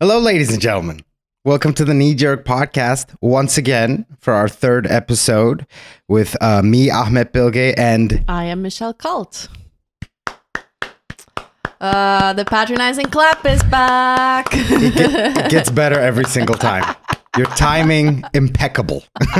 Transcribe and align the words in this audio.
Hello, 0.00 0.18
ladies 0.18 0.52
and 0.52 0.60
gentlemen. 0.60 1.00
Welcome 1.44 1.72
to 1.74 1.84
the 1.84 1.94
Knee 1.94 2.14
Jerk 2.14 2.44
Podcast 2.44 3.14
once 3.20 3.56
again 3.56 4.04
for 4.18 4.34
our 4.34 4.48
third 4.48 4.86
episode 4.86 5.66
with 6.08 6.36
uh, 6.42 6.60
me, 6.62 6.90
Ahmed 6.90 7.32
Bilge, 7.32 7.74
and 7.78 8.24
I 8.28 8.44
am 8.44 8.62
Michelle 8.62 8.92
Cult. 8.94 9.48
Uh, 11.80 12.32
the 12.32 12.44
patronizing 12.44 13.06
clap 13.06 13.44
is 13.46 13.62
back. 13.64 14.48
it, 14.52 14.94
get- 14.94 15.36
it 15.46 15.50
gets 15.50 15.70
better 15.70 15.98
every 16.00 16.24
single 16.24 16.56
time. 16.56 16.94
Your 17.36 17.46
timing 17.48 18.24
impeccable. 18.34 19.04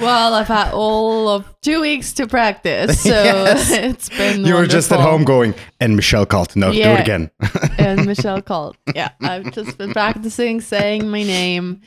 well, 0.00 0.34
I've 0.34 0.48
had 0.48 0.72
all 0.72 1.28
of 1.28 1.52
two 1.60 1.80
weeks 1.80 2.12
to 2.14 2.26
practice, 2.26 3.02
so 3.02 3.10
Yes. 3.24 3.70
it's 3.70 4.08
been. 4.08 4.44
You 4.44 4.54
were 4.54 4.66
just 4.66 4.92
at 4.92 5.00
home 5.00 5.24
going, 5.24 5.54
and 5.80 5.96
Michelle 5.96 6.26
called. 6.26 6.54
No, 6.56 6.72
do 6.72 6.80
it 6.80 7.00
again. 7.00 7.30
and 7.78 8.06
Michelle 8.06 8.42
called. 8.42 8.76
Yeah, 8.94 9.10
I've 9.20 9.52
just 9.52 9.76
been 9.78 9.92
practicing 9.92 10.60
saying 10.60 11.10
my 11.10 11.22
name 11.22 11.80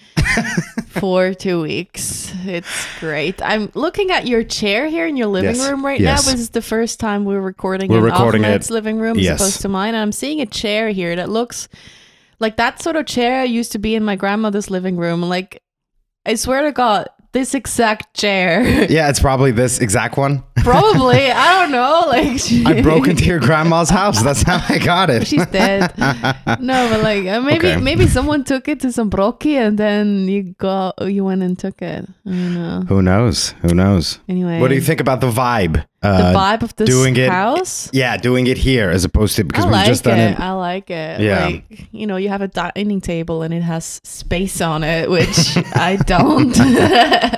for 0.88 1.34
two 1.34 1.62
weeks. 1.62 2.34
It's 2.46 3.00
great. 3.00 3.42
I'm 3.42 3.72
looking 3.74 4.12
at 4.12 4.28
your 4.28 4.44
chair 4.44 4.88
here 4.88 5.08
in 5.08 5.18
your 5.18 5.28
living 5.28 5.56
Yes, 5.56 5.70
room 5.70 5.86
right 5.86 6.00
yes. 6.00 6.26
now. 6.26 6.32
This 6.32 6.42
is 6.42 6.50
the 6.50 6.62
first 6.62 7.00
time 7.00 7.26
we're 7.26 7.42
recording 7.42 7.90
We're 7.90 8.00
in 8.00 8.04
recording 8.04 8.46
Ahmed's 8.46 8.70
living 8.70 9.00
room 9.00 9.18
as 9.20 9.28
opposed 9.28 9.62
to 9.62 9.70
mine. 9.70 9.90
And 9.96 10.02
I'm 10.02 10.12
seeing 10.12 10.42
a 10.42 10.46
chair 10.46 10.90
here 10.90 11.16
that 11.16 11.30
looks 11.30 11.68
like 12.44 12.58
that 12.58 12.80
sort 12.82 12.96
of 12.96 13.08
chair 13.08 13.44
used 13.44 13.72
to 13.72 13.80
be 13.80 13.96
in 13.96 14.04
my 14.04 14.16
grandmother's 14.16 14.70
living 14.70 14.98
room. 14.98 15.22
Like, 15.24 15.64
I 16.26 16.36
swear 16.36 16.62
to 16.64 16.72
God, 16.72 17.08
this 17.32 17.56
exact 17.56 18.16
chair. 18.16 18.62
yeah, 18.92 19.10
it's 19.10 19.20
probably 19.20 19.52
this 19.52 19.80
exact 19.80 20.18
one. 20.18 20.44
Probably. 20.58 21.32
I 21.32 21.62
don't 21.62 21.72
know. 21.72 22.04
Like, 22.08 22.40
she- 22.40 22.64
I 22.64 22.82
broke 22.84 23.08
into 23.08 23.26
your 23.26 23.40
grandma's 23.40 23.90
house. 23.90 24.22
That's 24.22 24.44
how 24.44 24.64
I 24.70 24.78
got 24.78 25.10
it. 25.10 25.26
She's 25.26 25.46
dead. 25.48 25.92
no, 26.60 26.88
but 26.92 27.02
like 27.02 27.26
uh, 27.26 27.42
maybe 27.42 27.68
Okay. 27.70 27.82
maybe 27.82 28.06
someone 28.08 28.44
took 28.44 28.68
it 28.68 28.80
to 28.82 28.92
some 28.92 29.10
Brocki 29.10 29.56
and 29.56 29.80
then 29.80 30.28
you 30.28 30.54
got 30.60 30.94
you 31.10 31.26
went 31.26 31.42
and 31.42 31.58
took 31.58 31.82
it. 31.82 32.06
I 32.28 32.30
don't 32.30 32.54
know. 32.54 32.84
Who 32.88 33.02
knows? 33.02 33.56
Who 33.64 33.74
knows? 33.74 34.20
Anyway, 34.30 34.60
What 34.60 34.68
do 34.68 34.76
you 34.76 34.82
think 34.82 35.02
about 35.02 35.20
the 35.22 35.32
vibe? 35.32 35.84
The 36.04 36.10
Uh, 36.10 36.34
vibe 36.36 36.64
of 36.64 36.76
this 36.76 36.90
doing 36.90 37.16
it- 37.16 37.32
house. 37.32 37.90
Yeah, 37.94 38.18
doing 38.18 38.48
it 38.48 38.58
here 38.58 38.90
as 38.92 39.06
opposed 39.06 39.38
to 39.38 39.44
because 39.46 39.64
I 39.64 39.68
we've 39.68 39.72
like 39.80 39.88
just 39.88 40.04
done 40.04 40.20
it. 40.20 40.32
it. 40.32 40.40
I 40.40 40.52
like 40.52 40.90
it. 40.92 41.22
Yeah. 41.22 41.46
Like 41.46 41.88
you 41.94 42.06
know, 42.08 42.18
you 42.18 42.28
have 42.28 42.42
a 42.42 42.50
dining 42.50 43.00
table 43.00 43.42
and 43.42 43.54
it 43.54 43.62
has 43.64 44.02
space 44.04 44.60
on 44.60 44.84
it, 44.84 45.10
which 45.10 45.56
I 45.76 45.96
don't. 46.06 46.54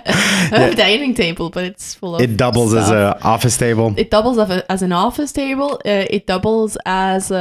Have 0.45 0.73
a 0.73 0.75
dining 0.75 1.13
table, 1.15 1.49
but 1.49 1.63
it's 1.63 1.95
full 1.95 2.15
of. 2.15 2.21
It 2.21 2.37
doubles 2.37 2.73
as 2.73 2.85
stuff. 2.87 3.21
a 3.21 3.23
office 3.23 3.57
table. 3.57 3.93
It 3.97 4.11
doubles 4.11 4.37
as 4.69 4.81
an 4.81 4.91
office 4.91 5.31
table. 5.31 5.81
Uh, 5.85 6.05
it 6.09 6.27
doubles 6.27 6.77
as 6.85 7.31
a, 7.31 7.35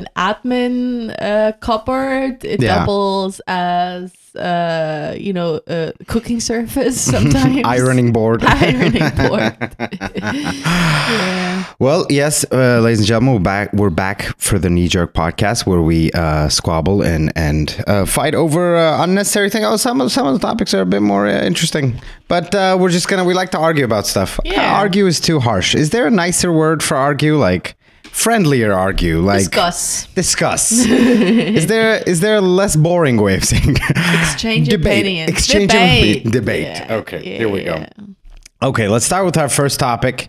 an 0.00 0.06
admin 0.16 1.14
uh, 1.20 1.52
cupboard. 1.60 2.44
It 2.44 2.62
Yeah. 2.62 2.78
doubles 2.80 3.40
as 3.46 4.12
uh, 4.36 5.14
you 5.18 5.32
know 5.32 5.60
a 5.66 5.92
cooking 6.06 6.40
surface 6.40 7.00
sometimes. 7.12 7.62
Ironing 7.64 8.12
board. 8.12 8.44
Ironing 8.44 9.10
board. 9.16 9.56
yeah. 10.16 11.64
Well, 11.78 12.06
yes, 12.10 12.44
uh, 12.52 12.80
ladies 12.80 13.00
and 13.00 13.08
gentlemen, 13.08 13.34
we're 13.34 13.40
back. 13.40 13.72
We're 13.72 13.90
back 13.90 14.22
for 14.38 14.58
the 14.58 14.70
Knee 14.70 14.88
Jerk 14.88 15.14
podcast 15.14 15.66
where 15.66 15.82
we 15.82 16.10
uh, 16.12 16.48
squabble 16.48 17.02
and 17.02 17.32
and 17.36 17.82
uh, 17.86 18.04
fight 18.06 18.34
over 18.34 18.76
uh, 18.76 19.02
unnecessary 19.02 19.50
things. 19.50 19.64
Oh, 19.66 19.76
some 19.76 20.00
of 20.00 20.12
some 20.12 20.26
of 20.26 20.34
the 20.34 20.46
topics 20.46 20.74
are 20.74 20.82
a 20.82 20.86
bit 20.86 21.02
more 21.02 21.26
uh, 21.26 21.42
interesting, 21.42 22.00
but 22.28 22.54
uh, 22.54 22.76
we're 22.78 22.90
just 22.90 23.08
gonna 23.08 23.24
we 23.24 23.34
like 23.34 23.50
to 23.50 23.58
argue 23.58 23.84
about 23.84 24.06
stuff. 24.06 24.38
Yeah. 24.44 24.78
argue 24.78 25.06
is 25.06 25.20
too 25.20 25.40
harsh. 25.40 25.74
Is 25.74 25.90
there 25.90 26.06
a 26.06 26.10
nicer 26.10 26.52
word 26.52 26.82
for 26.82 26.96
argue? 26.96 27.36
Like 27.36 27.76
friendlier 28.14 28.72
argue? 28.72 29.20
Like 29.20 29.38
Discuss. 29.40 30.06
Discuss. 30.14 30.72
is 30.86 31.66
there 31.66 32.02
is 32.06 32.20
there 32.20 32.36
a 32.36 32.40
less 32.40 32.76
boring 32.76 33.16
way 33.20 33.34
of 33.36 33.44
saying 33.44 33.76
Exchange 34.22 34.68
debate? 34.76 35.02
opinions. 35.04 35.30
Exchange 35.30 35.70
debate. 35.70 36.26
of 36.26 36.32
debate. 36.32 36.62
Yeah, 36.62 36.94
Okay, 37.00 37.18
yeah, 37.18 37.38
here 37.38 37.48
we 37.48 37.64
go. 37.64 37.84
Okay, 38.62 38.88
let's 38.88 39.04
start 39.04 39.26
with 39.26 39.36
our 39.36 39.48
first 39.48 39.78
topic. 39.78 40.28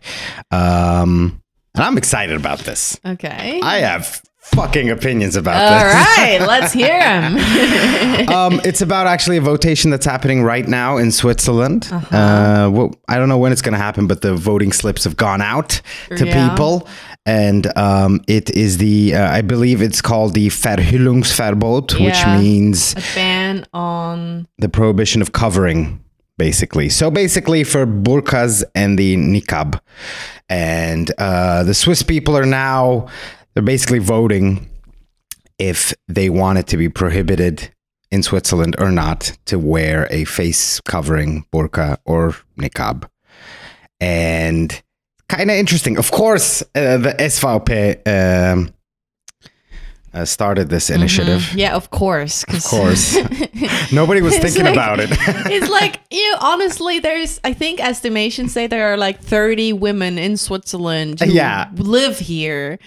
Um, 0.51 1.41
and 1.75 1.83
I'm 1.83 1.97
excited 1.97 2.35
about 2.35 2.59
this. 2.59 2.99
Okay. 3.05 3.61
I 3.63 3.77
have 3.77 4.21
fucking 4.55 4.89
opinions 4.89 5.35
about 5.35 5.55
All 5.61 5.83
this. 5.85 5.93
right, 5.93 6.39
let's 6.47 6.73
hear 6.73 6.87
them. 6.99 7.35
Um, 8.29 8.61
it's 8.63 8.81
about 8.81 9.07
actually 9.07 9.37
a 9.37 9.41
votation 9.41 9.91
that's 9.91 10.05
happening 10.05 10.41
right 10.41 10.65
now 10.67 10.97
in 10.97 11.11
Switzerland. 11.11 11.89
uh 11.91 11.95
Uh-huh. 11.97 12.69
well, 12.71 12.95
I 13.09 13.17
don't 13.17 13.27
know 13.29 13.37
when 13.37 13.51
it's 13.51 13.61
going 13.61 13.73
to 13.73 13.77
happen, 13.79 14.07
but 14.07 14.21
the 14.21 14.33
voting 14.35 14.71
slips 14.71 15.03
have 15.03 15.17
gone 15.17 15.41
out 15.41 15.81
to 16.15 16.25
Yeah. 16.25 16.49
people. 16.49 16.87
And 17.25 17.75
um, 17.77 18.21
it 18.27 18.49
is 18.51 18.77
the, 18.77 19.15
uh, 19.15 19.29
I 19.31 19.41
believe 19.41 19.81
it's 19.81 20.01
called 20.01 20.33
the 20.33 20.47
Verhüllungsverbot, 20.47 21.99
which 22.05 22.25
means 22.41 22.93
a 22.93 23.01
ban 23.15 23.65
on 23.73 24.47
the 24.57 24.69
prohibition 24.69 25.21
of 25.21 25.31
covering 25.33 25.99
basically 26.37 26.89
so 26.89 27.09
basically 27.09 27.63
for 27.63 27.85
burqas 27.87 28.61
and 28.75 28.99
the 28.99 29.15
niqab 29.15 29.79
and 30.49 31.09
uh, 31.17 31.63
the 31.63 31.73
swiss 31.73 32.03
people 32.03 32.35
are 32.37 32.45
now 32.45 33.07
they're 33.55 33.63
basically 33.63 33.99
voting 33.99 34.69
if 35.57 35.93
they 36.07 36.29
want 36.29 36.59
it 36.59 36.67
to 36.67 36.77
be 36.77 36.89
prohibited 36.89 37.71
in 38.11 38.21
switzerland 38.21 38.75
or 38.77 38.91
not 38.91 39.31
to 39.45 39.57
wear 39.57 40.07
a 40.11 40.25
face 40.25 40.79
covering 40.81 41.45
burqa 41.51 41.97
or 42.05 42.35
niqab 42.59 43.09
and 43.99 44.81
kind 45.29 45.49
of 45.49 45.55
interesting 45.57 45.97
of 45.97 46.11
course 46.11 46.61
uh, 46.75 46.97
the 46.97 47.15
svp 47.19 48.05
um, 48.07 48.69
uh, 50.13 50.23
started 50.23 50.69
this 50.69 50.89
initiative 50.89 51.51
yeah, 51.55 51.75
of 51.75 51.89
course. 51.91 52.43
Of 52.43 52.63
course. 52.63 53.17
Nobody 53.91 54.21
was 54.21 54.37
thinking 54.37 54.63
like- 54.63 54.71
about 54.73 55.01
it. 55.01 55.09
it's 55.51 55.69
like 55.69 55.99
you 56.09 56.31
know, 56.31 56.37
honestly 56.39 56.99
there's 56.99 57.41
i 57.43 57.51
think 57.51 57.81
estimations 57.83 58.53
say 58.53 58.65
there 58.65 58.93
are 58.93 58.95
like 58.95 59.19
30 59.21 59.73
women 59.73 60.17
in 60.17 60.37
switzerland 60.37 61.19
who 61.19 61.31
Yeah. 61.33 61.69
live 61.75 62.17
here 62.17 62.79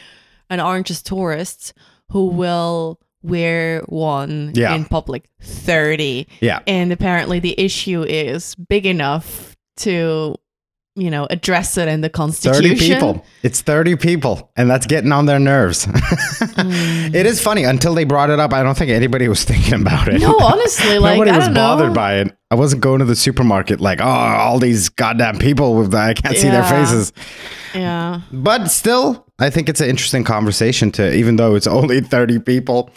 and 0.51 0.61
aren't 0.61 0.87
just 0.87 1.07
tourists 1.07 1.73
who 2.11 2.27
will 2.27 3.01
wear 3.23 3.81
one 3.89 4.53
Yeah. 4.55 4.75
in 4.75 4.85
public 4.85 5.29
30 5.43 6.27
yeah. 6.41 6.61
and 6.67 6.93
apparently 6.93 7.39
the 7.41 7.59
issue 7.61 8.03
is 8.03 8.55
big 8.55 8.87
enough 8.87 9.57
to 9.79 10.37
you 10.99 11.11
know 11.11 11.27
address 11.31 11.77
it 11.77 11.89
in 11.89 12.01
the 12.01 12.11
Constitution. 12.11 12.63
30 12.77 12.79
people. 12.79 13.25
It's 13.43 13.61
30 13.61 13.97
people, 13.97 14.51
and 14.57 14.69
that's 14.69 14.87
getting 14.87 15.13
on 15.13 15.27
their 15.27 15.39
nerves. 15.39 15.87
It 16.61 17.25
is 17.27 17.41
funny. 17.41 17.65
Until 17.65 17.95
they 17.95 18.05
brought 18.05 18.29
it 18.31 18.39
up, 18.39 18.53
I 18.53 18.63
don't 18.63 18.77
think 18.77 18.91
anybody 18.91 19.29
was 19.29 19.45
thinking 19.51 19.81
about 19.81 20.09
it. 20.09 20.21
no 20.21 20.37
honestly 20.39 20.99
like 21.07 21.15
Nobody 21.19 21.31
I 21.31 21.39
was 21.39 21.49
bothered 21.49 21.89
know. 21.89 21.95
by 21.95 22.17
it. 22.17 22.37
I 22.51 22.55
wasn't 22.55 22.83
going 22.83 22.99
to 23.01 23.05
the 23.05 23.17
supermarket 23.17 23.81
like, 23.81 24.01
oh, 24.01 24.05
all 24.05 24.59
these 24.59 24.89
goddamn 24.89 25.39
people 25.39 25.75
with 25.75 25.95
I 25.95 26.15
can't 26.15 26.37
see 26.37 26.49
their 26.49 26.65
faces. 26.65 27.13
yeah 27.75 28.21
But 28.33 28.69
still, 28.69 29.27
I 29.39 29.51
think 29.51 29.69
it's 29.69 29.81
an 29.81 29.89
interesting 29.89 30.25
conversation 30.25 30.91
to, 30.93 31.15
even 31.15 31.37
though 31.37 31.55
it's 31.55 31.67
only 31.67 32.01
30 32.01 32.41
people. 32.41 32.91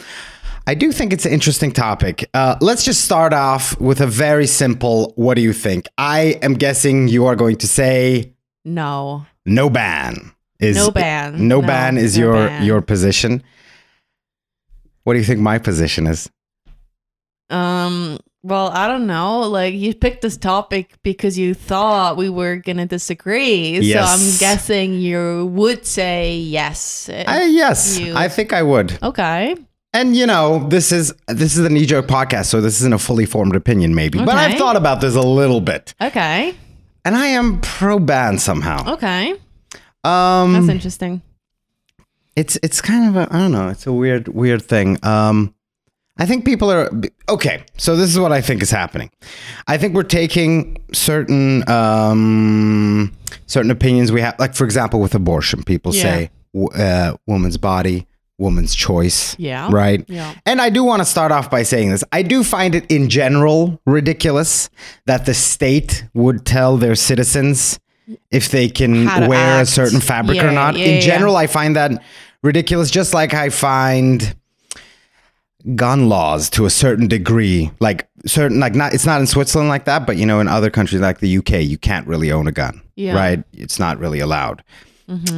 I 0.68 0.76
do 0.76 0.92
think 0.92 1.12
it's 1.12 1.26
an 1.26 1.34
interesting 1.34 1.72
topic. 1.72 2.30
Uh, 2.34 2.56
let's 2.62 2.84
just 2.86 3.04
start 3.04 3.34
off 3.34 3.80
with 3.80 4.00
a 4.00 4.08
very 4.08 4.48
simple 4.48 5.12
what 5.16 5.36
do 5.36 5.42
you 5.42 5.54
think? 5.54 5.88
I 5.98 6.40
am 6.42 6.54
guessing 6.54 7.08
you 7.08 7.26
are 7.26 7.36
going 7.36 7.58
to 7.58 7.68
say 7.68 8.34
no 8.64 9.26
no 9.46 9.70
ban. 9.70 10.32
Is 10.60 10.78
No 10.78 10.92
ban. 10.92 11.48
No, 11.48 11.60
No, 11.62 11.68
ban 11.68 11.98
is 11.98 12.16
no 12.18 12.24
your 12.26 12.34
ban. 12.48 12.64
your 12.66 12.82
position. 12.82 13.42
What 15.04 15.14
do 15.14 15.20
you 15.20 15.26
think 15.26 15.40
my 15.40 15.58
position 15.58 16.06
is? 16.06 16.30
Um, 17.50 18.20
well, 18.44 18.70
I 18.70 18.88
don't 18.88 19.08
know. 19.08 19.42
Like 19.42 19.74
you 19.74 19.96
picked 19.96 20.22
this 20.22 20.38
topic 20.38 20.94
because 21.04 21.38
you 21.40 21.56
thought 21.56 22.16
we 22.18 22.30
were 22.30 22.58
gonna 22.58 22.86
disagree. 22.86 23.80
Yes. 23.80 24.08
So 24.08 24.14
I'm 24.14 24.40
guessing 24.40 24.94
you 25.00 25.48
would 25.48 25.88
say 25.88 26.36
yes. 26.38 27.10
I, 27.10 27.46
yes, 27.46 27.98
You- 27.98 28.14
I 28.16 28.28
think 28.30 28.54
I 28.54 28.62
would. 28.62 28.98
okay. 29.02 29.56
And 29.94 30.16
you 30.16 30.26
know, 30.26 30.68
this 30.70 30.92
is 30.92 31.14
this 31.28 31.58
is 31.58 31.66
a 31.66 31.70
knee 31.70 31.86
jerk 31.86 32.08
podcast, 32.08 32.46
so 32.46 32.62
this 32.62 32.80
isn't 32.80 32.94
a 32.94 32.98
fully 33.00 33.26
formed 33.26 33.56
opinion, 33.56 33.94
maybe. 33.94 34.20
But 34.20 34.36
I've 34.38 34.58
thought 34.58 34.78
about 34.78 35.02
this 35.02 35.16
a 35.16 35.22
little 35.22 35.60
bit, 35.62 35.94
Okay. 36.02 36.56
and 37.04 37.16
I 37.16 37.28
am 37.28 37.60
pro 37.60 38.00
ban 38.00 38.40
somehow. 38.40 38.94
Okay. 38.94 39.34
Um, 40.04 40.54
That's 40.54 40.70
interesting. 40.70 41.22
it's 42.38 42.58
it's 42.64 42.80
kind 42.82 43.10
of 43.10 43.18
a 43.18 43.36
I 43.36 43.40
don't 43.40 43.52
know. 43.52 43.68
It's 43.68 43.86
a 43.86 43.92
weird 43.94 44.30
weird 44.30 44.62
thing. 44.62 44.98
Um, 45.04 45.54
I 46.18 46.26
think 46.26 46.46
people 46.46 46.72
are 46.72 46.90
okay. 47.28 47.64
So 47.78 47.96
this 47.98 48.10
is 48.10 48.18
what 48.20 48.32
I 48.32 48.40
think 48.42 48.62
is 48.62 48.72
happening. 48.72 49.10
I 49.68 49.78
think 49.78 49.94
we're 49.94 50.04
taking 50.04 50.78
certain 50.94 51.68
um, 51.70 53.12
certain 53.46 53.72
opinions 53.72 54.12
we 54.14 54.22
have, 54.22 54.40
like 54.40 54.56
for 54.56 54.64
example, 54.64 55.02
with 55.02 55.16
abortion. 55.16 55.64
People 55.64 55.94
Yeah. 55.94 56.02
say 56.02 56.30
uh, 56.76 57.16
woman's 57.28 57.58
body, 57.58 58.08
woman's 58.42 58.76
choice. 58.76 59.38
Yeah. 59.40 59.70
Right. 59.72 60.04
Yeah. 60.10 60.34
And 60.46 60.60
I 60.60 60.70
do 60.70 60.84
want 60.84 61.00
to 61.02 61.06
start 61.06 61.32
off 61.32 61.50
by 61.50 61.64
saying 61.64 61.92
this. 61.92 62.04
I 62.12 62.24
do 62.24 62.44
find 62.44 62.76
it 62.76 62.90
in 62.92 63.08
general 63.10 63.80
ridiculous 63.86 64.70
that 65.06 65.26
the 65.26 65.34
state 65.34 66.04
would 66.14 66.46
tell 66.46 66.76
their 66.78 66.96
citizens 66.96 67.80
if 68.32 68.50
they 68.50 68.68
can 68.68 69.06
wear 69.30 69.62
a 69.62 69.66
certain 69.66 70.02
fabric 70.02 70.40
or 70.44 70.52
not. 70.52 70.76
yeah, 70.76 70.86
in 70.88 70.96
yeah. 70.96 71.00
general, 71.02 71.38
I 71.38 71.48
find 71.48 71.76
that 71.78 72.04
ridiculous. 72.44 72.92
Just 72.92 73.14
like 73.14 73.34
I 73.34 73.50
find, 73.50 74.36
gun 75.76 76.10
laws 76.10 76.50
to 76.50 76.66
a 76.66 76.70
certain 76.70 77.08
degree. 77.08 77.72
Like 77.80 78.10
certain, 78.26 78.60
like 78.60 78.74
not, 78.76 78.94
it's 78.94 79.06
not 79.06 79.22
in 79.22 79.28
Switzerland 79.28 79.70
like 79.70 79.86
that, 79.86 80.06
but 80.08 80.18
you 80.18 80.26
know, 80.26 80.40
in 80.40 80.48
other 80.48 80.70
countries 80.70 81.02
like 81.02 81.20
the 81.20 81.38
UK, 81.38 81.62
you 81.62 81.78
can't 81.78 82.08
really 82.08 82.32
own 82.32 82.48
a 82.48 82.52
gun, 82.52 82.82
Yeah. 82.96 83.14
right? 83.16 83.44
It's 83.54 83.80
not 83.80 84.00
really 84.00 84.20
allowed. 84.20 84.64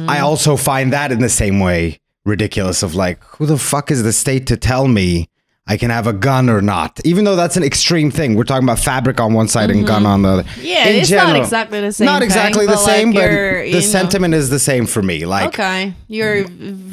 I 0.06 0.20
also 0.20 0.56
find 0.56 0.92
that 0.92 1.10
in 1.10 1.18
the 1.20 1.28
same 1.28 1.58
way 1.58 1.98
ridiculous. 2.24 2.82
Of 2.82 2.94
like, 2.94 3.22
who 3.24 3.46
the 3.46 3.58
fuck 3.58 3.90
is 3.90 4.02
the 4.02 4.12
state 4.12 4.46
to 4.48 4.56
tell 4.56 4.88
me? 4.88 5.28
I 5.66 5.78
can 5.78 5.88
have 5.88 6.06
a 6.06 6.12
gun 6.12 6.50
or 6.50 6.60
not, 6.60 7.00
even 7.06 7.24
though 7.24 7.36
that's 7.36 7.56
an 7.56 7.62
extreme 7.62 8.10
thing. 8.10 8.34
We're 8.34 8.44
talking 8.44 8.64
about 8.68 8.78
fabric 8.78 9.18
on 9.18 9.32
one 9.32 9.48
side 9.48 9.70
and 9.70 9.86
gun 9.86 10.02
mm-hmm. 10.02 10.12
on 10.12 10.22
the 10.22 10.28
other. 10.28 10.44
Yeah, 10.60 10.88
In 10.88 10.96
it's 10.96 11.10
not 11.10 11.36
exactly 11.36 11.80
the 11.80 11.90
same 11.90 12.04
Not 12.04 12.18
thing, 12.18 12.26
exactly 12.26 12.66
the 12.66 12.72
but, 12.72 12.82
like, 12.82 12.90
same, 12.90 13.12
but 13.14 13.28
the 13.30 13.70
know- 13.72 13.80
sentiment 13.80 14.34
is 14.34 14.50
the 14.50 14.58
same 14.58 14.84
for 14.84 15.00
me. 15.00 15.24
Like, 15.24 15.48
Okay, 15.48 15.94
you're 16.06 16.44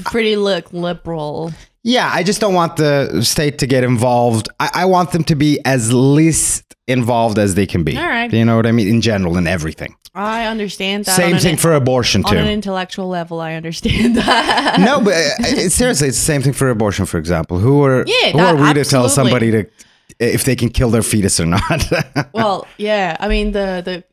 pretty 0.05 0.37
look 0.37 0.71
liberal. 0.71 1.51
Yeah, 1.83 2.09
I 2.13 2.23
just 2.23 2.39
don't 2.39 2.53
want 2.53 2.77
the 2.77 3.21
state 3.23 3.57
to 3.59 3.67
get 3.67 3.83
involved. 3.83 4.49
I, 4.59 4.69
I 4.73 4.85
want 4.85 5.11
them 5.11 5.23
to 5.25 5.35
be 5.35 5.59
as 5.65 5.91
least 5.91 6.75
involved 6.87 7.39
as 7.39 7.55
they 7.55 7.65
can 7.65 7.83
be. 7.83 7.97
All 7.97 8.07
right. 8.07 8.31
You 8.31 8.45
know 8.45 8.55
what 8.55 8.67
I 8.67 8.71
mean? 8.71 8.87
In 8.87 9.01
general, 9.01 9.37
in 9.37 9.47
everything. 9.47 9.95
I 10.13 10.45
understand 10.45 11.05
that. 11.05 11.15
Same 11.15 11.37
thing 11.37 11.53
an, 11.53 11.57
for 11.57 11.73
abortion, 11.73 12.21
too. 12.23 12.29
on 12.31 12.37
an 12.37 12.47
intellectual 12.49 13.07
level. 13.07 13.39
I 13.39 13.53
understand 13.53 14.15
that. 14.17 14.79
no, 14.79 14.99
but 15.01 15.13
uh, 15.13 15.69
seriously, 15.69 16.09
it's 16.09 16.17
the 16.17 16.25
same 16.25 16.41
thing 16.41 16.53
for 16.53 16.69
abortion, 16.69 17.05
for 17.05 17.17
example. 17.17 17.59
Who 17.59 17.83
are, 17.83 18.03
Yeah, 18.05 18.31
who 18.31 18.39
are 18.39 18.55
that- 18.57 18.75
we 18.75 18.83
to 18.83 18.87
tell 18.89 19.07
somebody 19.09 19.51
to 19.51 19.65
if 20.19 20.43
they 20.43 20.55
can 20.55 20.69
kill 20.69 20.89
their 20.89 21.01
fetus 21.01 21.39
or 21.39 21.45
not? 21.45 21.91
well, 22.33 22.67
yeah. 22.77 23.15
I 23.19 23.27
mean, 23.29 23.53
the 23.53 23.81
the 23.83 24.03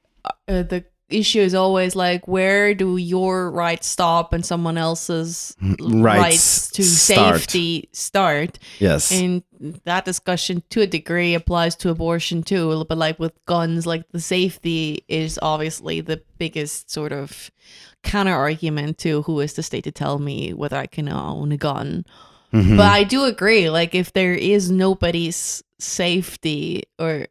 uh, 0.49 0.63
the 0.63 0.85
issue 1.11 1.41
is 1.41 1.55
always 1.55 1.97
like, 1.97 2.29
where 2.29 2.75
do 2.75 2.97
your 2.97 3.51
rights 3.51 3.87
stop 3.87 4.33
and 4.33 4.45
someone 4.45 4.77
else's 4.77 5.57
Rights 5.61 5.93
rights, 5.93 6.71
to 6.73 6.83
start. 6.83 7.37
safety 7.41 7.89
start? 7.93 8.59
yes. 8.79 9.11
And 9.13 9.43
that 9.85 10.05
discussion, 10.05 10.63
to 10.71 10.83
a 10.83 10.87
degree, 10.87 11.35
applies 11.35 11.75
to 11.77 11.91
abortion 11.91 12.43
too. 12.43 12.85
But 12.89 12.99
like 12.99 13.19
with 13.19 13.33
guns, 13.47 13.87
like 13.87 14.05
the 14.13 14.21
safety 14.21 15.05
is 15.09 15.39
obviously 15.43 16.01
the 16.01 16.23
biggest 16.39 16.91
sort 16.91 17.13
of 17.13 17.51
counter 18.05 18.35
argument 18.35 18.99
to 18.99 19.23
who 19.23 19.41
is 19.41 19.55
the 19.55 19.63
state 19.63 19.85
to 19.85 19.91
tell 19.93 20.19
me 20.19 20.53
whether 20.53 20.77
I 20.77 20.87
can 20.87 21.09
own 21.09 21.51
a 21.53 21.57
gun. 21.57 22.05
Mhm. 22.53 22.77
But 22.77 22.87
I 22.93 23.05
do 23.05 23.25
agree, 23.25 23.69
like 23.69 23.95
if 23.95 24.13
there 24.13 24.33
is 24.35 24.71
nobody's 24.71 25.63
safety 25.79 26.83
or 26.99 27.27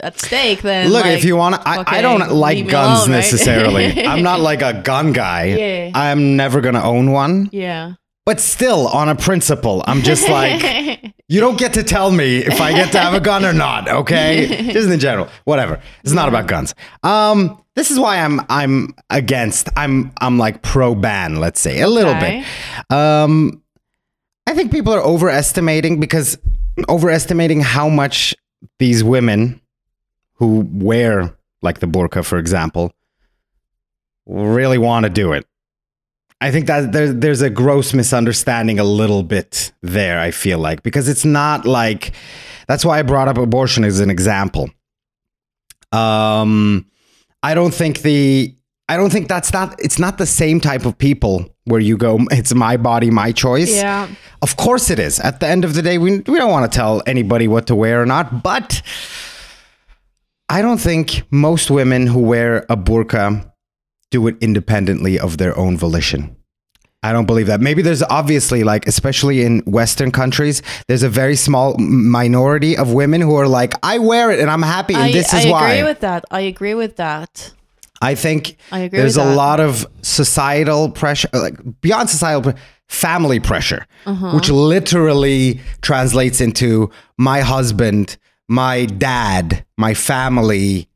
at 0.00 0.18
stake, 0.18 0.62
then 0.62 0.90
Look, 0.90 1.04
like, 1.04 1.18
if 1.18 1.24
you 1.24 1.36
want 1.36 1.54
to, 1.56 1.68
I, 1.68 1.84
I 1.98 2.02
don't 2.02 2.32
like 2.32 2.66
guns 2.68 3.00
alone, 3.00 3.10
right? 3.10 3.16
necessarily. 3.16 4.06
I'm 4.06 4.22
not 4.22 4.40
like 4.40 4.62
a 4.62 4.72
gun 4.82 5.12
guy. 5.12 5.44
Yeah. 5.46 5.90
I'm 5.94 6.36
never 6.36 6.60
to 6.62 6.82
own 6.82 7.12
one. 7.12 7.48
yeah, 7.52 7.94
But 8.26 8.40
still, 8.40 8.88
on 8.88 9.08
a 9.08 9.14
principle, 9.14 9.82
I'm 9.86 10.02
just 10.02 10.28
like, 10.28 11.14
you 11.28 11.40
don't 11.40 11.58
get 11.58 11.74
to 11.74 11.82
tell 11.82 12.10
me 12.10 12.38
if 12.38 12.60
I 12.60 12.72
get 12.72 12.92
to 12.92 12.98
have 12.98 13.14
a 13.14 13.20
gun 13.20 13.44
or 13.44 13.52
not, 13.52 13.88
okay? 13.88 14.70
Just 14.72 14.88
in 14.90 14.98
general, 15.00 15.28
whatever. 15.44 15.80
It's 16.04 16.12
not 16.12 16.28
about 16.28 16.46
guns. 16.46 16.74
Um, 17.02 17.62
this 17.74 17.90
is 17.90 17.98
why 17.98 18.18
I'm 18.18 18.40
I'm 18.50 18.94
against. 19.08 19.70
I'm 19.76 20.12
I'm 20.20 20.36
like 20.36 20.60
pro 20.60 20.94
ban. 20.94 21.36
Let's 21.40 21.58
say 21.58 21.80
a 21.80 21.88
little 21.88 22.14
Okay. 22.14 22.44
bit. 22.90 22.96
Um, 22.98 23.62
I 24.46 24.52
think 24.54 24.72
people 24.72 24.92
are 24.92 25.00
overestimating 25.00 26.00
because 26.00 26.36
overestimating 26.90 27.60
how 27.62 27.88
much 27.88 28.34
these 28.78 29.02
women 29.02 29.60
who 30.42 30.68
wear 30.72 31.36
like 31.62 31.78
the 31.78 31.86
burqa, 31.86 32.24
for 32.24 32.36
example, 32.38 32.92
really 34.26 34.76
want 34.78 35.04
to 35.04 35.10
do 35.10 35.32
it. 35.32 35.46
I 36.40 36.50
think 36.50 36.66
that 36.66 36.90
there, 36.90 37.12
there's 37.12 37.40
a 37.42 37.50
gross 37.50 37.94
misunderstanding 37.94 38.80
a 38.80 38.84
little 38.84 39.22
bit 39.22 39.72
there, 39.82 40.18
I 40.18 40.32
feel 40.32 40.58
like, 40.58 40.82
because 40.82 41.08
it's 41.08 41.24
not 41.24 41.64
like 41.64 42.12
that's 42.66 42.84
why 42.84 42.98
I 42.98 43.02
brought 43.02 43.28
up 43.28 43.38
abortion 43.38 43.84
as 43.84 44.00
an 44.00 44.10
example. 44.10 44.68
Um, 45.92 46.86
I 47.44 47.54
don't 47.54 47.72
think 47.72 48.00
the 48.00 48.52
I 48.88 48.96
don't 48.96 49.10
think 49.10 49.28
that's 49.28 49.52
not 49.52 49.78
it's 49.78 50.00
not 50.00 50.18
the 50.18 50.26
same 50.26 50.60
type 50.60 50.84
of 50.84 50.98
people 50.98 51.48
where 51.64 51.80
you 51.80 51.96
go, 51.96 52.18
it's 52.32 52.52
my 52.52 52.76
body, 52.76 53.08
my 53.10 53.30
choice. 53.30 53.72
yeah, 53.72 54.08
Of 54.42 54.56
course 54.56 54.90
it 54.90 54.98
is. 54.98 55.20
At 55.20 55.38
the 55.38 55.46
end 55.46 55.64
of 55.64 55.74
the 55.74 55.82
day, 55.82 55.96
we, 55.98 56.18
we 56.18 56.36
don't 56.36 56.50
want 56.50 56.70
to 56.70 56.76
tell 56.76 57.00
anybody 57.06 57.46
what 57.46 57.68
to 57.68 57.76
wear 57.76 58.02
or 58.02 58.06
not, 58.06 58.42
but 58.42 58.82
I 60.48 60.60
don't 60.62 60.78
think 60.78 61.22
most 61.30 61.70
women 61.70 62.06
who 62.06 62.20
wear 62.20 62.66
a 62.68 62.76
burqa 62.76 63.50
do 64.10 64.26
it 64.26 64.36
independently 64.40 65.18
of 65.18 65.38
their 65.38 65.56
own 65.58 65.76
volition. 65.78 66.36
I 67.04 67.12
don't 67.12 67.26
believe 67.26 67.48
that. 67.48 67.60
Maybe 67.60 67.82
there's 67.82 68.02
obviously 68.02 68.62
like, 68.62 68.86
especially 68.86 69.42
in 69.42 69.60
Western 69.60 70.12
countries, 70.12 70.62
there's 70.86 71.02
a 71.02 71.08
very 71.08 71.34
small 71.34 71.76
minority 71.78 72.76
of 72.76 72.92
women 72.92 73.20
who 73.20 73.34
are 73.34 73.48
like, 73.48 73.72
I 73.82 73.98
wear 73.98 74.30
it 74.30 74.38
and 74.38 74.48
I'm 74.50 74.62
happy, 74.62 74.94
and 74.94 75.04
I, 75.04 75.12
this 75.12 75.32
is 75.32 75.46
why. 75.46 75.70
I 75.70 75.72
agree 75.72 75.88
with 75.88 76.00
that. 76.00 76.24
I 76.30 76.40
agree 76.40 76.74
with 76.74 76.96
that. 76.96 77.52
I 78.00 78.14
think 78.14 78.56
I 78.70 78.88
there's 78.88 79.16
a 79.16 79.24
lot 79.24 79.58
of 79.60 79.86
societal 80.02 80.90
pressure, 80.90 81.28
like 81.32 81.54
beyond 81.80 82.10
societal 82.10 82.52
family 82.88 83.40
pressure, 83.40 83.86
Uh-huh. 84.06 84.32
which 84.32 84.48
literally 84.50 85.60
translates 85.80 86.40
into 86.40 86.90
my 87.16 87.40
husband, 87.40 88.16
my 88.48 88.84
dad, 88.86 89.64
my 89.76 89.94
family 89.94 90.88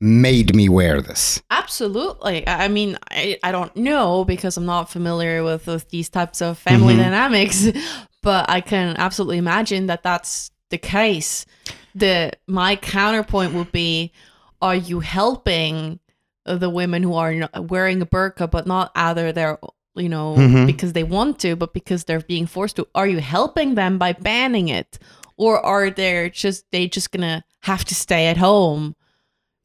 made 0.00 0.54
me 0.54 0.68
wear 0.68 1.00
this. 1.00 1.42
Absolutely. 1.50 2.46
I 2.46 2.68
mean, 2.68 2.98
I, 3.10 3.38
I 3.42 3.52
don't 3.52 3.74
know 3.76 4.24
because 4.24 4.56
I'm 4.56 4.66
not 4.66 4.90
familiar 4.90 5.42
with, 5.42 5.66
with 5.66 5.88
these 5.90 6.08
types 6.08 6.42
of 6.42 6.58
family 6.58 6.94
Mhm. 6.94 6.98
dynamics, 6.98 7.68
but 8.22 8.48
I 8.50 8.60
can 8.60 8.96
absolutely 8.98 9.38
imagine 9.38 9.86
that 9.86 10.02
that's 10.02 10.50
the 10.70 10.78
case. 10.78 11.46
The 11.94 12.32
my 12.48 12.76
counterpoint 12.76 13.54
would 13.54 13.70
be: 13.72 14.12
Are 14.60 14.74
you 14.74 15.00
helping 15.00 16.00
the 16.44 16.68
women 16.68 17.02
who 17.02 17.14
are 17.14 17.48
wearing 17.58 18.02
a 18.02 18.06
burqa, 18.06 18.50
but 18.50 18.66
not 18.66 18.90
either 18.94 19.32
they're 19.32 19.58
you 19.94 20.08
know 20.08 20.34
Mhm. 20.36 20.66
because 20.66 20.92
they 20.92 21.04
want 21.04 21.38
to, 21.40 21.54
but 21.56 21.72
because 21.72 22.04
they're 22.04 22.20
being 22.20 22.46
forced 22.46 22.76
to? 22.76 22.88
Are 22.94 23.06
you 23.06 23.20
helping 23.20 23.74
them 23.76 23.96
by 23.96 24.12
banning 24.12 24.68
it, 24.68 24.98
or 25.36 25.60
are 25.64 25.90
they 25.90 26.30
just 26.30 26.64
they 26.72 26.88
just 26.88 27.10
gonna 27.10 27.44
have 27.62 27.84
to 27.86 27.94
stay 27.94 28.26
at 28.28 28.36
home? 28.36 28.94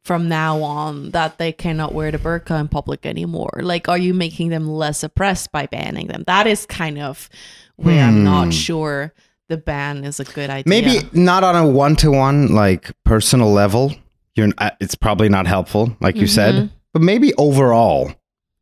from 0.05 0.29
now 0.29 0.63
on 0.63 1.11
that 1.11 1.37
they 1.37 1.51
cannot 1.51 1.93
wear 1.93 2.09
the 2.09 2.17
burqa 2.17 2.59
in 2.59 2.67
public 2.69 3.05
anymore? 3.05 3.59
Like, 3.61 3.89
are 3.89 3.97
you 3.97 4.13
making 4.13 4.49
them 4.49 4.67
less 4.67 5.03
oppressed 5.03 5.51
by 5.51 5.65
banning 5.67 6.07
them? 6.07 6.23
That 6.25 6.47
is 6.47 6.65
kind 6.65 6.97
of 6.97 7.29
where 7.75 8.01
I'm 8.03 8.19
Hmm. 8.19 8.23
not 8.23 8.53
sure 8.53 9.13
the 9.49 9.57
ban 9.57 10.05
is 10.05 10.19
a 10.19 10.23
good 10.23 10.49
idea. 10.49 10.63
Maybe 10.65 11.01
not 11.13 11.43
on 11.43 11.55
a 11.55 11.67
one 11.67 11.95
to 11.97 12.11
one, 12.11 12.47
like 12.55 12.91
personal 13.03 13.51
level. 13.51 13.93
You're, 14.35 14.49
uh, 14.57 14.71
it's 14.79 14.95
probably 14.95 15.29
not 15.29 15.45
helpful, 15.47 15.95
like 15.99 16.15
you 16.15 16.27
Mhm. 16.27 16.29
said, 16.29 16.69
but 16.93 17.01
maybe 17.03 17.33
overall, 17.37 18.11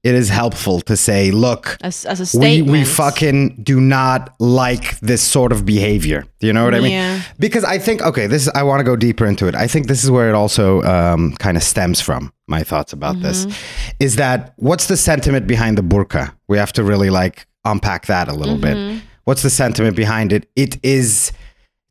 it 0.08 0.16
is 0.16 0.30
helpful 0.30 0.82
to 0.82 0.96
say, 0.96 1.32
look, 1.32 1.78
as, 1.82 2.06
as 2.06 2.20
a 2.20 2.24
we, 2.38 2.46
statement. 2.46 2.72
we 2.72 2.84
fucking 2.86 3.40
do 3.64 3.80
not 3.82 4.22
like 4.40 5.00
this 5.02 5.22
sort 5.22 5.52
of 5.52 5.66
behavior. 5.66 6.22
Do 6.40 6.48
you 6.48 6.54
know 6.54 6.64
what 6.66 6.76
I 6.76 6.80
mean? 6.80 6.92
Yeah. 6.92 7.22
Because 7.40 7.64
I 7.76 7.78
think, 7.86 8.02
okay, 8.02 8.28
this 8.28 8.48
I 8.60 8.64
want 8.64 8.80
to 8.80 8.84
go 8.92 8.96
deeper 8.96 9.26
into 9.26 9.48
it. 9.48 9.56
I 9.56 9.68
think 9.68 9.88
this 9.88 10.04
is 10.04 10.10
where 10.10 10.30
it 10.30 10.36
also 10.36 10.82
um, 10.84 11.34
kind 11.46 11.58
of 11.58 11.64
stems 11.64 12.00
from. 12.02 12.32
My 12.48 12.64
thoughts 12.64 12.94
about 12.94 13.22
this 13.22 13.46
Mm-hmm. 13.46 14.04
is 14.06 14.16
that 14.16 14.54
what's 14.58 14.86
the 14.88 14.96
sentiment 14.98 15.48
behind 15.48 15.78
the 15.78 15.84
burqa? 15.84 16.34
We 16.48 16.58
have 16.58 16.72
to 16.74 16.84
really 16.84 17.10
like 17.10 17.46
unpack 17.66 18.06
that 18.06 18.28
a 18.30 18.34
little 18.34 18.58
Mm-hmm. 18.58 18.94
bit. 18.96 19.04
What's 19.26 19.42
the 19.42 19.50
sentiment 19.50 19.96
behind 19.98 20.32
it? 20.32 20.48
It 20.56 20.78
is. 20.84 21.32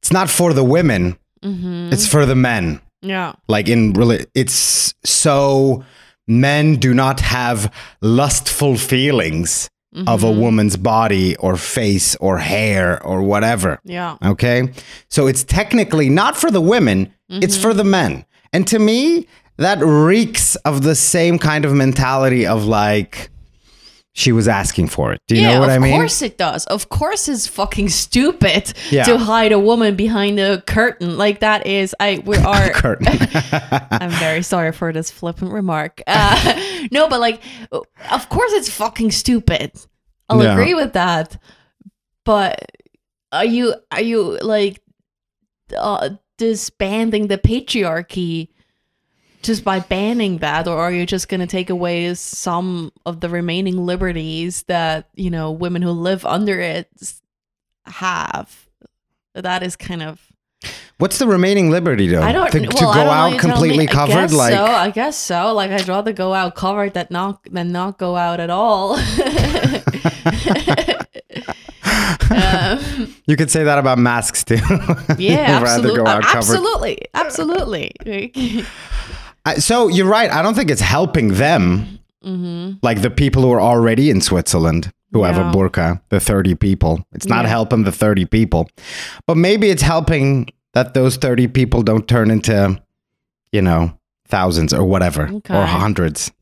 It's 0.00 0.12
not 0.12 0.30
for 0.30 0.52
the 0.54 0.64
women. 0.64 1.18
Mhm. 1.44 1.92
It's 1.92 2.06
for 2.06 2.24
the 2.26 2.34
men 2.34 2.80
Yeah. 3.02 3.32
like 3.48 3.68
in 3.68 3.92
really 3.92 4.24
it's 4.34 4.94
so 5.04 5.84
men 6.26 6.76
do 6.76 6.94
not 6.94 7.20
have 7.20 7.72
lustful 8.00 8.76
feelings 8.76 9.68
of 10.06 10.22
a 10.22 10.26
mm-hmm. 10.26 10.40
woman's 10.40 10.76
body 10.76 11.36
or 11.36 11.56
face 11.56 12.16
or 12.16 12.36
hair 12.36 13.02
or 13.02 13.22
whatever. 13.22 13.80
Yeah. 13.82 14.18
okay? 14.22 14.70
So 15.08 15.26
it's 15.26 15.42
technically 15.42 16.10
not 16.10 16.36
for 16.36 16.50
the 16.50 16.60
women 16.60 17.14
it's 17.28 17.54
mm-hmm. 17.54 17.62
for 17.62 17.74
the 17.74 17.84
men. 17.84 18.24
And 18.52 18.66
to 18.68 18.78
me 18.78 19.26
that 19.56 19.78
reeks 19.80 20.54
of 20.56 20.82
the 20.82 20.94
same 20.94 21.38
kind 21.38 21.64
of 21.64 21.72
mentality 21.72 22.46
of 22.46 22.64
like 22.66 23.30
she 24.18 24.32
was 24.32 24.48
asking 24.48 24.88
for 24.88 25.12
it 25.12 25.20
do 25.28 25.34
you 25.36 25.42
yeah, 25.42 25.52
know 25.54 25.60
what 25.60 25.68
i 25.68 25.78
mean 25.78 25.92
Of 25.92 25.98
course 26.00 26.22
it 26.22 26.38
does. 26.38 26.64
Of 26.66 26.88
course 26.88 27.28
it's 27.28 27.46
fucking 27.46 27.90
stupid 27.90 28.72
Yeah. 28.90 29.04
to 29.04 29.18
hide 29.18 29.52
a 29.52 29.58
woman 29.60 29.94
behind 29.94 30.40
a 30.40 30.62
curtain. 30.62 31.18
Like 31.18 31.40
that 31.40 31.66
is 31.66 31.94
I 32.00 32.22
we 32.24 32.36
are 32.54 32.70
curtain 32.70 33.06
I'm 34.02 34.10
very 34.26 34.42
sorry 34.42 34.72
for 34.72 34.90
this 34.92 35.10
flippant 35.10 35.52
remark. 35.52 36.00
Uh, 36.06 36.88
no, 36.90 37.08
but 37.08 37.20
like, 37.20 37.42
of 38.10 38.28
course 38.30 38.52
it's 38.58 38.70
fucking 38.70 39.10
stupid. 39.12 39.72
I'll 40.30 40.42
Yeah. 40.42 40.52
agree 40.54 40.74
with 40.74 40.94
that. 40.94 41.36
But 42.24 42.56
are 43.32 43.44
you 43.44 43.74
are 43.92 44.00
you 44.02 44.38
like 44.40 44.80
uh, 45.76 46.08
disbanding 46.38 47.26
the 47.28 47.38
patriarchy 47.38 48.48
just 49.42 49.64
by 49.64 49.80
banning 49.80 50.38
that, 50.38 50.66
or 50.68 50.78
are 50.78 50.92
you 50.92 51.06
just 51.06 51.28
going 51.28 51.40
to 51.40 51.46
take 51.46 51.70
away 51.70 52.14
some 52.14 52.92
of 53.04 53.20
the 53.20 53.28
remaining 53.28 53.84
liberties 53.84 54.62
that 54.64 55.08
you 55.14 55.30
know 55.30 55.50
women 55.50 55.82
who 55.82 55.90
live 55.90 56.24
under 56.24 56.60
it 56.60 56.88
have? 57.86 58.66
that 59.42 59.62
is 59.62 59.76
kind 59.76 60.02
of 60.02 60.20
What's 60.98 61.18
the 61.18 61.26
remaining 61.26 61.70
liberty 61.70 62.08
though? 62.08 62.22
I 62.22 62.32
don't 62.32 62.50
to, 62.50 62.60
well, 62.60 62.70
to 62.70 62.84
go 62.84 62.94
don't 62.94 63.08
out 63.08 63.38
completely 63.38 63.84
me. 63.84 63.88
I 63.88 63.92
covered, 63.92 64.12
guess 64.14 64.32
like 64.32 64.54
so. 64.54 64.64
I 64.64 64.90
guess 64.90 65.16
so. 65.16 65.52
Like 65.52 65.70
I'd 65.70 65.86
rather 65.86 66.14
go 66.14 66.32
out 66.32 66.54
covered 66.54 66.94
than 66.94 67.08
not 67.10 67.44
than 67.44 67.70
not 67.70 67.98
go 67.98 68.16
out 68.16 68.40
at 68.40 68.48
all. 68.48 68.94
um, 72.30 73.14
you 73.26 73.36
could 73.36 73.50
say 73.50 73.64
that 73.64 73.78
about 73.78 73.98
masks 73.98 74.42
too. 74.42 74.54
yeah, 75.18 75.60
absolutely, 75.60 76.04
covered. 76.04 76.24
absolutely, 76.24 76.98
absolutely. 77.12 77.92
I- 79.46 79.58
So 79.58 79.88
you're 79.88 80.08
right. 80.08 80.30
I 80.30 80.42
don't 80.42 80.54
think 80.54 80.70
it's 80.70 80.80
helping 80.82 81.34
them, 81.34 81.98
hmm 82.22 82.72
like 82.82 83.00
the 83.02 83.10
people 83.10 83.42
who 83.42 83.52
are 83.52 83.60
already 83.60 84.10
in 84.10 84.20
Switzerland 84.20 84.92
who 85.12 85.22
have 85.24 85.38
a 85.38 85.42
Yeah. 85.42 85.52
burqa, 85.52 86.00
the 86.10 86.18
30 86.20 86.54
people. 86.54 87.00
It's 87.14 87.26
not 87.28 87.44
Yeah. 87.44 87.50
helping 87.50 87.84
the 87.84 87.92
30 87.92 88.24
people, 88.26 88.68
but 89.26 89.36
maybe 89.36 89.70
it's 89.70 89.82
helping 89.82 90.48
that 90.74 90.92
those 90.94 91.16
30 91.16 91.46
people 91.48 91.82
don't 91.82 92.06
turn 92.08 92.30
into, 92.30 92.78
you 93.52 93.62
know, 93.62 93.92
thousands 94.28 94.74
or 94.74 94.84
whatever 94.84 95.30
Okay. 95.32 95.54
or 95.56 95.64
hundreds. 95.64 96.32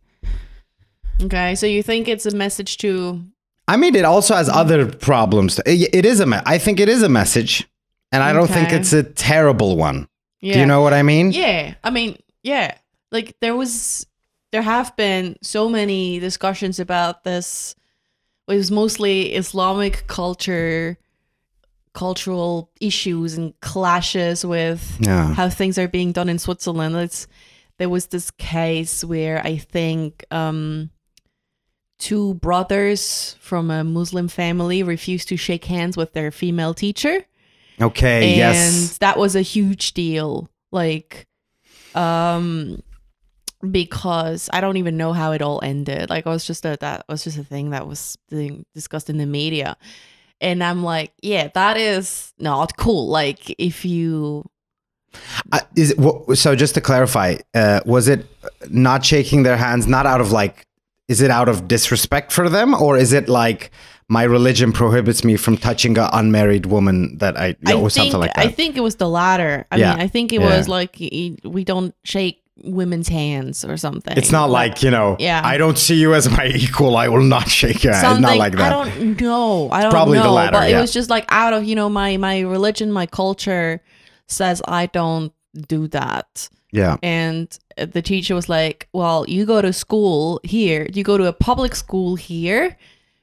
Okay, 1.22 1.54
so 1.54 1.66
you 1.66 1.82
think 1.82 2.08
it's 2.08 2.26
a 2.26 2.34
message 2.36 2.76
to 2.78 3.20
I 3.68 3.76
mean, 3.78 3.94
it 3.94 4.04
also 4.04 4.34
has 4.34 4.48
other 4.50 4.84
problems. 4.86 5.58
It 5.64 5.88
it 5.94 6.04
is 6.04 6.20
a, 6.20 6.26
me- 6.26 6.40
I 6.44 6.58
think 6.58 6.80
it 6.80 6.88
is 6.88 7.02
a 7.02 7.08
message, 7.08 7.66
and 8.12 8.22
I 8.22 8.32
don't 8.34 8.50
think 8.50 8.72
it's 8.72 8.92
a 8.92 9.02
terrible 9.02 9.76
one. 9.78 10.06
yeah. 10.42 10.54
Do 10.54 10.58
you 10.60 10.66
know 10.66 10.82
what 10.82 10.92
I 10.92 11.02
mean? 11.02 11.32
Yeah, 11.32 11.72
I 11.82 11.90
mean, 11.90 12.16
yeah. 12.42 12.74
Like 13.14 13.36
there 13.40 13.54
was, 13.56 14.06
there 14.52 14.62
have 14.62 14.94
been 14.96 15.36
so 15.40 15.68
many 15.68 16.18
discussions 16.18 16.78
about 16.80 17.22
this. 17.24 17.74
It 18.48 18.54
was 18.56 18.70
mostly 18.70 19.32
Islamic 19.34 20.06
culture, 20.08 20.98
cultural 21.94 22.70
issues 22.80 23.34
and 23.38 23.58
clashes 23.60 24.44
with 24.44 24.98
Yeah. 25.00 25.32
how 25.32 25.48
things 25.48 25.78
are 25.78 25.88
being 25.88 26.12
done 26.12 26.28
in 26.28 26.38
Switzerland. 26.40 26.96
It's 26.96 27.26
there 27.78 27.88
was 27.88 28.06
this 28.06 28.30
case 28.32 29.04
where 29.04 29.40
I 29.46 29.56
think 29.58 30.24
um, 30.30 30.90
two 31.98 32.34
brothers 32.34 33.36
from 33.40 33.70
a 33.70 33.84
Muslim 33.84 34.28
family 34.28 34.82
refused 34.82 35.28
to 35.28 35.36
shake 35.36 35.64
hands 35.66 35.96
with 35.96 36.12
their 36.14 36.30
female 36.32 36.74
teacher 36.74 37.24
Okay. 37.80 38.28
and 38.28 38.36
yes. 38.36 38.98
that 38.98 39.18
was 39.18 39.34
a 39.36 39.40
huge 39.42 39.94
deal 39.94 40.48
like 40.70 41.26
um 41.94 42.80
because 43.70 44.48
i 44.52 44.60
don't 44.60 44.76
even 44.76 44.96
know 44.96 45.12
how 45.12 45.32
it 45.32 45.42
all 45.42 45.60
ended 45.62 46.10
like 46.10 46.26
it 46.26 46.28
was 46.28 46.44
just 46.46 46.64
a 46.64 46.76
that 46.80 47.04
was 47.08 47.24
just 47.24 47.38
a 47.38 47.44
thing 47.44 47.70
that 47.70 47.86
was 47.86 48.16
being 48.30 48.64
discussed 48.74 49.08
in 49.10 49.18
the 49.18 49.26
media 49.26 49.76
and 50.40 50.62
i'm 50.62 50.82
like 50.82 51.12
yeah 51.22 51.48
that 51.54 51.76
is 51.76 52.32
not 52.38 52.76
cool 52.76 53.08
like 53.08 53.54
if 53.58 53.84
you 53.84 54.44
Uh, 55.52 55.60
is 55.76 55.92
it, 55.92 55.98
wha- 55.98 56.34
so 56.34 56.56
just 56.56 56.74
to 56.74 56.80
clarify, 56.80 57.36
uh, 57.54 57.80
was 57.86 58.08
it 58.08 58.26
not 58.68 59.04
shaking 59.04 59.44
their 59.44 59.56
hands 59.56 59.86
not 59.86 60.06
out 60.06 60.20
of 60.20 60.32
like 60.32 60.66
is 61.06 61.20
it 61.20 61.30
out 61.30 61.48
of 61.48 61.68
disrespect 61.68 62.32
for 62.32 62.48
them 62.48 62.74
or 62.74 62.96
is 62.96 63.12
it 63.12 63.28
like 63.28 63.70
my 64.08 64.22
religion 64.24 64.72
prohibits 64.72 65.22
me 65.24 65.36
from 65.36 65.56
touching 65.56 65.96
an 65.98 66.08
unmarried 66.12 66.66
woman 66.66 67.16
that 67.18 67.36
I 67.38 67.54
I 67.66 67.74
or 67.74 67.88
think 67.90 67.92
something 67.92 68.20
like 68.20 68.34
that? 68.34 68.46
I 68.46 68.48
think 68.48 68.76
it 68.76 68.80
was 68.80 68.96
the 68.96 69.08
latter. 69.08 69.66
I 69.70 69.76
Yeah. 69.76 69.90
mean, 69.92 70.00
I 70.00 70.08
think 70.08 70.32
it 70.32 70.40
Yeah. 70.40 70.56
was 70.56 70.68
like 70.68 70.96
we 71.44 71.62
don't 71.64 71.94
shake 72.04 72.40
women's 72.62 73.08
hands 73.08 73.64
or 73.64 73.76
something. 73.76 74.16
it's 74.16 74.30
not 74.30 74.48
like, 74.48 74.82
you 74.82 74.90
know, 74.90 75.16
Yeah. 75.18 75.40
I 75.44 75.58
don't 75.58 75.76
see 75.76 75.96
you 75.96 76.14
as 76.14 76.30
my 76.30 76.46
equal. 76.54 76.96
I 76.96 77.08
will 77.08 77.22
not 77.22 77.48
shake 77.48 77.82
your 77.82 77.94
hand. 77.94 78.22
Not 78.22 78.36
like 78.36 78.52
that. 78.56 78.72
I 78.72 78.88
don't 78.90 79.20
know. 79.20 79.68
I 79.70 79.82
don't 79.82 79.90
probably 79.90 80.18
the 80.18 80.24
know. 80.24 80.34
latter, 80.34 80.52
but 80.58 80.70
yeah. 80.70 80.78
it 80.78 80.80
was 80.80 80.92
just 80.92 81.10
like 81.10 81.24
out 81.30 81.52
of 81.52 81.64
you 81.64 81.74
know 81.74 81.88
my 81.88 82.16
my 82.16 82.40
religion, 82.40 82.92
my 82.92 83.06
culture 83.06 83.80
says 84.28 84.62
I 84.68 84.86
don't 84.86 85.32
do 85.68 85.88
that. 85.88 86.48
yeah. 86.72 86.96
And 87.02 87.56
the 87.76 88.02
teacher 88.02 88.34
was 88.36 88.48
like, 88.48 88.88
"Well, 88.92 89.24
you 89.28 89.44
go 89.46 89.60
to 89.60 89.72
school 89.72 90.40
here. 90.44 90.86
You 90.92 91.02
go 91.02 91.18
to 91.18 91.26
a 91.26 91.32
public 91.32 91.74
school 91.74 92.16
here." 92.16 92.76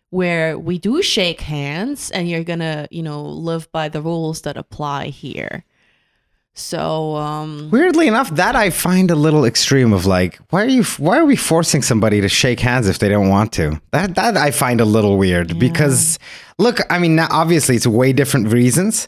Where 0.09 0.59
we 0.59 0.77
do 0.77 1.01
shake 1.01 1.39
hands, 1.39 2.11
and 2.11 2.29
you're 2.29 2.43
gonna, 2.43 2.85
you 2.91 3.01
know, 3.01 3.23
live 3.23 3.71
by 3.71 3.87
the 3.87 4.01
rules 4.01 4.41
that 4.41 4.57
apply 4.57 5.05
here. 5.07 5.63
So, 6.53 7.15
um, 7.15 7.69
Weirdly 7.71 8.07
enough, 8.07 8.29
that 8.35 8.55
I 8.57 8.71
find 8.71 9.09
a 9.09 9.15
little 9.15 9.45
extreme. 9.45 9.93
Of 9.93 10.05
like, 10.05 10.37
why 10.49 10.63
are 10.63 10.67
you? 10.67 10.83
Why 10.97 11.17
are 11.17 11.25
we 11.25 11.35
forcing 11.37 11.81
somebody 11.81 12.19
to 12.21 12.27
shake 12.29 12.59
hands 12.59 12.87
if 12.89 12.99
they 12.99 13.07
don't 13.09 13.29
want 13.29 13.53
to? 13.53 13.81
That 13.91 14.15
that 14.15 14.35
I 14.35 14.51
find 14.51 14.81
a 14.81 14.85
little 14.85 15.17
weird 15.17 15.57
because 15.59 16.19
look, 16.59 16.79
I 16.91 16.99
mean, 16.99 17.15
now, 17.15 17.27
obviously 17.31 17.77
it's 17.77 17.87
way 17.87 18.11
different 18.11 18.49
reasons, 18.49 19.07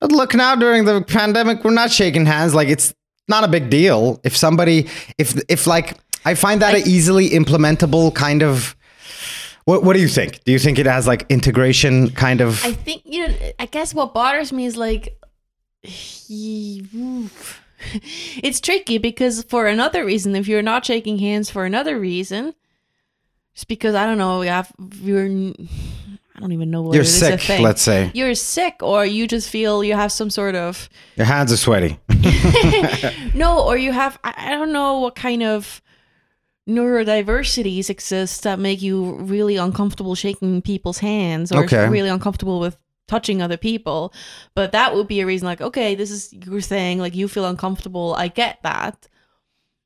but 0.00 0.12
look 0.12 0.34
now 0.34 0.54
during 0.54 0.84
the 0.84 1.00
pandemic, 1.02 1.64
we're 1.64 1.70
not 1.72 1.90
shaking 1.90 2.26
hands. 2.26 2.54
Like 2.54 2.68
it's 2.68 2.92
not 3.26 3.42
a 3.42 3.48
big 3.48 3.70
deal 3.70 4.20
if 4.22 4.36
somebody, 4.36 4.86
if 5.16 5.40
if 5.48 5.66
like, 5.66 5.96
I 6.26 6.34
find 6.34 6.60
that 6.60 6.74
I- 6.74 6.78
a 6.78 6.82
easily 6.84 7.30
implementable 7.30 8.14
kind 8.14 8.42
of. 8.42 8.76
What 9.64 9.82
What 9.82 9.94
do 9.94 10.02
you 10.02 10.08
think? 10.08 10.42
Do 10.44 10.52
you 10.52 10.58
think 10.58 10.78
it 10.78 10.86
has 10.86 11.06
like 11.06 11.24
integration 11.30 12.10
kind 12.10 12.40
of? 12.42 12.62
I 12.64 12.72
think 12.74 13.02
you 13.06 13.28
know. 13.28 13.34
I 13.58 13.66
guess 13.66 13.94
what 13.94 14.12
bothers 14.12 14.52
me 14.52 14.66
is 14.66 14.76
like. 14.76 15.16
it's 18.42 18.60
tricky 18.60 18.98
because 18.98 19.42
for 19.44 19.66
another 19.66 20.04
reason, 20.04 20.36
if 20.36 20.46
you're 20.48 20.62
not 20.62 20.84
shaking 20.86 21.18
hands 21.18 21.50
for 21.50 21.64
another 21.64 21.98
reason, 21.98 22.54
just 23.54 23.68
because 23.68 23.94
I 23.94 24.06
don't 24.06 24.18
know, 24.18 24.42
you 24.42 24.48
have 24.50 24.72
you're, 25.02 25.24
I 25.26 26.40
don't 26.40 26.52
even 26.52 26.70
know 26.70 26.82
what 26.82 26.94
You're 26.94 27.02
it 27.02 27.08
is 27.08 27.22
a 27.22 27.26
sick, 27.38 27.40
thing. 27.40 27.62
let's 27.62 27.82
say. 27.82 28.10
You're 28.14 28.34
sick, 28.34 28.76
or 28.82 29.04
you 29.04 29.26
just 29.26 29.48
feel 29.50 29.82
you 29.84 29.94
have 29.94 30.12
some 30.12 30.30
sort 30.30 30.54
of 30.54 30.88
Your 31.16 31.26
hands 31.26 31.52
are 31.52 31.56
sweaty. 31.56 31.98
no, 33.34 33.60
or 33.66 33.76
you 33.76 33.92
have 33.92 34.18
I, 34.24 34.34
I 34.36 34.50
don't 34.50 34.72
know 34.72 35.00
what 35.00 35.14
kind 35.16 35.42
of 35.42 35.82
neurodiversities 36.68 37.90
exist 37.90 38.44
that 38.44 38.58
make 38.60 38.80
you 38.80 39.14
really 39.16 39.56
uncomfortable 39.56 40.14
shaking 40.14 40.62
people's 40.62 40.98
hands 40.98 41.50
or 41.50 41.64
Okay. 41.64 41.88
really 41.88 42.08
uncomfortable 42.08 42.60
with 42.60 42.76
touching 43.12 43.42
other 43.42 43.58
people. 43.58 44.12
But 44.54 44.72
that 44.72 44.94
would 44.94 45.06
be 45.06 45.20
a 45.20 45.26
reason 45.26 45.46
like, 45.46 45.60
okay, 45.60 45.94
this 45.94 46.10
is 46.10 46.32
your 46.32 46.62
thing, 46.62 46.98
like 46.98 47.14
you 47.14 47.28
feel 47.28 47.44
uncomfortable. 47.44 48.14
I 48.16 48.28
get 48.28 48.62
that. 48.62 49.06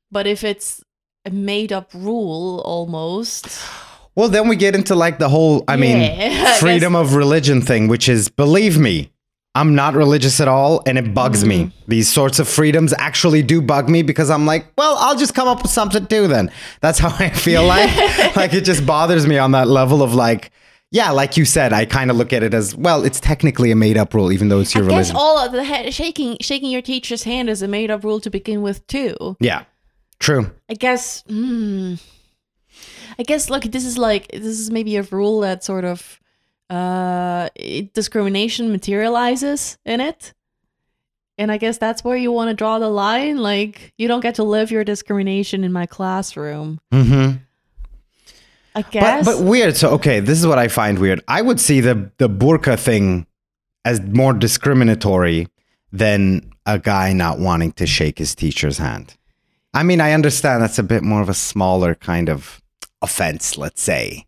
But 0.09 0.27
if 0.27 0.45
it's 0.45 0.81
a 1.25 1.29
made 1.29 1.73
up 1.73 1.93
rule 1.93 2.61
almost. 2.65 3.47
Well, 4.17 4.29
then 4.29 4.47
we 4.47 4.55
get 4.55 4.73
into 4.73 4.95
like 4.95 5.19
the 5.19 5.29
whole, 5.29 5.63
I 5.67 5.75
mean, 5.75 5.99
Yeah, 5.99 6.45
I 6.55 6.59
freedom 6.59 6.95
of 6.95 7.13
religion 7.13 7.61
thing, 7.61 7.87
which 7.87 8.09
is, 8.09 8.29
believe 8.29 8.75
me, 8.75 9.11
I'm 9.53 9.75
not 9.75 9.93
religious 9.93 10.41
at 10.41 10.47
all 10.47 10.81
and 10.87 10.97
it 10.97 11.13
bugs 11.13 11.45
me. 11.45 11.65
Mm-hmm. 11.65 11.87
These 11.87 12.11
sorts 12.11 12.39
of 12.39 12.47
freedoms 12.47 12.95
actually 12.97 13.43
do 13.43 13.61
bug 13.61 13.89
me 13.89 14.01
because 14.01 14.31
I'm 14.31 14.47
like, 14.47 14.65
well, 14.75 14.97
I'll 14.97 15.15
just 15.15 15.35
come 15.35 15.47
up 15.47 15.61
with 15.61 15.69
something 15.69 16.07
too 16.07 16.27
then. 16.27 16.49
That's 16.81 16.97
how 16.97 17.09
I 17.23 17.29
feel 17.29 17.63
like. 17.63 17.95
like 18.35 18.55
it 18.55 18.65
just 18.65 18.87
bothers 18.87 19.27
me 19.27 19.37
on 19.37 19.51
that 19.51 19.67
level 19.67 20.01
of 20.01 20.15
like, 20.15 20.51
yeah, 20.91 21.11
like 21.11 21.35
you 21.37 21.45
said, 21.45 21.73
I 21.73 21.85
kind 21.85 22.09
of 22.09 22.17
look 22.17 22.31
at 22.33 22.43
it 22.43 22.53
as, 22.53 22.75
well, 22.75 23.03
it's 23.03 23.19
technically 23.19 23.71
a 23.71 23.75
made 23.75 23.97
up 23.97 24.13
rule, 24.13 24.31
even 24.31 24.49
though 24.49 24.59
it's 24.61 24.73
your 24.73 24.85
I 24.85 24.89
guess 24.89 25.13
all 25.13 25.37
of 25.37 25.51
the 25.51 25.63
he- 25.63 25.91
shaking 25.91 26.37
shaking 26.41 26.69
your 26.71 26.81
teacher's 26.81 27.23
hand 27.23 27.49
is 27.49 27.61
a 27.61 27.67
made 27.67 27.91
up 27.91 28.03
rule 28.03 28.19
to 28.21 28.29
begin 28.29 28.61
with 28.61 28.85
too. 28.87 29.35
yeah, 29.39 29.63
true. 30.19 30.49
I 30.69 30.73
guess. 30.75 31.23
Hmm. 31.27 31.95
I 33.19 33.23
guess. 33.23 33.49
Look, 33.49 33.63
this 33.63 33.83
is 33.85 33.97
like 33.97 34.29
this 34.31 34.45
is 34.45 34.69
maybe 34.71 34.95
a 34.97 35.03
rule 35.03 35.41
that 35.41 35.63
sort 35.63 35.83
of 35.85 36.19
uh 36.69 37.49
it- 37.55 37.93
discrimination 37.93 38.71
materializes 38.71 39.77
in 39.85 39.99
it, 40.01 40.33
and 41.37 41.51
I 41.51 41.57
guess 41.57 41.77
that's 41.77 42.03
where 42.03 42.17
you 42.17 42.31
want 42.31 42.49
to 42.49 42.53
draw 42.55 42.79
the 42.79 42.89
line. 42.89 43.37
Like, 43.37 43.93
you 43.97 44.07
don't 44.07 44.21
get 44.21 44.35
to 44.35 44.43
live 44.43 44.71
your 44.71 44.83
discrimination 44.83 45.63
in 45.63 45.71
my 45.71 45.85
classroom. 45.85 46.79
Mm-hmm. 46.93 47.37
I 48.77 48.81
guess. 48.83 49.25
But, 49.25 49.37
but 49.37 49.43
weird. 49.43 49.75
So 49.75 49.89
okay, 49.91 50.19
this 50.19 50.39
is 50.39 50.45
what 50.45 50.59
I 50.59 50.67
find 50.67 50.99
weird. 50.99 51.21
I 51.27 51.41
would 51.41 51.59
see 51.59 51.81
the 51.81 52.11
the 52.17 52.29
burqa 52.29 52.77
thing 52.79 53.25
as 53.83 53.99
more 54.01 54.33
discriminatory 54.33 55.47
than 55.91 56.51
a 56.65 56.77
guy 56.77 57.13
not 57.13 57.39
wanting 57.39 57.71
to 57.73 57.85
shake 57.87 58.19
his 58.19 58.35
teacher's 58.35 58.77
hand. 58.77 59.15
I 59.73 59.83
mean, 59.83 60.01
I 60.01 60.11
understand 60.13 60.61
that's 60.61 60.79
a 60.79 60.83
bit 60.83 61.01
more 61.03 61.21
of 61.21 61.29
a 61.29 61.33
smaller 61.33 61.95
kind 61.95 62.29
of 62.29 62.61
offense, 63.01 63.57
let's 63.57 63.81
say. 63.81 64.25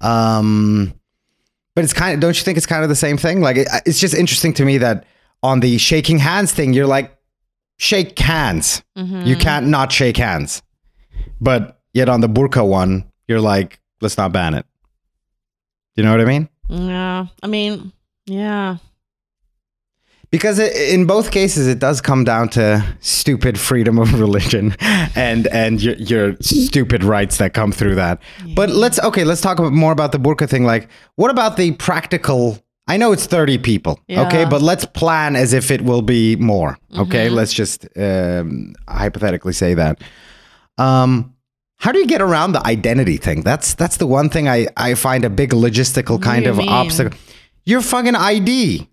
Um, 0.00 0.94
but 1.74 1.84
it's 1.84 1.92
kind 1.92 2.14
of 2.14 2.20
don't 2.20 2.36
you 2.36 2.44
think 2.44 2.56
it's 2.56 2.66
kind 2.66 2.82
of 2.82 2.88
the 2.88 2.96
same 2.96 3.16
thing? 3.16 3.40
Like 3.40 3.56
it, 3.56 3.68
it's 3.86 4.00
just 4.00 4.14
interesting 4.14 4.52
to 4.54 4.64
me 4.64 4.78
that 4.78 5.04
on 5.42 5.60
the 5.60 5.78
shaking 5.78 6.18
hands 6.18 6.52
thing, 6.52 6.72
you're 6.72 6.86
like 6.86 7.16
shake 7.76 8.18
hands. 8.18 8.82
Mhm. 8.96 9.26
You 9.26 9.36
can't 9.36 9.66
not 9.66 9.92
shake 9.92 10.16
hands. 10.16 10.62
But 11.40 11.80
yet 11.92 12.08
on 12.08 12.20
the 12.20 12.28
burqa 12.28 12.66
one, 12.66 13.04
you're 13.28 13.40
like, 13.40 13.80
let's 14.00 14.16
not 14.16 14.32
ban 14.32 14.54
it. 14.54 14.66
You 15.94 16.02
know 16.02 16.10
what 16.10 16.20
I 16.20 16.24
mean? 16.24 16.48
Yeah. 16.68 17.26
I 17.42 17.46
mean, 17.46 17.92
yeah. 18.26 18.78
Because 20.30 20.58
it, 20.58 20.76
in 20.92 21.06
both 21.06 21.30
cases, 21.30 21.66
it 21.66 21.78
does 21.78 22.00
come 22.00 22.22
down 22.22 22.50
to 22.50 22.84
stupid 23.00 23.58
freedom 23.58 23.98
of 23.98 24.20
religion 24.20 24.76
and 24.80 25.46
and 25.46 25.82
your, 25.82 25.94
your 25.94 26.36
stupid 26.40 27.02
rights 27.02 27.38
that 27.38 27.54
come 27.54 27.72
through 27.72 27.94
that. 27.94 28.20
But 28.54 28.68
let's 28.68 28.98
okay, 29.00 29.24
let's 29.24 29.40
talk 29.40 29.58
more 29.58 29.92
about 29.92 30.12
the 30.12 30.18
burqa 30.18 30.48
thing. 30.48 30.64
Like, 30.64 30.88
what 31.16 31.30
about 31.30 31.56
the 31.56 31.72
practical? 31.72 32.58
I 32.86 32.96
know 32.96 33.12
it's 33.12 33.26
30 33.26 33.58
people. 33.58 34.00
Yeah. 34.06 34.26
Okay. 34.26 34.44
But 34.44 34.62
let's 34.62 34.84
plan 34.86 35.34
as 35.36 35.52
if 35.52 35.70
it 35.70 35.82
will 35.82 36.02
be 36.02 36.36
more. 36.36 36.78
Okay. 36.96 37.26
Mm-hmm. 37.26 37.34
Let's 37.34 37.52
just 37.52 37.86
um, 37.98 38.74
hypothetically 38.86 39.52
say 39.52 39.74
that. 39.74 40.02
Um, 40.78 41.34
how 41.78 41.92
do 41.92 41.98
you 41.98 42.06
get 42.06 42.20
around 42.20 42.52
the 42.52 42.66
identity 42.66 43.16
thing? 43.16 43.42
That's 43.42 43.74
that's 43.74 43.96
the 43.96 44.06
one 44.06 44.28
thing 44.28 44.48
I, 44.48 44.66
I 44.76 44.94
find 44.94 45.24
a 45.24 45.30
big 45.30 45.50
logistical 45.50 46.20
kind 46.20 46.46
of 46.46 46.56
mean? 46.58 46.68
obstacle. 46.68 47.18
Your 47.64 47.80
fucking 47.80 48.14
ID. 48.16 48.88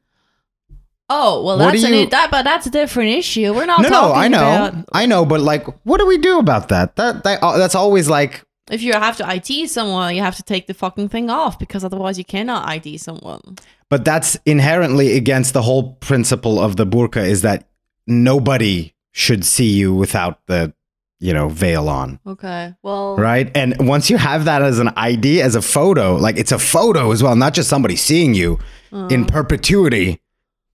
Oh 1.07 1.43
well, 1.43 1.57
What 1.59 1.71
that's 1.71 1.83
do 1.83 2.03
an, 2.03 2.09
that, 2.09 2.31
but 2.31 2.43
that's 2.43 2.65
a 2.65 2.71
different 2.71 3.11
issue. 3.11 3.53
We're 3.53 3.65
not 3.67 3.81
No, 3.81 3.89
no, 3.89 4.13
I 4.13 4.27
know, 4.27 4.37
about 4.39 4.85
I 4.91 5.05
know, 5.05 5.23
but 5.25 5.39
like, 5.39 5.67
what 5.83 5.99
do 5.99 6.07
we 6.07 6.17
do 6.17 6.39
about 6.39 6.69
that? 6.69 6.95
That 6.95 7.23
that 7.23 7.43
uh, 7.43 7.57
that's 7.57 7.75
always 7.75 8.09
like, 8.09 8.43
if 8.71 8.81
you 8.81 8.93
have 8.93 9.15
to 9.17 9.27
ID 9.27 9.67
someone, 9.67 10.15
you 10.15 10.21
have 10.23 10.35
to 10.37 10.43
take 10.43 10.65
the 10.65 10.73
fucking 10.73 11.09
thing 11.09 11.29
off 11.29 11.59
because 11.59 11.83
otherwise 11.83 12.17
you 12.17 12.25
cannot 12.25 12.67
ID 12.67 12.97
someone. 12.97 13.57
but 13.87 14.03
that's 14.03 14.35
inherently 14.47 15.15
against 15.15 15.53
the 15.53 15.61
whole 15.61 15.93
principle 16.01 16.59
of 16.59 16.75
the 16.75 16.87
burqa 16.87 17.23
is 17.23 17.43
that 17.43 17.67
nobody 18.07 18.93
should 19.11 19.45
see 19.45 19.69
you 19.69 19.93
without 19.93 20.39
the, 20.47 20.73
you 21.19 21.33
know, 21.33 21.49
veil 21.49 21.89
on, 21.89 22.19
Okay, 22.27 22.73
well, 22.83 23.15
right? 23.17 23.49
And 23.55 23.75
once 23.87 24.09
you 24.09 24.17
have 24.17 24.45
that 24.45 24.61
as 24.61 24.79
an 24.79 24.89
ID, 24.95 25.41
as 25.41 25.55
a 25.55 25.61
photo, 25.61 26.15
like 26.15 26.37
it's 26.37 26.51
a 26.51 26.59
photo 26.59 27.11
as 27.11 27.23
well, 27.23 27.35
not 27.35 27.53
just 27.53 27.69
somebody 27.69 27.95
seeing 27.95 28.33
you 28.33 28.59
uh-huh. 28.91 29.07
in 29.07 29.25
perpetuity. 29.25 30.21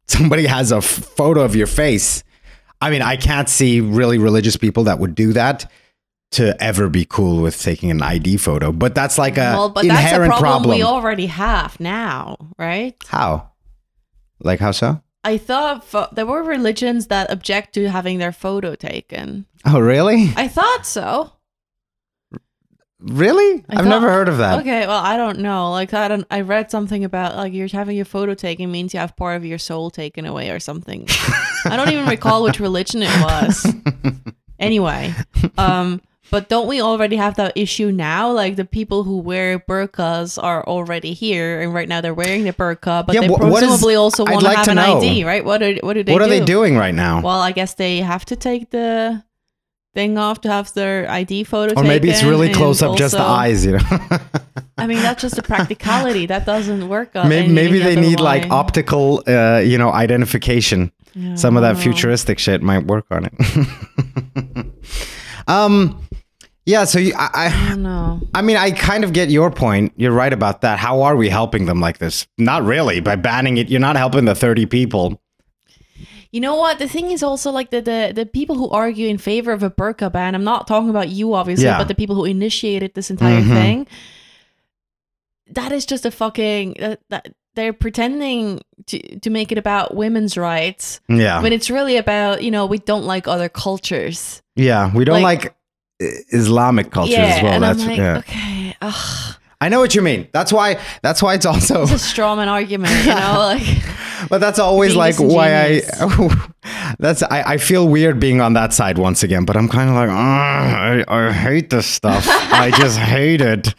Somebody 0.08 0.46
has 0.46 0.74
a 0.74 0.78
f- 0.78 0.84
photo 0.84 1.42
of 1.42 1.56
your 1.56 1.68
face. 1.68 2.24
I 2.82 2.90
mean, 2.90 3.02
I 3.02 3.16
can't 3.16 3.48
see 3.48 3.80
really 3.80 4.18
religious 4.18 4.58
people 4.58 4.84
that 4.86 5.00
would 5.00 5.16
do 5.16 5.32
that 5.34 5.72
to 6.32 6.62
ever 6.62 6.90
be 6.90 7.06
cool 7.06 7.42
with 7.42 7.62
taking 7.62 7.92
an 7.92 8.02
ID 8.02 8.38
photo. 8.38 8.72
But 8.72 8.96
that's 8.96 9.18
like 9.18 9.38
a 9.38 9.54
well, 9.54 9.70
but 9.70 9.86
that's 9.86 10.00
a 10.00 10.16
inherent 10.16 10.32
problem, 10.32 10.64
problem. 10.64 10.78
we 10.78 10.84
already 10.84 11.28
have 11.28 11.80
now, 11.80 12.38
right? 12.58 12.96
how? 13.08 13.52
Like 14.40 14.60
how 14.60 14.72
so? 14.72 15.02
I 15.24 15.38
thought 15.38 15.84
pho- 15.86 16.08
there 16.12 16.26
were 16.26 16.42
religions 16.44 17.08
that 17.08 17.32
object 17.32 17.74
to 17.76 17.90
having 17.90 18.18
their 18.18 18.32
photo 18.32 18.76
taken. 18.76 19.46
Oh, 19.66 19.80
really? 19.80 20.34
I 20.36 20.48
thought 20.48 20.86
so. 20.86 21.32
Really? 23.00 23.64
I 23.68 23.78
I've 23.78 23.78
thought- 23.80 23.86
never 23.90 24.12
heard 24.12 24.28
of 24.30 24.38
that. 24.38 24.60
Okay, 24.60 24.86
well, 24.86 25.02
I 25.04 25.18
don't 25.18 25.40
know. 25.40 25.72
Like, 25.72 25.94
I 25.94 26.08
don't. 26.08 26.26
I 26.30 26.42
read 26.42 26.70
something 26.70 27.04
about 27.04 27.36
like 27.36 27.52
you're 27.52 27.68
having 27.68 27.96
your 27.96 28.06
photo 28.06 28.36
taken 28.36 28.72
means 28.72 28.94
you 28.94 29.00
have 29.00 29.16
part 29.16 29.38
of 29.38 29.46
your 29.46 29.58
soul 29.58 29.90
taken 29.90 30.26
away 30.28 30.52
or 30.52 30.60
something. 30.60 31.08
I 31.66 31.76
don't 31.78 31.90
even 31.92 32.06
recall 32.08 32.44
which 32.44 32.60
religion 32.68 33.02
it 33.04 33.22
was. 33.24 33.66
Anyway, 34.60 35.12
um, 35.58 36.00
but 36.32 36.50
don't 36.50 36.68
we 36.68 36.82
already 36.82 37.18
have 37.18 37.36
that 37.36 37.54
issue 37.56 37.92
now? 37.92 38.32
Like 38.32 38.56
the 38.56 38.66
people 38.66 39.04
who 39.04 39.20
wear 39.20 39.60
burqas 39.60 40.42
are 40.42 40.66
already 40.66 41.14
here, 41.14 41.62
and 41.62 41.74
right 41.74 41.88
now 41.88 42.02
they're 42.02 42.14
wearing 42.14 42.44
the 42.46 42.54
burqa, 42.54 43.06
but 43.06 43.14
Yeah, 43.14 43.22
they 43.22 43.28
wh- 43.28 43.40
what 43.40 43.62
is- 43.64 43.70
presumably 43.70 43.96
also 43.96 44.24
want 44.26 44.42
like 44.44 44.54
to 44.54 44.58
have 44.58 44.66
to 44.66 44.72
an 44.72 44.78
know. 44.78 44.98
ID, 44.98 45.24
right? 45.26 45.46
What 45.46 45.62
are 45.62 45.74
what 45.82 45.94
do 45.94 46.04
they 46.04 46.14
what 46.14 46.20
do? 46.20 46.26
are 46.26 46.30
they 46.30 46.44
doing 46.44 46.78
right 46.78 46.96
now? 46.96 47.22
Well, 47.22 47.42
I 47.42 47.52
guess 47.52 47.76
they 47.76 47.98
have 48.00 48.26
to 48.26 48.36
take 48.36 48.72
the 48.72 49.24
thing 49.94 50.18
off 50.18 50.40
to 50.40 50.50
have 50.50 50.74
their 50.74 51.06
ID 51.12 51.44
photo 51.44 51.72
taken. 51.76 51.84
or 51.84 51.88
maybe 51.88 52.10
it's 52.10 52.24
really 52.24 52.52
close 52.54 52.82
up 52.82 52.98
just 52.98 53.14
the 53.14 53.22
eyes, 53.22 53.66
you 53.66 53.74
know. 53.74 53.80
I 54.78 54.88
mean, 54.88 55.02
that's 55.02 55.22
just 55.22 55.38
a 55.38 55.42
practicality. 55.44 56.28
That 56.28 56.46
doesn't 56.46 56.88
work 56.88 57.14
maybe 57.14 57.52
maybe 57.52 57.80
they 57.80 57.98
need 58.00 58.22
like 58.22 58.50
optical 58.50 59.22
uh, 59.28 59.58
you 59.60 59.78
know, 59.78 59.92
identification. 59.92 60.94
Yeah, 61.14 61.36
Some 61.36 61.58
of 61.58 61.62
that 61.64 61.76
know. 61.76 61.82
futuristic 61.82 62.40
shit 62.40 62.62
might 62.64 62.88
work 62.88 63.04
on 63.12 63.26
it. 63.30 63.34
um 65.48 66.00
yeah, 66.66 66.84
so 66.86 67.00
you, 67.00 67.14
I, 67.18 67.30
I 67.34 67.46
I 67.66 67.70
don't 67.70 67.84
know. 67.84 68.22
I 68.34 68.42
mean, 68.42 68.58
I 68.58 68.72
kind 68.72 69.04
of 69.04 69.14
get 69.14 69.30
your 69.30 69.50
point. 69.52 69.94
You're 69.98 70.12
right 70.12 70.32
about 70.34 70.62
that. 70.62 70.78
How 70.80 71.02
are 71.02 71.16
we 71.16 71.30
helping 71.30 71.66
them 71.66 71.80
like 71.80 71.98
this? 71.98 72.28
Not 72.38 72.64
really. 72.64 73.00
By 73.00 73.16
banning 73.16 73.58
it, 73.58 73.70
you're 73.70 73.80
not 73.80 73.96
helping 73.96 74.26
the 74.26 74.36
30 74.36 74.66
people. 74.68 75.22
You 76.32 76.40
know 76.40 76.56
what? 76.56 76.80
The 76.80 76.88
thing 76.88 77.12
is 77.12 77.24
also 77.24 77.52
like 77.52 77.72
the, 77.72 77.82
the 77.82 78.14
the 78.16 78.26
people 78.26 78.56
who 78.56 78.70
argue 78.70 79.08
in 79.10 79.18
favor 79.18 79.52
of 79.52 79.64
a 79.64 79.70
burqa 79.70 80.10
ban. 80.12 80.34
I'm 80.34 80.46
not 80.46 80.66
talking 80.66 80.90
about 80.90 81.10
you, 81.10 81.34
obviously, 81.34 81.66
Yeah. 81.66 81.78
but 81.78 81.88
the 81.90 81.96
people 81.96 82.16
who 82.16 82.24
initiated 82.26 82.94
this 82.94 83.12
entire 83.12 83.42
Mhm. 83.42 83.48
thing. 83.54 83.88
That 85.48 85.72
is 85.74 85.86
just 85.86 86.06
a 86.06 86.12
fucking. 86.12 86.76
That, 86.80 87.00
that 87.10 87.34
they're 87.56 87.74
pretending 87.74 88.62
to 88.88 89.20
to 89.20 89.30
make 89.30 89.52
it 89.52 89.58
about 89.58 89.94
women's 89.94 90.38
rights 90.38 91.02
Yeah. 91.10 91.42
when 91.42 91.52
it's 91.52 91.70
really 91.70 91.98
about 91.98 92.44
you 92.44 92.50
know 92.52 92.66
we 92.66 92.78
don't 92.78 93.04
like 93.04 93.28
other 93.28 93.50
cultures. 93.50 94.42
Yeah, 94.56 94.90
we 94.96 95.04
don't 95.04 95.22
like, 95.22 95.44
Like- 95.44 95.56
Islamic 96.30 96.92
cultures 96.92 97.18
yeah, 97.18 97.36
as 97.36 97.44
well. 97.44 97.54
and 97.54 97.64
That's 97.64 97.82
I'm 97.84 97.88
like, 97.90 97.98
yeah. 97.98 98.18
okay, 98.20 98.76
ugh, 98.82 99.36
I 99.62 99.70
know 99.70 99.80
what 99.80 99.94
you 99.94 100.02
mean. 100.02 100.28
That's 100.32 100.52
why. 100.52 100.80
That's 101.04 101.22
why 101.22 101.36
it's 101.36 101.46
also. 101.46 101.84
it's 101.84 101.92
a 101.92 101.96
strawman 101.96 102.48
argument, 102.48 102.94
you 103.06 103.14
know, 103.14 103.34
like. 103.38 103.84
But 104.28 104.40
that's 104.40 104.58
always 104.60 104.96
like 104.96 105.18
why. 105.20 105.54
I. 105.56 105.82
That's 107.00 107.24
I, 107.24 107.54
I 107.54 107.58
feel 107.58 107.88
weird 107.88 108.20
being 108.20 108.42
on 108.42 108.54
that 108.54 108.74
side 108.74 108.98
once 108.98 109.24
again, 109.24 109.46
but 109.46 109.56
I'm 109.58 109.68
kind 109.68 109.90
of 109.90 109.96
like 109.96 110.10
I, 110.10 111.04
I 111.08 111.32
hate 111.32 111.70
this 111.70 111.88
stuff. 111.88 112.26
I 112.28 112.70
just 112.72 112.98
hate 113.16 113.42
it, 113.42 113.74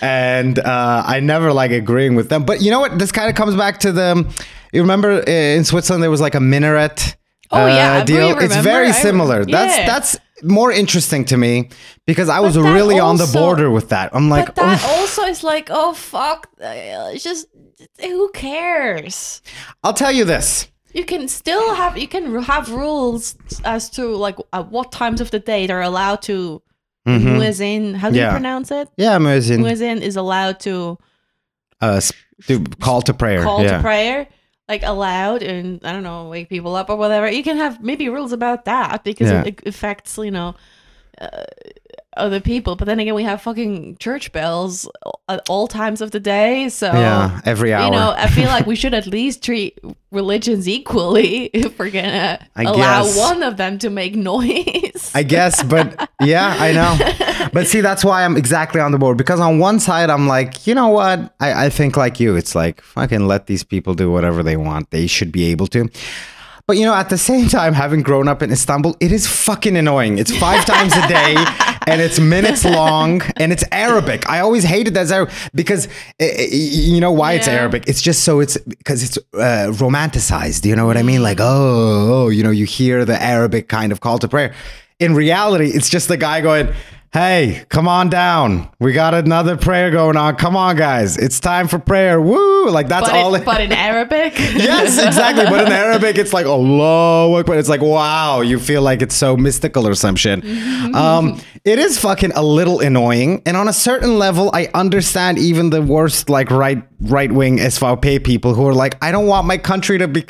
and 0.00 0.58
uh, 0.58 1.02
I 1.06 1.20
never 1.20 1.52
like 1.52 1.70
agreeing 1.70 2.14
with 2.14 2.28
them. 2.30 2.44
But 2.44 2.62
you 2.62 2.70
know 2.70 2.80
what? 2.80 2.98
This 2.98 3.12
kind 3.12 3.28
of 3.28 3.34
comes 3.34 3.54
back 3.56 3.80
to 3.80 3.92
the. 3.92 4.24
You 4.72 4.80
remember 4.82 5.22
uh, 5.26 5.30
in 5.30 5.64
Switzerland 5.64 6.02
there 6.02 6.10
was 6.10 6.20
like 6.20 6.34
a 6.34 6.40
minaret. 6.40 7.16
Oh, 7.50 7.66
yeah, 7.66 7.98
uh, 7.98 8.04
deal. 8.04 8.30
really 8.30 8.44
it's 8.46 8.56
very 8.56 8.88
I- 8.88 8.92
similar. 8.92 9.44
That's 9.44 9.76
that's 9.76 10.16
more 10.42 10.72
interesting 10.72 11.24
to 11.26 11.36
me 11.36 11.70
because 12.06 12.28
I 12.28 12.40
was 12.40 12.56
really 12.58 12.98
on 12.98 13.16
the 13.16 13.30
border 13.32 13.70
with 13.70 13.88
that. 13.90 14.10
I'm 14.14 14.28
like, 14.28 14.46
but 14.46 14.56
that 14.56 14.74
"Oof." 14.82 14.88
also 14.88 15.22
is 15.22 15.44
like, 15.44 15.68
oh 15.70 15.92
fuck, 15.94 16.48
it's 16.58 17.22
just 17.24 17.46
who 18.00 18.30
cares? 18.32 19.42
I'll 19.82 19.92
tell 19.94 20.12
you 20.12 20.24
this. 20.24 20.68
You 20.92 21.04
can 21.04 21.28
still 21.28 21.74
have 21.74 21.96
you 21.98 22.08
can 22.08 22.42
have 22.42 22.70
rules 22.70 23.36
as 23.64 23.90
to 23.90 24.06
like 24.16 24.36
at 24.52 24.68
what 24.70 24.92
times 24.92 25.20
of 25.20 25.30
the 25.30 25.40
day 25.40 25.66
they're 25.66 25.80
allowed 25.82 26.22
to 26.22 26.62
Mhm. 27.06 27.36
muezzin. 27.38 27.94
How 27.96 28.10
do 28.10 28.16
Yeah. 28.16 28.26
you 28.26 28.30
pronounce 28.30 28.70
it? 28.70 28.88
Yeah, 28.96 29.18
Muezzin. 29.18 29.58
Muezzin 29.60 30.00
is 30.00 30.16
allowed 30.16 30.58
to 30.60 30.98
Uh, 31.80 32.00
do 32.46 32.64
call 32.80 33.02
to 33.02 33.12
prayer. 33.12 33.42
call 33.42 33.62
yeah. 33.62 33.76
to 33.76 33.82
prayer. 33.82 34.26
Like 34.68 34.82
allowed 34.82 35.42
and 35.42 35.78
I 35.84 35.92
don't 35.92 36.02
know, 36.04 36.28
wake 36.30 36.48
people 36.48 36.74
up 36.74 36.88
or 36.88 36.96
whatever. 36.96 37.30
You 37.30 37.42
can 37.42 37.58
have 37.58 37.82
maybe 37.82 38.08
rules 38.08 38.32
about 38.32 38.64
that 38.64 39.04
because 39.04 39.30
Yeah. 39.30 39.44
it, 39.44 39.60
affects 39.66 40.16
you 40.16 40.30
know 40.30 40.54
uh, 41.20 41.44
other 42.16 42.40
people. 42.40 42.76
But 42.76 42.84
then 42.86 42.98
again, 43.00 43.14
we 43.14 43.22
have 43.24 43.40
fucking 43.42 43.96
church 43.98 44.32
bells 44.32 44.88
at 45.28 45.40
all 45.48 45.66
times 45.68 46.00
of 46.00 46.10
the 46.10 46.20
day. 46.20 46.68
So 46.68 46.86
Yeah, 46.86 47.40
every 47.44 47.72
hour. 47.72 47.84
you 47.84 47.90
know, 47.90 48.14
I 48.16 48.28
feel 48.28 48.46
like 48.46 48.66
we 48.66 48.76
should 48.80 48.94
at 48.94 49.06
least 49.06 49.42
treat 49.42 49.78
religions 50.10 50.68
equally 50.68 51.46
if 51.52 51.78
we're 51.78 51.90
gonna 51.90 52.46
I 52.54 52.62
allow 52.64 53.02
guess. 53.04 53.18
one 53.18 53.42
of 53.42 53.56
them 53.56 53.78
to 53.78 53.90
make 53.90 54.14
noise. 54.14 55.10
I 55.14 55.22
guess, 55.22 55.62
but 55.62 56.08
yeah, 56.20 56.54
I 56.58 56.72
know. 56.72 57.48
But 57.52 57.66
see, 57.66 57.80
that's 57.80 58.04
why 58.04 58.24
I'm 58.24 58.36
exactly 58.36 58.80
on 58.80 58.92
the 58.92 58.98
board 58.98 59.16
because 59.18 59.40
on 59.40 59.58
one 59.58 59.80
side, 59.80 60.10
I'm 60.10 60.26
like, 60.26 60.66
you 60.66 60.74
know 60.74 60.88
what? 60.88 61.34
I, 61.40 61.66
I 61.66 61.68
think 61.70 61.96
like 61.96 62.20
you. 62.20 62.36
It's 62.36 62.54
like, 62.54 62.80
fucking 62.80 63.26
let 63.26 63.46
these 63.46 63.64
people 63.64 63.94
do 63.94 64.10
whatever 64.10 64.42
they 64.42 64.56
want. 64.56 64.90
They 64.90 65.06
should 65.06 65.32
be 65.32 65.44
able 65.46 65.66
to. 65.68 65.88
But 66.66 66.78
you 66.78 66.86
know, 66.86 66.94
at 66.94 67.10
the 67.10 67.18
same 67.18 67.48
time, 67.48 67.74
having 67.74 68.02
grown 68.02 68.26
up 68.26 68.42
in 68.42 68.50
Istanbul, 68.50 68.96
it 68.98 69.12
is 69.12 69.26
fucking 69.26 69.76
annoying. 69.76 70.16
It's 70.16 70.34
five 70.34 70.64
times 70.72 70.96
a 70.96 71.06
day, 71.06 71.34
and 71.86 72.00
it's 72.00 72.18
minutes 72.18 72.64
long, 72.64 73.20
and 73.36 73.52
it's 73.52 73.64
Arabic. 73.70 74.26
I 74.30 74.40
always 74.40 74.64
hated 74.64 74.94
that 74.94 75.10
Arabic 75.10 75.34
because 75.54 75.88
eh, 76.18 76.24
eh, 76.24 76.48
you 76.50 77.00
know 77.00 77.12
why 77.12 77.34
it's 77.34 77.48
Arabic. 77.48 77.84
It's 77.86 78.00
just 78.00 78.24
so 78.24 78.40
it's 78.40 78.56
because 78.56 79.02
it's 79.02 79.18
uh, 79.34 79.72
romanticized. 79.72 80.64
You 80.64 80.74
know 80.74 80.86
what 80.86 80.96
I 80.96 81.02
mean? 81.02 81.22
Like, 81.22 81.38
oh, 81.38 82.24
oh, 82.24 82.28
you 82.30 82.42
know, 82.42 82.50
you 82.50 82.64
hear 82.64 83.04
the 83.04 83.22
Arabic 83.22 83.68
kind 83.68 83.92
of 83.92 84.00
call 84.00 84.18
to 84.20 84.28
prayer. 84.28 84.54
In 84.98 85.14
reality, 85.14 85.66
it's 85.66 85.90
just 85.90 86.08
the 86.08 86.16
guy 86.16 86.40
going. 86.40 86.72
Hey, 87.14 87.64
come 87.68 87.86
on 87.86 88.08
down. 88.08 88.68
We 88.80 88.92
got 88.92 89.14
another 89.14 89.56
prayer 89.56 89.92
going 89.92 90.16
on. 90.16 90.34
Come 90.34 90.56
on, 90.56 90.74
guys. 90.74 91.16
It's 91.16 91.38
time 91.38 91.68
for 91.68 91.78
prayer. 91.78 92.20
Woo! 92.20 92.68
Like 92.70 92.88
that's 92.88 93.08
but, 93.08 93.14
all. 93.14 93.36
it- 93.36 93.44
but 93.44 93.60
in 93.60 93.70
Arabic, 93.70 94.36
yes, 94.38 94.98
exactly. 94.98 95.44
But 95.44 95.68
in 95.68 95.72
Arabic, 95.84 96.18
it's 96.18 96.32
like 96.32 96.44
Allah 96.44 97.38
Akbar. 97.38 97.56
It's 97.56 97.68
like 97.68 97.82
wow, 97.82 98.40
you 98.40 98.58
feel 98.58 98.82
like 98.82 99.00
it's 99.00 99.14
so 99.14 99.36
mystical 99.36 99.86
or 99.86 99.94
some 99.94 100.16
shit. 100.16 100.44
Um, 100.92 101.40
it 101.64 101.78
is 101.78 102.00
fucking 102.00 102.32
a 102.32 102.42
little 102.42 102.80
annoying, 102.80 103.42
and 103.46 103.56
on 103.56 103.68
a 103.68 103.72
certain 103.72 104.18
level, 104.18 104.50
I 104.52 104.68
understand 104.74 105.38
even 105.38 105.70
the 105.70 105.82
worst 105.82 106.28
like 106.28 106.50
right 106.50 106.82
right 107.00 107.30
wing 107.30 107.58
SVP 107.58 108.24
people 108.24 108.54
who 108.54 108.66
are 108.66 108.74
like, 108.74 108.96
I 109.04 109.12
don't 109.12 109.28
want 109.28 109.46
my 109.46 109.56
country 109.58 109.98
to 109.98 110.08
be. 110.08 110.24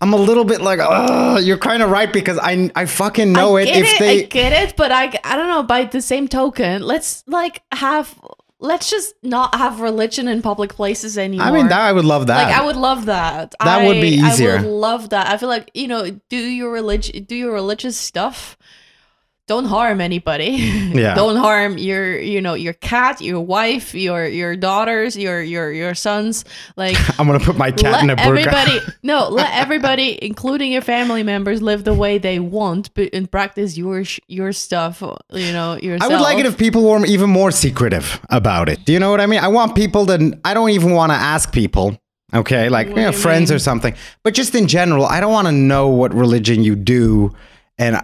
I'm 0.00 0.12
a 0.12 0.16
little 0.16 0.44
bit 0.44 0.60
like, 0.60 0.78
oh, 0.82 1.38
you're 1.38 1.58
kind 1.58 1.82
of 1.82 1.90
right 1.90 2.12
because 2.12 2.38
I 2.38 2.70
I 2.74 2.86
fucking 2.86 3.32
know 3.32 3.56
I 3.56 3.62
it. 3.62 3.68
If 3.68 3.94
it, 3.94 3.98
they 3.98 4.22
I 4.24 4.26
get 4.26 4.52
it, 4.52 4.76
but 4.76 4.92
I 4.92 5.04
I 5.24 5.36
don't 5.36 5.48
know. 5.48 5.62
By 5.62 5.84
the 5.84 6.02
same 6.02 6.28
token, 6.28 6.82
let's 6.82 7.24
like 7.26 7.62
have 7.72 8.18
let's 8.58 8.90
just 8.90 9.14
not 9.22 9.54
have 9.54 9.80
religion 9.80 10.28
in 10.28 10.42
public 10.42 10.74
places 10.74 11.16
anymore. 11.18 11.46
I 11.46 11.50
mean, 11.50 11.68
that 11.68 11.80
I 11.80 11.92
would 11.92 12.04
love 12.04 12.26
that. 12.26 12.48
like 12.48 12.56
I 12.56 12.64
would 12.64 12.76
love 12.76 13.06
that. 13.06 13.54
That 13.62 13.86
would 13.86 14.00
be 14.00 14.20
I- 14.20 14.28
easier. 14.32 14.52
I 14.58 14.62
would 14.62 14.70
love 14.70 15.10
that. 15.10 15.28
I 15.30 15.36
feel 15.38 15.48
like 15.48 15.70
you 15.74 15.88
know, 15.88 16.10
do 16.28 16.36
your 16.36 16.70
religion, 16.72 17.24
do 17.24 17.34
your 17.34 17.52
religious 17.52 17.96
stuff. 17.96 18.56
Don't 19.46 19.66
harm 19.66 20.00
anybody. 20.00 20.72
Yeah. 20.96 21.14
don't 21.14 21.36
harm 21.36 21.76
your, 21.76 22.18
you 22.18 22.40
know, 22.40 22.54
your 22.54 22.72
cat, 22.72 23.20
your 23.20 23.40
wife, 23.40 23.94
your 23.94 24.26
your 24.26 24.56
daughters, 24.56 25.16
your 25.16 25.42
your 25.42 25.70
your 25.70 25.94
sons. 25.94 26.44
Like 26.76 26.96
I'm 27.20 27.26
gonna 27.26 27.40
put 27.40 27.56
my 27.56 27.70
cat 27.70 28.02
in 28.02 28.08
a 28.08 28.16
burqa. 28.16 28.26
everybody 28.26 28.78
no, 29.02 29.28
let 29.28 29.52
everybody, 29.52 30.18
including 30.22 30.72
your 30.72 30.80
family 30.80 31.22
members, 31.22 31.60
live 31.60 31.84
the 31.84 31.92
way 31.92 32.16
they 32.16 32.38
want, 32.38 32.94
but 32.94 33.10
and 33.12 33.30
practice 33.30 33.76
your 33.76 34.04
your 34.26 34.52
stuff. 34.52 35.02
You 35.02 35.52
know, 35.52 35.76
yourself. 35.76 36.10
I 36.10 36.14
would 36.14 36.22
like 36.22 36.38
it 36.38 36.46
if 36.46 36.56
people 36.56 36.88
were 36.88 37.04
even 37.04 37.28
more 37.28 37.50
secretive 37.50 38.20
about 38.30 38.70
it. 38.70 38.84
Do 38.86 38.92
you 38.92 38.98
know 38.98 39.10
what 39.10 39.20
I 39.20 39.26
mean? 39.26 39.40
I 39.40 39.48
want 39.48 39.74
people 39.74 40.06
to. 40.06 40.38
I 40.44 40.54
don't 40.54 40.70
even 40.70 40.92
want 40.92 41.10
to 41.10 41.16
ask 41.16 41.52
people. 41.52 41.98
Okay, 42.32 42.68
like 42.70 42.88
you 42.88 42.94
know, 42.94 43.06
you 43.08 43.12
friends 43.12 43.50
mean? 43.50 43.56
or 43.56 43.58
something. 43.58 43.94
But 44.22 44.32
just 44.34 44.54
in 44.54 44.66
general, 44.66 45.04
I 45.04 45.20
don't 45.20 45.32
want 45.32 45.46
to 45.46 45.52
know 45.52 45.88
what 45.88 46.14
religion 46.14 46.64
you 46.64 46.74
do, 46.74 47.34
and 47.76 48.00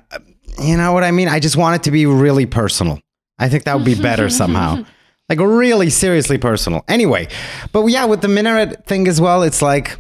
you 0.61 0.77
know 0.77 0.93
what 0.93 1.05
I 1.05 1.11
mean. 1.11 1.29
I 1.29 1.41
just 1.41 1.57
want 1.57 1.77
it 1.77 1.83
to 1.85 1.91
be 1.91 2.07
really 2.07 2.47
personal. 2.47 3.01
I 3.39 3.49
think 3.49 3.65
that 3.65 3.75
would 3.77 3.85
be 3.85 3.95
better 3.95 4.29
somehow. 4.43 4.85
Like 5.29 5.39
really 5.39 5.91
seriously 5.91 6.39
personal. 6.39 6.85
Anyway, 6.89 7.29
but 7.73 7.87
yeah, 7.87 8.05
with 8.05 8.21
the 8.21 8.29
minaret 8.29 8.87
thing 8.87 9.09
as 9.09 9.21
well, 9.21 9.43
it's 9.43 9.63
like, 9.63 9.99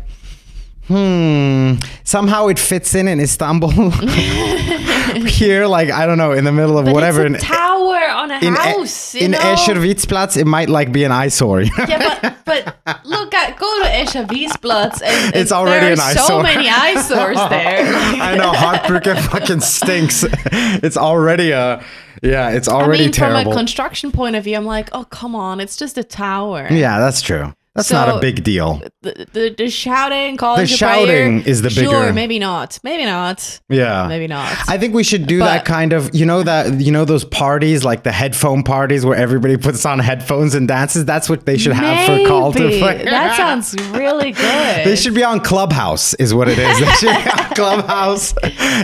hmm, 0.88 1.74
somehow 2.04 2.48
it 2.48 2.58
fits 2.58 2.94
in 2.94 3.08
in 3.08 3.20
Istanbul. 3.20 3.70
Here, 5.26 5.66
like 5.66 5.90
I 5.90 6.06
don't 6.06 6.18
know, 6.18 6.32
in 6.32 6.44
the 6.44 6.52
middle 6.52 6.78
of 6.78 6.86
But 6.86 6.94
whatever. 6.94 7.24
It's 7.26 7.34
a 7.34 7.36
in- 7.36 7.42
tower 7.42 8.08
on 8.08 8.30
a 8.30 8.38
in, 8.40 8.54
house. 8.54 9.14
in 9.14 9.30
know? 9.32 9.38
Escher-Wyss-Platz, 9.38 10.36
it 10.36 10.46
might 10.46 10.68
like 10.68 10.92
be 10.92 11.04
an 11.04 11.12
eyesore. 11.12 11.62
Yeah, 11.62 12.18
but 12.20 12.36
but 12.84 13.04
look 13.04 13.32
at 13.34 13.58
go 13.58 13.82
to 13.82 13.88
Escher-Wyss-Platz 13.88 15.02
and, 15.02 15.26
and 15.26 15.36
It's 15.36 15.52
already 15.52 15.86
there 15.86 15.92
an 15.94 16.00
are 16.00 16.14
so 16.14 16.42
many 16.42 16.68
eyesores 16.68 17.36
there. 17.50 17.86
I 17.94 18.36
know 18.36 18.52
Hardbrücke 18.52 19.18
fucking 19.30 19.60
stinks. 19.60 20.24
It's 20.82 20.96
already 20.96 21.50
a 21.52 21.84
yeah, 22.22 22.50
it's 22.50 22.68
already 22.68 23.04
I 23.04 23.06
mean, 23.06 23.12
terrible. 23.12 23.42
from 23.44 23.52
a 23.52 23.56
construction 23.56 24.12
point 24.12 24.36
of 24.36 24.44
view, 24.44 24.56
I'm 24.56 24.64
like, 24.64 24.88
oh 24.92 25.04
come 25.04 25.34
on, 25.34 25.60
it's 25.60 25.76
just 25.76 25.98
a 25.98 26.04
tower. 26.04 26.68
yeah, 26.70 26.98
that's 26.98 27.20
true. 27.22 27.52
That's 27.74 27.90
not 27.90 28.08
a 28.14 28.20
big 28.20 28.44
deal. 28.44 28.82
The, 29.00 29.26
the, 29.32 29.54
the 29.56 29.70
shouting, 29.70 30.36
calling 30.36 30.60
The 30.60 30.66
shouting 30.66 31.40
prayer, 31.40 31.48
is 31.48 31.62
the 31.62 31.70
Sure, 31.70 31.84
bigger- 32.02 32.12
maybe 32.12 32.38
not. 32.38 32.78
Maybe 32.84 33.06
not. 33.06 33.60
Yeah. 33.70 34.06
Maybe 34.08 34.26
not. 34.26 34.52
I 34.68 34.76
think 34.76 34.92
we 34.94 35.02
should 35.02 35.26
do 35.26 35.38
that 35.38 35.64
kind 35.64 35.94
of, 35.94 36.14
you 36.14 36.26
know, 36.26 36.42
that 36.42 36.80
you 36.82 36.92
know 36.92 37.06
those 37.06 37.24
parties 37.24 37.82
like 37.82 38.02
the 38.02 38.12
headphone 38.12 38.62
parties 38.62 39.06
where 39.06 39.16
everybody 39.16 39.56
puts 39.56 39.86
on 39.86 40.00
headphones 40.00 40.54
and 40.54 40.68
dances. 40.68 41.06
That's 41.06 41.30
what 41.30 41.46
they 41.46 41.56
should 41.56 41.72
have 41.72 42.06
for 42.06 42.26
call 42.28 42.52
to 42.52 42.58
prayer. 42.58 43.04
That 43.06 43.36
sounds 43.38 43.74
really 43.92 44.32
good. 44.32 44.84
They 44.92 44.96
should 44.96 45.14
be 45.14 45.24
on 45.24 45.40
Clubhouse, 45.40 46.12
is 46.14 46.34
what 46.34 46.48
it 46.48 46.58
is. 46.58 46.78
They 46.78 46.92
should 46.92 47.24
be 47.24 47.30
on 47.30 47.48
Clubhouse 47.54 48.34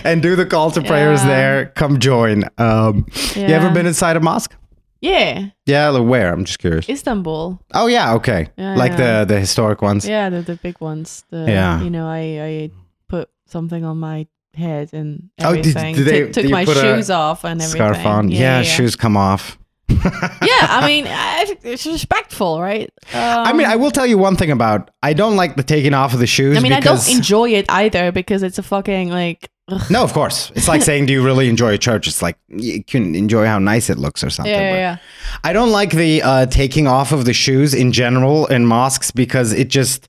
and 0.03 0.21
do 0.23 0.35
the 0.35 0.45
call 0.47 0.71
to 0.71 0.81
prayers 0.81 1.21
Yeah. 1.21 1.27
there. 1.27 1.65
Come 1.75 1.99
join. 1.99 2.45
Um, 2.57 3.05
You 3.35 3.43
ever 3.43 3.69
been 3.69 3.85
inside 3.85 4.15
a 4.17 4.19
mosque? 4.19 4.55
Yeah, 5.01 5.49
Yeah, 5.65 5.89
like 5.89 6.07
where? 6.07 6.33
I'm 6.33 6.43
just 6.45 6.59
curious. 6.59 6.89
Istanbul. 6.89 7.61
Oh 7.73 7.87
yeah, 7.87 8.13
okay. 8.15 8.49
Yeah, 8.57 8.75
like 8.75 8.91
yeah. 8.97 9.23
the 9.23 9.33
the 9.35 9.39
historic 9.39 9.81
ones. 9.81 10.05
Yeah, 10.07 10.29
the, 10.29 10.41
the 10.41 10.55
big 10.55 10.81
ones. 10.81 11.23
The, 11.29 11.45
Yeah. 11.47 11.81
You 11.81 11.89
know, 11.89 12.07
I, 12.07 12.19
I 12.43 12.71
put 13.07 13.29
something 13.47 13.85
on 13.85 13.97
my 13.97 14.27
head 14.53 14.89
and 14.93 15.29
Oh, 15.39 15.53
did- 15.55 15.59
everything. 15.67 15.95
did 15.95 16.05
they- 16.05 16.31
took 16.31 16.43
took 16.43 16.51
my 16.51 16.65
shoes 16.65 17.09
off 17.09 17.45
and 17.45 17.61
everything. 17.61 17.93
Scarf 17.93 18.05
on. 18.05 18.29
Yeah, 18.29 18.61
shoes 18.63 18.95
come 18.95 19.15
off. 19.15 19.57
yeah, 20.41 20.67
I 20.69 20.83
mean, 20.85 21.05
I, 21.07 21.55
it's 21.63 21.85
respectful, 21.85 22.61
right? 22.61 22.89
Um, 23.13 23.19
I 23.47 23.53
mean, 23.53 23.67
I 23.67 23.75
will 23.75 23.91
tell 23.91 24.05
you 24.05 24.17
one 24.17 24.35
thing 24.35 24.51
about 24.51 24.91
I 25.03 25.13
don't 25.13 25.35
like 25.35 25.55
the 25.55 25.63
taking 25.63 25.93
off 25.93 26.13
of 26.13 26.19
the 26.19 26.27
shoes. 26.27 26.57
I 26.57 26.61
mean, 26.61 26.73
I 26.73 26.79
don't 26.79 27.09
enjoy 27.09 27.49
it 27.51 27.65
either 27.69 28.11
because 28.11 28.43
it's 28.43 28.57
a 28.57 28.63
fucking 28.63 29.09
like. 29.09 29.49
ugh. 29.67 29.89
No, 29.91 30.03
of 30.03 30.13
course. 30.13 30.51
It's 30.55 30.67
like 30.67 30.81
saying, 30.81 31.05
"Do 31.05 31.13
you 31.13 31.23
really 31.23 31.49
enjoy 31.49 31.73
a 31.73 31.77
church?" 31.77 32.07
It's 32.07 32.21
like 32.21 32.37
you 32.47 32.83
can 32.83 33.15
enjoy 33.15 33.45
how 33.45 33.59
nice 33.59 33.89
it 33.89 33.97
looks 33.97 34.23
or 34.23 34.29
something. 34.29 34.53
Yeah, 34.53 34.73
yeah. 34.73 34.97
I 35.43 35.53
don't 35.53 35.71
like 35.71 35.91
the 35.91 36.21
uh, 36.21 36.45
taking 36.47 36.87
off 36.87 37.11
of 37.11 37.25
the 37.25 37.33
shoes 37.33 37.73
in 37.73 37.91
general 37.91 38.47
in 38.47 38.65
mosques 38.65 39.11
because 39.11 39.53
it 39.53 39.67
just 39.69 40.07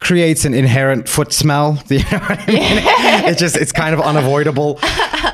creates 0.00 0.44
an 0.44 0.54
inherent 0.54 1.08
foot 1.08 1.32
smell. 1.32 1.82
You 1.90 1.98
know 1.98 2.18
what 2.18 2.38
I 2.40 2.46
mean? 2.46 3.28
It's 3.30 3.40
just 3.40 3.56
it's 3.56 3.72
kind 3.72 3.94
of 3.94 4.00
unavoidable. 4.00 4.78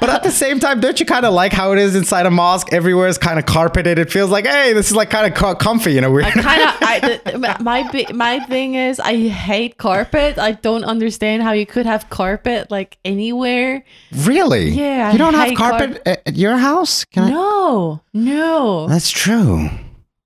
But 0.00 0.08
at 0.10 0.22
the 0.22 0.30
same 0.30 0.58
time, 0.60 0.80
don't 0.80 0.98
you 0.98 1.06
kind 1.06 1.26
of 1.26 1.34
like 1.34 1.52
how 1.52 1.72
it 1.72 1.78
is 1.78 1.94
inside 1.94 2.26
a 2.26 2.30
mosque? 2.30 2.72
Everywhere 2.72 3.08
is 3.08 3.18
kind 3.18 3.38
of 3.38 3.44
carpeted. 3.46 3.98
It 3.98 4.10
feels 4.10 4.30
like, 4.30 4.46
hey, 4.46 4.72
this 4.72 4.90
is 4.90 4.96
like 4.96 5.10
kind 5.10 5.26
of 5.30 5.38
co- 5.38 5.54
comfy 5.54 5.98
in 5.98 6.04
a 6.04 6.10
weird. 6.10 6.24
I 6.26 6.30
kind 6.30 7.04
of 7.04 7.44
I 7.50 7.56
my 7.60 8.04
my 8.14 8.40
thing 8.46 8.74
is 8.74 8.98
I 9.00 9.28
hate 9.28 9.76
carpet. 9.78 10.38
I 10.38 10.52
don't 10.52 10.84
understand 10.84 11.42
how 11.42 11.52
you 11.52 11.66
could 11.66 11.86
have 11.86 12.08
carpet 12.10 12.70
like 12.70 12.96
anywhere. 13.04 13.84
really? 14.24 14.70
Yeah, 14.70 15.12
You 15.12 15.18
don't 15.18 15.34
I 15.34 15.48
have 15.48 15.56
carpet 15.58 16.02
at, 16.06 16.22
at 16.26 16.36
your 16.36 16.56
house? 16.56 17.04
Can 17.04 17.24
I? 17.24 17.30
No, 17.30 18.00
no. 18.12 18.88
That's 18.88 19.10
true. 19.10 19.68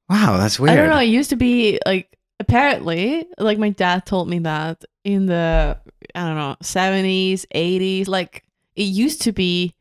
Wow, 0.09 0.37
that's 0.39 0.59
weird. 0.61 0.73
I 0.73 0.77
don't 0.77 0.89
know. 0.91 0.99
It 0.99 1.05
used 1.07 1.31
to 1.31 1.37
be 1.37 1.79
like 1.85 2.09
apparently, 2.41 3.27
like 3.39 3.59
my 3.59 3.71
dad 3.71 4.07
told 4.07 4.29
me 4.29 4.39
that 4.41 4.85
in 5.05 5.27
the 5.27 5.79
I 6.15 6.27
don't 6.27 6.37
know 6.37 6.57
seventies, 6.63 7.47
eighties, 7.53 8.09
like 8.09 8.45
it 8.77 8.85
used 8.85 9.23
to 9.23 9.33
be 9.33 9.75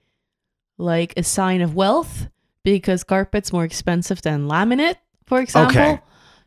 like 0.77 1.13
a 1.17 1.23
sign 1.23 1.61
of 1.61 1.75
wealth 1.75 2.27
because 2.63 3.03
carpet's 3.03 3.53
more 3.53 3.63
expensive 3.63 4.21
than 4.21 4.47
laminate, 4.47 4.97
for 5.25 5.39
example. 5.39 5.81
Okay. 5.81 5.99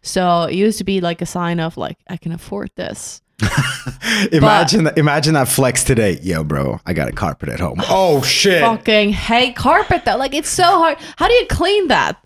So 0.02 0.44
it 0.44 0.54
used 0.54 0.78
to 0.78 0.84
be 0.84 1.00
like 1.00 1.22
a 1.22 1.26
sign 1.26 1.60
of 1.60 1.76
like 1.76 1.98
I 2.08 2.16
can 2.16 2.32
afford 2.32 2.70
this. 2.76 3.22
imagine 4.32 4.84
that. 4.84 4.98
Imagine 4.98 5.34
that 5.34 5.48
flex 5.48 5.84
today. 5.84 6.18
Yo, 6.22 6.44
bro, 6.44 6.80
I 6.84 6.92
got 6.92 7.08
a 7.08 7.12
carpet 7.12 7.48
at 7.48 7.60
home. 7.60 7.80
Oh 7.88 8.22
shit. 8.22 8.60
Fucking 8.60 9.12
hate 9.12 9.56
carpet 9.56 10.04
though. 10.04 10.16
Like 10.16 10.34
it's 10.34 10.48
so 10.48 10.64
hard. 10.64 10.98
How 11.16 11.28
do 11.28 11.34
you 11.34 11.46
clean 11.46 11.88
that? 11.88 12.22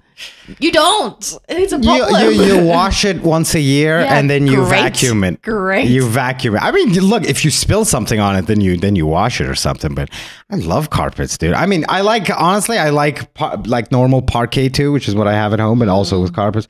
You 0.58 0.70
don't. 0.70 1.38
It's 1.48 1.72
a 1.72 1.78
You, 1.78 1.82
problem. 1.82 2.32
you, 2.32 2.42
you 2.44 2.64
wash 2.66 3.04
it 3.04 3.22
once 3.22 3.54
a 3.54 3.60
year 3.60 4.00
Yeah, 4.00 4.18
and 4.18 4.28
then 4.30 4.46
you 4.46 4.56
great. 4.56 4.68
vacuum 4.68 5.24
it. 5.24 5.42
Great. 5.42 5.88
You 5.88 6.06
vacuum 6.06 6.56
it. 6.56 6.62
I 6.62 6.70
mean, 6.70 6.92
look, 7.00 7.24
if 7.24 7.44
you 7.44 7.50
spill 7.50 7.84
something 7.84 8.20
on 8.20 8.36
it, 8.36 8.46
then 8.46 8.60
you 8.60 8.76
then 8.76 8.96
you 8.96 9.06
wash 9.06 9.40
it 9.40 9.48
or 9.48 9.54
something. 9.54 9.94
But 9.94 10.10
I 10.50 10.56
love 10.56 10.90
carpets, 10.90 11.36
dude. 11.38 11.54
I 11.54 11.66
mean, 11.66 11.84
I 11.88 12.02
like 12.02 12.30
honestly, 12.30 12.78
I 12.78 12.90
like 12.90 13.34
par- 13.34 13.60
like 13.66 13.90
normal 13.90 14.22
parquet 14.22 14.68
too, 14.68 14.92
which 14.92 15.08
is 15.08 15.14
what 15.14 15.26
I 15.26 15.32
have 15.32 15.52
at 15.52 15.60
home, 15.60 15.82
and 15.82 15.90
also 15.90 16.20
with 16.20 16.30
mm-hmm. 16.30 16.40
carpets. 16.40 16.68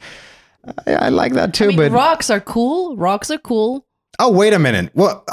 I, 0.87 0.95
I 0.95 1.09
like 1.11 1.35
that 1.35 1.53
too. 1.53 1.65
I 1.65 1.69
mean, 1.69 1.77
but 1.77 1.93
rocks 1.93 2.31
are 2.31 2.41
cool. 2.41 2.97
Rocks 2.97 3.31
are 3.31 3.39
cool. 3.39 3.87
Oh, 4.19 4.31
wait 4.31 4.53
a 4.53 4.59
minute. 4.59 4.91
Well, 4.95 5.25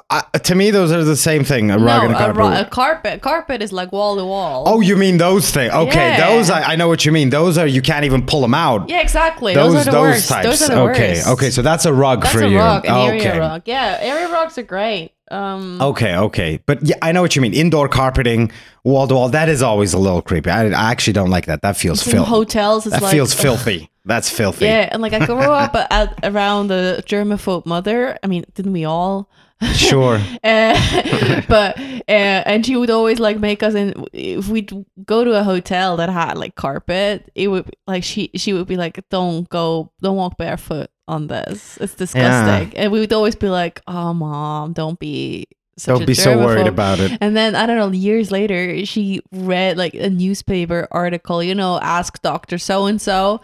to 0.43 0.55
me, 0.55 0.71
those 0.71 0.91
are 0.91 1.03
the 1.03 1.15
same 1.15 1.43
thing. 1.43 1.71
A 1.71 1.77
rug 1.77 2.03
and 2.03 2.13
a 2.13 2.17
carpet. 2.17 2.35
a, 2.35 2.39
ro- 2.39 2.59
a 2.61 2.65
carpet. 2.65 3.21
Carpet 3.21 3.61
is 3.61 3.71
like 3.71 3.91
wall 3.91 4.15
to 4.17 4.25
wall. 4.25 4.63
Oh, 4.67 4.81
you 4.81 4.95
mean 4.97 5.17
those 5.17 5.49
things? 5.51 5.73
Okay, 5.73 6.09
Yeah. 6.17 6.29
those 6.29 6.49
I, 6.49 6.73
I 6.73 6.75
know 6.75 6.87
what 6.87 7.05
you 7.05 7.11
mean. 7.11 7.29
Those 7.29 7.57
are 7.57 7.67
you 7.67 7.81
can't 7.81 8.05
even 8.05 8.25
pull 8.25 8.41
them 8.41 8.53
out. 8.53 8.89
yeah, 8.89 9.01
exactly. 9.01 9.53
those 9.53 9.73
Those, 9.73 9.81
are 9.81 9.85
the 9.85 9.91
those 9.91 10.01
worst. 10.15 10.29
types. 10.29 10.47
Those 10.47 10.61
are 10.69 10.75
the 10.75 10.81
okay, 10.91 11.09
worst. 11.15 11.27
okay. 11.27 11.49
So 11.51 11.61
that's 11.61 11.85
a 11.85 11.93
rug 11.93 12.21
That's 12.21 12.33
for 12.33 12.41
a 12.43 12.49
you. 12.49 12.57
rug, 12.57 12.85
an 12.85 12.91
okay. 12.91 13.27
area 13.27 13.39
rug. 13.39 13.61
Yeah, 13.65 13.97
area 14.01 14.29
rugs 14.31 14.57
are 14.57 14.63
great. 14.63 15.11
Um, 15.29 15.79
Okay, 15.81 16.15
okay. 16.15 16.59
But 16.65 16.83
yeah, 16.85 16.97
I 17.01 17.13
know 17.13 17.21
what 17.21 17.35
you 17.37 17.41
mean. 17.41 17.53
Indoor 17.53 17.87
carpeting, 17.87 18.51
wall 18.83 19.07
to 19.07 19.13
wall. 19.15 19.29
That 19.29 19.47
is 19.47 19.61
always 19.61 19.93
a 19.93 19.97
little 19.97 20.21
creepy. 20.21 20.49
I, 20.49 20.65
I 20.65 20.91
actually 20.91 21.13
don't 21.13 21.29
like 21.29 21.45
that. 21.45 21.61
That 21.61 21.77
feels 21.77 22.03
filthy. 22.03 22.29
hotels, 22.29 22.85
it's 22.85 22.95
That 22.95 23.03
like 23.03 23.13
feels 23.13 23.33
filthy. 23.33 23.89
That's 24.03 24.29
filthy. 24.29 24.65
Yeah, 24.65 24.89
and 24.91 25.01
like 25.01 25.13
I 25.13 25.25
grew 25.25 25.37
up 25.37 25.75
at, 25.75 26.19
around 26.23 26.67
the 26.67 27.03
germaphobe 27.05 27.65
mother. 27.65 28.17
I 28.23 28.27
mean, 28.27 28.45
didn't 28.55 28.73
we 28.73 28.85
all? 28.85 29.29
Sure. 29.75 30.19
Uh, 30.43 31.41
but 31.47 31.79
uh, 31.79 32.41
and 32.47 32.65
she 32.65 32.75
would 32.75 32.89
always 32.89 33.19
like 33.19 33.37
make 33.37 33.61
us 33.61 33.75
in 33.75 34.07
if 34.11 34.47
we'd 34.47 34.71
go 35.05 35.23
to 35.23 35.39
a 35.39 35.43
hotel 35.43 35.97
that 35.97 36.09
had 36.09 36.35
like 36.35 36.55
carpet 36.55 37.29
it 37.35 37.47
would 37.47 37.69
like 37.85 38.03
she 38.03 38.31
she 38.35 38.53
would 38.53 38.65
be 38.65 38.75
like 38.75 38.99
don't 39.11 39.47
go 39.49 39.91
don't 40.01 40.15
walk 40.15 40.35
barefoot 40.37 40.89
on 41.07 41.27
this 41.27 41.77
it's 41.77 41.93
disgusting 41.93 42.75
and 42.75 42.91
we 42.91 42.99
would 42.99 43.13
always 43.13 43.35
be 43.35 43.49
like 43.49 43.81
oh 43.87 44.15
mom 44.15 44.73
don't 44.73 44.99
be 44.99 45.45
such 45.81 45.97
Don't 45.97 46.05
be 46.05 46.13
so 46.13 46.37
worried 46.37 46.67
about 46.67 46.99
it. 46.99 47.17
and 47.21 47.35
then 47.35 47.55
I 47.55 47.65
don't 47.65 47.77
know. 47.77 47.91
Years 47.91 48.31
later, 48.31 48.85
she 48.85 49.21
read 49.31 49.77
like 49.77 49.93
a 49.93 50.09
newspaper 50.09 50.87
article. 50.91 51.41
You 51.43 51.55
know, 51.55 51.79
ask 51.81 52.21
Doctor 52.21 52.57
So 52.57 52.85
and 52.85 53.01
So, 53.01 53.41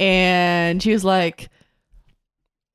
and 0.00 0.82
she 0.82 0.92
was 0.92 1.04
like, 1.04 1.50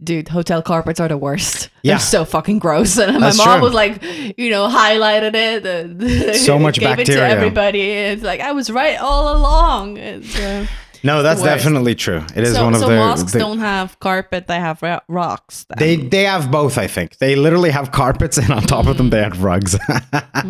"Dude, 0.04 0.30
hotel 0.30 0.62
carpets 0.62 1.00
are 1.00 1.08
the 1.08 1.18
worst. 1.18 1.70
Yeah. 1.84 1.94
They're 1.96 2.00
so 2.00 2.26
fucking 2.26 2.60
gross." 2.60 2.98
And 3.00 3.20
my 3.20 3.34
mom 3.34 3.58
true. 3.60 3.62
was 3.66 3.74
like, 3.74 4.02
you 4.38 4.50
know, 4.50 4.68
highlighted 4.68 5.34
it. 5.36 5.66
And 5.66 6.36
So 6.38 6.58
much 6.60 6.80
gave 6.80 6.92
it 6.92 6.98
bacteria. 7.08 7.22
to 7.22 7.26
everybody. 7.36 7.92
And 7.92 8.14
it's 8.18 8.24
like 8.24 8.40
I 8.42 8.52
was 8.52 8.70
right 8.70 8.98
all 9.00 9.36
along. 9.36 9.98
It's, 9.98 10.38
uh, 10.40 10.66
No, 11.04 11.24
that's 11.24 11.42
definitely 11.42 11.96
true. 11.96 12.24
It 12.36 12.44
is 12.44 12.56
so 12.56 12.66
one 12.66 12.74
of 12.74 12.82
so 12.82 12.90
the. 12.90 12.96
mosques 12.96 13.32
the- 13.32 13.40
don't 13.40 13.60
have 13.60 14.00
carpet; 14.00 14.48
they 14.48 14.60
have 14.60 14.82
ro- 14.82 15.00
rocks. 15.08 15.66
then. 15.70 15.78
they 15.80 15.96
they 15.96 16.24
have 16.24 16.52
both. 16.52 16.78
I 16.78 16.88
think 16.88 17.18
they 17.18 17.36
literally 17.36 17.70
have 17.72 17.92
carpets, 17.92 18.38
and 18.38 18.52
on 18.52 18.64
top 18.64 18.88
of 18.88 18.98
them 18.98 19.10
they 19.10 19.22
have 19.22 19.44
rugs. 19.44 19.78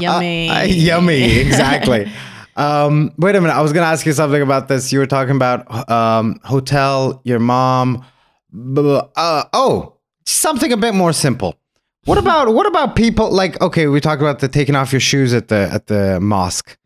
yummy, 0.00 0.50
Uh, 0.50 0.62
yummy, 0.64 1.38
exactly. 1.38 2.10
um, 2.56 3.12
wait 3.18 3.36
a 3.36 3.40
minute. 3.40 3.54
I 3.54 3.62
was 3.62 3.72
going 3.72 3.84
to 3.84 3.88
ask 3.88 4.06
you 4.06 4.12
something 4.12 4.42
about 4.42 4.68
this. 4.68 4.92
You 4.92 4.98
were 4.98 5.06
talking 5.06 5.36
about 5.36 5.90
um, 5.90 6.40
hotel, 6.44 7.20
your 7.24 7.38
mom. 7.38 8.04
Uh, 8.76 9.44
oh, 9.52 9.94
something 10.24 10.72
a 10.72 10.76
bit 10.76 10.94
more 10.94 11.12
simple. 11.12 11.56
What 12.04 12.18
about 12.18 12.54
what 12.54 12.66
about 12.66 12.94
people 12.94 13.30
like? 13.30 13.60
Okay, 13.60 13.88
we 13.88 14.00
talked 14.00 14.22
about 14.22 14.38
the 14.38 14.48
taking 14.48 14.76
off 14.76 14.92
your 14.92 15.00
shoes 15.00 15.34
at 15.34 15.48
the 15.48 15.68
at 15.72 15.88
the 15.88 16.20
mosque. 16.20 16.78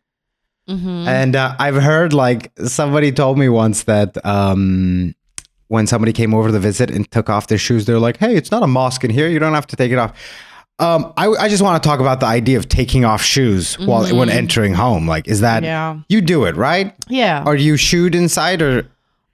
And 0.67 1.35
uh, 1.35 1.55
I've 1.59 1.75
heard 1.75 2.13
like 2.13 2.51
somebody 2.65 3.11
told 3.11 3.37
me 3.37 3.49
once 3.49 3.83
that 3.83 4.23
um, 4.25 5.13
when 5.67 5.85
somebody 5.87 6.13
came 6.13 6.33
over 6.33 6.51
to 6.51 6.59
visit 6.59 6.89
and 6.89 7.09
took 7.11 7.29
off 7.29 7.47
their 7.47 7.57
shoes, 7.57 7.85
they're 7.85 7.99
like, 7.99 8.17
"Hey, 8.17 8.35
it's 8.35 8.51
not 8.51 8.63
a 8.63 8.67
mosque 8.67 9.03
in 9.03 9.09
here. 9.11 9.27
You 9.27 9.39
don't 9.39 9.53
have 9.53 9.67
to 9.67 9.75
take 9.75 9.91
it 9.91 9.97
off." 9.97 10.13
Um, 10.79 11.13
I, 11.15 11.27
I 11.27 11.47
just 11.49 11.61
want 11.61 11.81
to 11.81 11.87
talk 11.87 11.99
about 11.99 12.21
the 12.21 12.25
idea 12.25 12.57
of 12.57 12.67
taking 12.67 13.05
off 13.05 13.21
shoes 13.21 13.77
while 13.77 14.03
when 14.15 14.29
entering 14.29 14.73
home. 14.73 15.07
Like, 15.07 15.27
is 15.27 15.41
that 15.41 15.61
Yeah. 15.63 15.99
you 16.09 16.21
do 16.21 16.45
it 16.45 16.55
right? 16.55 16.95
Yeah. 17.07 17.43
Are 17.45 17.55
you 17.55 17.75
shoed 17.75 18.15
inside 18.15 18.61
or 18.63 18.87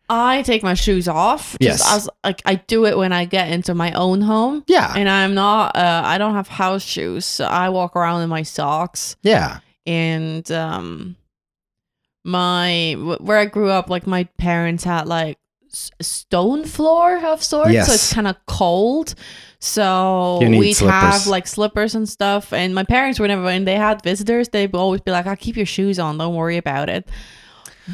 I 0.10 0.42
take 0.42 0.62
my 0.63 0.74
shoes 0.74 1.08
off. 1.08 1.56
Yes. 1.60 1.78
Just 1.80 1.94
as 1.94 2.10
like 2.24 2.42
I 2.46 2.56
do 2.56 2.86
it 2.86 2.98
when 2.98 3.13
I 3.13 3.26
get 3.26 3.50
into 3.50 3.74
my 3.76 3.92
own 3.94 4.22
home. 4.22 4.63
Yeah. 4.68 4.94
And 4.96 5.08
I'm 5.08 5.34
not 5.36 5.76
uh 5.78 6.02
I 6.06 6.18
don't 6.18 6.34
have 6.34 6.48
house 6.50 6.84
shoes. 6.84 7.26
So 7.26 7.46
I 7.46 7.70
walk 7.70 7.96
around 7.96 8.24
in 8.24 8.30
my 8.30 8.44
socks 8.44 9.16
yeah? 9.24 9.60
And 9.88 10.52
um 10.52 11.15
my 12.23 12.93
where 13.19 13.38
I 13.38 13.45
grew 13.45 13.69
up 13.69 13.89
like 13.89 14.06
my 14.06 14.26
parents 14.38 14.84
had 14.84 15.08
like 15.08 15.38
s- 15.71 15.91
stone 16.02 16.65
floor 16.65 17.17
of 17.26 17.41
sorts 17.41 17.71
so 17.88 17.93
it's 17.93 18.13
kind 18.13 18.28
of 18.28 18.36
cold 18.47 19.15
so 19.60 20.39
we'd 20.41 20.73
slippers. 20.73 20.93
have 20.93 21.28
like 21.28 21.47
slippers 21.47 21.95
and 21.95 22.08
stuff 22.08 22.52
and 22.54 22.76
my 22.76 22.84
parents 22.84 23.19
were 23.19 23.28
never 23.28 23.43
when 23.43 23.65
they 23.65 23.76
had 23.76 24.04
visitors 24.04 24.50
they'd 24.50 24.76
always 24.76 25.02
be 25.02 25.12
like 25.12 25.26
i'll 25.26 25.36
keep 25.36 25.56
your 25.56 25.65
shoes 25.65 25.97
on 26.00 26.17
don't 26.17 26.36
worry 26.36 26.58
about 26.58 26.89
it 26.89 27.08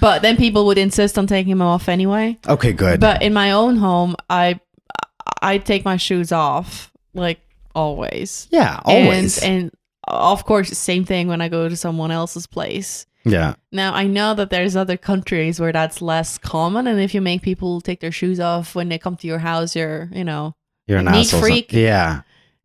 but 0.01 0.21
then 0.23 0.36
people 0.36 0.65
would 0.65 0.77
insist 0.77 1.17
on 1.17 1.27
taking 1.27 1.51
them 1.51 1.62
off 1.62 1.88
anyway 1.88 2.38
Okay, 2.49 2.73
good. 2.73 2.99
but 2.99 3.21
in 3.21 3.34
my 3.34 3.51
own 3.51 3.77
home 3.77 4.15
i 4.29 4.60
i 5.41 5.58
take 5.58 5.86
my 5.86 5.95
shoes 5.95 6.32
off 6.34 6.91
like 7.13 7.39
always 7.75 8.47
yeah, 8.51 8.79
always. 8.84 9.38
and, 9.41 9.63
and 9.63 9.71
of 10.08 10.46
course 10.46 10.70
same 10.78 11.06
thing 11.06 11.28
when 11.28 11.42
i 11.42 11.48
go 11.50 11.68
to 11.70 11.76
someone 11.76 12.12
else's 12.12 12.48
place 12.48 13.06
yeah. 13.26 13.56
now 13.72 13.94
I 13.94 14.06
know 14.08 14.34
that 14.34 14.50
there's 14.50 14.76
other 14.76 14.98
countries 14.98 15.58
where 15.58 15.72
that's 15.72 16.02
less 16.02 16.38
common, 16.38 16.88
and 16.88 17.00
if 17.00 17.13
you 17.16 17.22
make 17.22 17.42
people 17.42 17.80
take 17.80 18.02
their 18.02 18.12
shoes 18.12 18.38
off 18.42 18.76
when 18.76 18.89
they 18.89 18.98
come 18.98 19.16
to 19.16 19.28
your 19.28 19.39
house, 19.39 19.78
you're 19.78 20.10
you 20.12 20.26
know, 20.26 20.56
You're 20.88 20.98
an 21.00 21.06
neat 21.06 21.30
freak. 21.30 21.72
Yeah. 21.72 22.24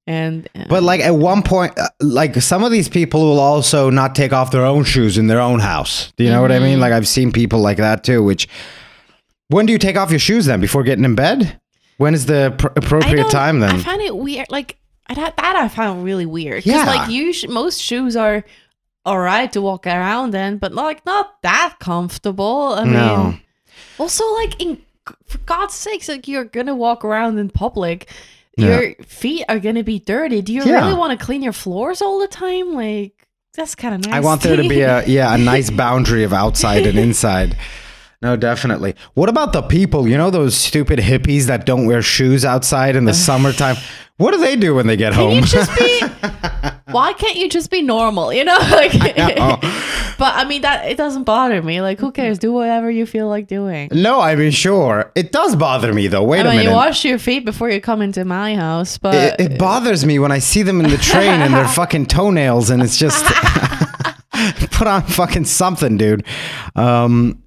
and 0.09 0.49
But 0.69 0.83
like 0.83 1.01
at 1.01 1.15
one 1.15 1.45
point, 1.45 1.79
uh, 1.79 1.87
like 2.01 2.35
some 2.43 2.65
of 2.65 2.73
these 2.73 2.89
people 2.89 3.21
will 3.21 3.39
also 3.39 3.89
not 3.89 4.17
take 4.17 4.33
off 4.33 4.51
their 4.51 4.65
own 4.65 4.83
shoes 4.83 5.17
in 5.17 5.29
their 5.29 5.39
own 5.41 5.61
house. 5.61 6.13
Do 6.17 6.25
you 6.25 6.31
know 6.31 6.43
what 6.43 6.51
I 6.51 6.57
Mm-hmm. 6.57 6.65
mean? 6.65 6.81
Like 6.81 6.93
I've 6.93 7.07
seen 7.07 7.31
people 7.31 7.61
like 7.61 7.77
that 7.77 8.03
too. 8.03 8.25
Which 8.25 8.49
when 9.51 9.65
do 9.67 9.73
you 9.73 9.79
take 9.79 9.97
off 9.97 10.11
your 10.11 10.19
shoes 10.19 10.47
then? 10.47 10.61
Before 10.61 10.83
getting 10.83 11.05
in 11.05 11.15
bed? 11.15 11.61
When 11.99 12.15
is 12.15 12.27
the 12.27 12.53
pr- 12.59 12.75
appropriate 12.75 13.31
time 13.31 13.63
I 13.63 13.69
then? 13.69 13.79
find 13.81 14.03
it 14.03 14.17
weird. 14.17 14.47
Like 14.51 14.77
I- 15.09 15.15
that, 15.15 15.37
that 15.37 15.57
I 15.57 15.69
found 15.69 16.05
really 16.05 16.27
weird. 16.27 16.67
Yeah. 16.67 16.85
like 16.85 17.11
you, 17.11 17.33
sh- 17.33 17.47
most 17.49 17.81
shoes 17.81 18.15
are 18.17 18.45
all 19.05 19.19
right 19.19 19.51
to 19.53 19.63
walk 19.63 19.87
around 19.87 20.35
in, 20.35 20.59
but 20.59 20.73
like 20.73 21.05
not 21.07 21.41
that 21.43 21.77
comfortable. 21.81 22.75
I 22.77 22.85
No. 22.85 23.17
mean, 23.29 23.41
also 23.99 24.25
like 24.35 24.61
in 24.63 24.83
for 25.27 25.39
God's 25.39 25.75
sakes, 25.75 26.09
like 26.09 26.29
you're 26.29 26.45
gonna 26.45 26.75
walk 26.75 27.05
around 27.05 27.39
in 27.39 27.49
public. 27.49 28.11
Yeah. 28.59 28.81
Your 28.81 28.95
feet 29.05 29.45
are 29.49 29.59
gonna 29.61 29.85
be 29.85 29.99
dirty. 29.99 30.43
Do 30.43 30.53
you 30.53 30.65
Yeah. 30.65 30.81
really 30.81 30.95
want 30.95 31.19
to 31.19 31.25
clean 31.25 31.43
your 31.43 31.53
floors 31.55 32.03
all 32.03 32.19
the 32.19 32.29
time? 32.29 32.75
Like 32.75 33.13
that's 33.55 33.75
kind 33.75 33.95
of 33.95 34.05
nice. 34.05 34.15
I 34.15 34.21
want 34.21 34.43
there 34.43 34.57
to 34.57 34.69
be 34.69 34.81
a 34.83 35.07
yeah 35.07 35.35
a 35.35 35.39
nice 35.39 35.71
boundary 35.85 36.25
of 36.25 36.33
outside 36.35 36.87
and 36.87 36.99
inside. 36.99 37.57
No, 38.21 38.37
definitely. 38.37 38.97
What 39.15 39.29
about 39.29 39.53
the 39.53 39.63
people? 39.63 40.09
You 40.09 40.19
know 40.19 40.31
those 40.31 40.57
stupid 40.57 40.99
hippies 40.99 41.45
that 41.45 41.65
don't 41.65 41.87
wear 41.87 42.03
shoes 42.03 42.45
outside 42.45 42.97
in 42.97 43.05
the 43.05 43.15
summertime. 43.15 43.77
What 44.17 44.33
do 44.33 44.39
they 44.39 44.57
do 44.57 44.75
when 44.75 44.89
they 44.89 44.97
get 44.97 45.13
Can 45.13 45.23
home? 45.23 45.35
you 45.37 45.43
just 45.43 45.71
be? 45.79 46.01
why 46.93 47.13
can't 47.13 47.37
you 47.37 47.49
just 47.49 47.71
be 47.71 47.81
normal? 47.81 48.33
You 48.33 48.43
know, 48.43 48.59
like. 48.73 48.93
know. 48.93 49.59
but 50.19 50.35
I 50.35 50.45
mean 50.49 50.63
that 50.63 50.87
it 50.91 50.97
doesn't 50.97 51.23
bother 51.23 51.63
me. 51.63 51.81
Like, 51.81 52.01
who 52.01 52.11
cares? 52.11 52.41
Do 52.41 52.53
whatever 52.53 52.91
you 52.91 53.07
feel 53.07 53.29
like 53.29 53.47
doing. 53.47 53.89
no, 53.93 54.21
I 54.21 54.35
mean 54.35 54.51
sure. 54.51 55.13
It 55.15 55.31
does 55.31 55.55
bother 55.55 55.95
me 55.95 56.09
though. 56.09 56.25
Wait 56.25 56.39
I 56.39 56.41
a 56.41 56.45
mean, 56.47 56.57
minute. 56.57 56.71
you 56.71 56.75
wash 56.75 57.05
your 57.05 57.21
feet 57.21 57.45
before 57.45 57.71
you 57.71 57.81
come 57.81 58.03
into 58.03 58.25
my 58.25 58.57
house, 58.57 58.99
but 58.99 59.15
it, 59.15 59.53
it 59.53 59.59
bothers 59.61 60.05
me 60.05 60.19
when 60.19 60.33
I 60.33 60.41
see 60.41 60.63
them 60.63 60.81
in 60.81 60.91
the 60.91 60.99
train 60.99 61.41
and 61.41 61.55
their 61.55 61.69
fucking 61.79 62.07
toenails, 62.07 62.71
and 62.71 62.83
it's 62.83 62.97
just 62.97 63.25
put 64.73 64.89
on 64.89 65.03
fucking 65.03 65.45
something, 65.45 65.97
dude. 65.97 66.25
Um, 66.75 67.43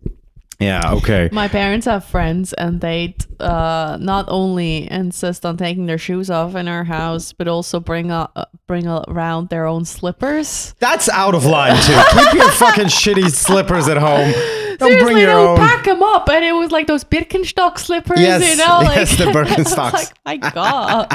yeah, 0.61 0.93
okay. 0.93 1.29
my 1.31 1.47
parents 1.47 1.85
have 1.87 2.05
friends, 2.05 2.53
and 2.53 2.79
they 2.81 3.15
uh, 3.39 3.97
not 3.99 4.25
only 4.29 4.89
insist 4.91 5.45
on 5.45 5.57
taking 5.57 5.87
their 5.87 5.97
shoes 5.97 6.29
off 6.29 6.55
in 6.55 6.67
our 6.67 6.83
house, 6.83 7.33
but 7.33 7.47
also 7.47 7.79
bring 7.79 8.11
up 8.11 8.49
bring 8.67 8.87
around 8.87 9.49
their 9.49 9.65
own 9.65 9.83
slippers. 9.85 10.73
That's 10.79 11.09
out 11.09 11.35
of 11.35 11.45
line 11.45 11.75
too. 11.83 11.99
Keep 12.13 12.33
your 12.35 12.51
fucking 12.63 12.85
shitty 12.87 13.31
slippers 13.31 13.87
at 13.89 13.97
home. 13.97 14.31
Don't 14.77 14.89
Seriously, 14.89 15.03
bring 15.13 15.17
your 15.17 15.27
they'll 15.27 15.47
own. 15.49 15.57
pack 15.57 15.83
them 15.85 16.01
up, 16.01 16.29
and 16.29 16.43
it 16.45 16.53
was 16.53 16.71
like 16.71 16.87
those 16.87 17.03
Birkenstock 17.03 17.77
slippers, 17.77 18.19
Yes, 18.19 18.49
you 18.49 18.55
know? 18.57 18.79
Like, 18.83 18.95
yes, 18.97 19.17
the 19.17 19.25
Birkenstocks. 19.31 19.93
like, 19.93 20.13
my 20.25 20.37
God, 20.37 21.11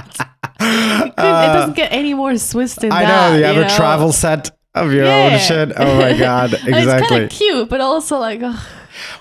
it, 0.61 1.09
it 1.09 1.17
doesn't 1.17 1.75
get 1.77 1.93
any 1.93 2.15
more 2.15 2.37
Swiss 2.39 2.75
than 2.77 2.93
I 2.93 3.03
that. 3.05 3.31
know. 3.33 3.39
You 3.39 3.45
have 3.45 3.57
a 3.73 3.75
travel 3.75 4.13
set 4.13 4.51
of 4.75 4.93
your 4.93 5.05
Yeah. 5.07 5.31
own 5.33 5.39
shit. 5.41 5.73
Oh 5.77 5.97
my 6.01 6.17
god, 6.17 6.55
And 6.55 6.69
It's 6.69 6.79
exactly. 6.79 7.09
kind 7.09 7.25
of 7.25 7.31
cute, 7.31 7.69
but 7.69 7.81
also 7.81 8.19
like, 8.19 8.41
ugh. 8.43 8.57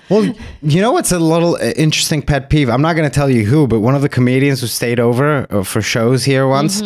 Well, 0.08 0.34
you 0.62 0.80
know 0.80 0.92
what's 0.92 1.12
a 1.12 1.18
little 1.18 1.56
uh, 1.56 1.72
interesting 1.76 2.22
pet 2.22 2.50
peeve? 2.50 2.68
I'm 2.68 2.82
not 2.82 2.94
going 2.96 3.08
to 3.08 3.14
tell 3.14 3.30
you 3.30 3.44
who, 3.44 3.66
but 3.66 3.80
one 3.80 3.94
of 3.94 4.02
the 4.02 4.08
comedians 4.08 4.60
who 4.60 4.66
stayed 4.66 5.00
over 5.00 5.46
uh, 5.52 5.62
for 5.64 5.82
shows 5.82 6.24
here 6.24 6.46
once. 6.46 6.82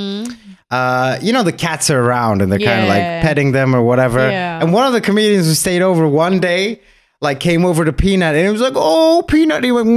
Uh, 0.71 1.19
you 1.21 1.33
know 1.33 1.43
the 1.43 1.53
cats 1.53 1.91
are 1.91 2.01
around 2.01 2.43
and 2.43 2.53
they're 2.53 2.59
kind 2.61 2.83
of 2.83 2.89
like 2.89 3.03
Mm-hmm. 3.03 3.27
Petting 3.27 3.53
them 3.53 3.75
or 3.75 3.83
whatever. 3.83 4.19
Yeah. 4.21 4.61
And 4.63 4.73
one 4.73 4.87
of 4.87 4.93
the 4.93 5.01
comedians 5.01 5.47
who 5.47 5.55
stayed 5.55 5.83
over 5.83 6.07
one 6.07 6.39
day, 6.39 6.81
like 7.21 7.41
came 7.41 7.65
over 7.65 7.85
to 7.85 7.93
Peanut 7.93 8.37
and 8.37 8.47
it 8.47 8.51
was 8.51 8.61
like, 8.61 8.75
"Oh, 8.77 9.23
Peanut!" 9.27 9.65
He 9.65 9.73
went 9.73 9.89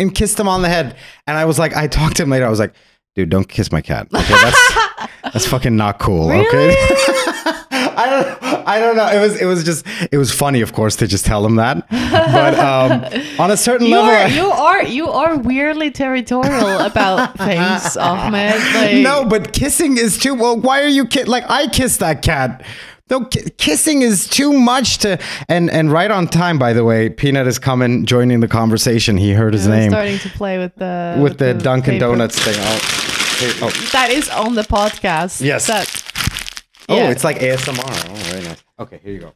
and 0.00 0.14
kissed 0.14 0.38
him 0.38 0.46
on 0.48 0.62
the 0.62 0.68
head. 0.68 0.96
And 1.26 1.36
I 1.36 1.44
was 1.44 1.58
like, 1.58 1.74
I 1.76 1.86
talked 1.88 2.16
to 2.18 2.22
him 2.22 2.30
later. 2.30 2.46
I 2.46 2.50
was 2.50 2.60
like, 2.60 2.72
"Dude, 3.16 3.30
don't 3.30 3.48
kiss 3.48 3.72
my 3.72 3.80
cat. 3.82 4.06
Okay, 4.14 4.32
that's 4.32 5.10
that's 5.32 5.46
fucking 5.46 5.76
not 5.76 5.98
cool. 5.98 6.30
Okay." 6.30 6.76
I 7.96 8.10
don't. 8.10 8.42
I 8.68 8.78
don't 8.78 8.96
know. 8.96 9.06
It 9.08 9.20
was. 9.20 9.40
It 9.40 9.44
was 9.46 9.64
just. 9.64 9.86
It 10.10 10.16
was 10.18 10.32
funny, 10.32 10.60
of 10.60 10.72
course, 10.72 10.96
to 10.96 11.06
just 11.06 11.24
tell 11.26 11.44
him 11.44 11.56
that. 11.56 11.88
But 11.90 12.58
um, 12.58 13.04
on 13.38 13.50
a 13.50 13.56
certain 13.56 13.86
You 13.86 13.96
level, 13.96 14.10
are 14.10 14.16
I- 14.16 14.26
you 14.26 14.50
are 14.50 14.82
you 14.84 15.08
are 15.08 15.38
weirdly 15.38 15.90
territorial 15.90 16.78
about 16.78 17.36
things, 17.38 17.96
Ahmed. 17.96 18.56
Like, 18.74 18.96
no, 18.96 19.24
but 19.24 19.52
kissing 19.52 19.96
is 19.98 20.18
too. 20.18 20.34
Well, 20.34 20.58
why 20.60 20.82
are 20.82 20.88
you 20.88 21.06
ki- 21.06 21.24
like 21.24 21.44
I 21.50 21.68
kissed 21.68 22.00
that 22.00 22.22
cat? 22.22 22.64
No, 23.10 23.24
ki- 23.26 23.50
kissing 23.58 24.00
is 24.02 24.26
too 24.28 24.52
much 24.52 24.98
to. 24.98 25.18
And 25.48 25.70
and 25.70 25.92
right 25.92 26.10
on 26.10 26.28
time, 26.28 26.58
by 26.58 26.72
the 26.72 26.84
way. 26.84 27.10
Peanut 27.10 27.46
is 27.46 27.58
coming, 27.58 28.06
joining 28.06 28.40
the 28.40 28.48
conversation. 28.48 29.16
He 29.18 29.32
heard 29.32 29.52
his 29.52 29.66
name 29.68 29.90
starting 29.90 30.18
to 30.20 30.28
play 30.30 30.58
with 30.58 30.74
the 30.76 31.18
with 31.22 31.38
the 31.38 31.52
Dunkin' 31.54 31.94
paper. 31.94 32.06
Donuts 32.06 32.38
thing. 32.38 32.54
Oh, 32.56 33.58
oh, 33.62 33.70
That 33.92 34.10
is 34.10 34.28
on 34.30 34.54
the 34.54 34.62
podcast. 34.62 35.40
Yes. 35.42 35.66
That, 35.66 36.01
oh, 36.92 37.10
it's 37.10 37.24
like 37.24 37.38
ASMR. 37.38 38.10
Oh, 38.10 38.14
very 38.14 38.42
nice. 38.42 38.62
Okay, 38.78 39.00
here 39.02 39.12
you 39.12 39.20
go. 39.20 39.32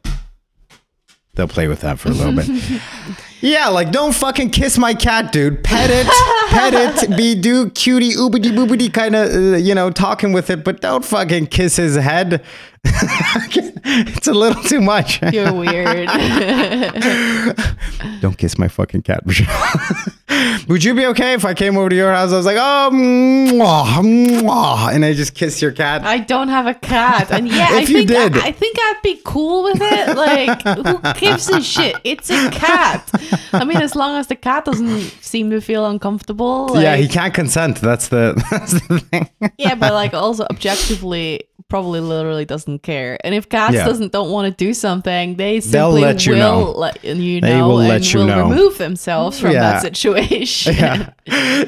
They'll 1.35 1.47
play 1.47 1.67
with 1.67 1.81
that 1.81 1.99
for 1.99 2.09
a 2.09 2.13
little 2.13 2.33
bit. 2.33 2.47
Yeah, 3.39 3.67
like 3.67 3.91
don't 3.91 4.15
fucking 4.15 4.49
kiss 4.49 4.79
my 4.79 4.95
cat, 4.95 5.31
dude. 5.31 5.63
Pet 5.63 5.91
it, 5.91 6.07
pet 6.49 6.73
it, 7.03 7.15
be 7.15 7.35
do 7.35 7.69
cutie 7.69 8.13
oobity 8.13 8.51
boobity 8.51 8.91
kind 8.91 9.15
of, 9.15 9.29
uh, 9.29 9.57
you 9.57 9.75
know, 9.75 9.91
talking 9.91 10.33
with 10.33 10.49
it, 10.49 10.63
but 10.63 10.81
don't 10.81 11.05
fucking 11.05 11.47
kiss 11.47 11.75
his 11.75 11.95
head. 11.95 12.43
it's 13.89 14.27
a 14.27 14.33
little 14.33 14.61
too 14.63 14.81
much. 14.81 15.21
you're 15.33 15.53
weird. 15.53 16.07
don't 18.21 18.37
kiss 18.37 18.57
my 18.57 18.67
fucking 18.67 19.01
cat. 19.01 19.23
Would 20.67 20.83
you 20.83 20.93
be 20.93 21.05
okay 21.07 21.33
if 21.33 21.45
I 21.45 21.53
came 21.53 21.77
over 21.77 21.89
to 21.89 21.95
your 21.95 22.11
house? 22.11 22.31
I 22.31 22.37
was 22.37 22.45
like, 22.45 22.57
oh, 22.59 22.89
mwah, 22.93 23.85
mwah, 24.41 24.93
and 24.93 25.05
I 25.05 25.13
just 25.13 25.33
kiss 25.35 25.61
your 25.61 25.71
cat. 25.71 26.03
I 26.03 26.19
don't 26.19 26.49
have 26.49 26.67
a 26.67 26.73
cat, 26.73 27.31
and 27.31 27.47
yeah, 27.47 27.67
I 27.71 27.81
If 27.81 27.89
you 27.89 28.05
think 28.05 28.09
did. 28.09 28.37
I, 28.37 28.47
I 28.47 28.51
think 28.51 28.77
I'd 28.79 28.99
be 29.03 29.19
cool 29.23 29.63
with 29.63 29.79
it. 29.81 30.15
Like, 30.15 30.61
who 30.63 31.19
gives 31.19 31.49
a 31.49 31.61
shit? 31.61 31.95
It's 32.03 32.29
a 32.29 32.49
cat. 32.51 33.09
I 33.53 33.63
mean, 33.63 33.77
as 33.77 33.95
long 33.95 34.17
as 34.17 34.27
the 34.27 34.35
cat 34.35 34.65
doesn't 34.65 35.01
seem 35.21 35.49
to 35.51 35.61
feel 35.61 35.85
uncomfortable. 35.85 36.67
Like, 36.67 36.83
yeah, 36.83 36.95
he 36.97 37.07
can't 37.07 37.33
consent. 37.33 37.79
That's 37.81 38.09
the 38.09 38.33
that's 38.51 38.73
the 38.87 38.99
thing. 38.99 39.29
yeah, 39.57 39.75
but 39.75 39.93
like 39.93 40.13
also 40.13 40.45
objectively, 40.49 41.43
probably 41.69 41.99
literally 41.99 42.45
doesn't 42.45 42.81
care. 42.83 43.17
And 43.23 43.35
if 43.35 43.49
cats 43.49 43.73
Yeah. 43.75 43.85
doesn't 43.85 44.11
don't 44.11 44.31
want 44.31 44.45
to 44.57 44.65
do 44.65 44.73
something, 44.73 45.35
they 45.35 45.59
They'll 45.59 45.91
simply 45.91 46.01
let 46.01 46.25
you 46.25 46.33
will 46.33 46.39
know. 46.39 46.71
let 46.71 47.03
you 47.03 47.41
They 47.41 47.57
know 47.57 47.67
will 47.67 47.79
and 47.79 47.89
let 47.89 48.13
you 48.13 48.19
will 48.19 48.27
know. 48.27 48.49
remove 48.49 48.77
themselves 48.77 49.39
from 49.39 49.51
Yeah. 49.51 49.61
that 49.79 49.81
situation. 49.81 50.75
Yeah. 50.77 51.09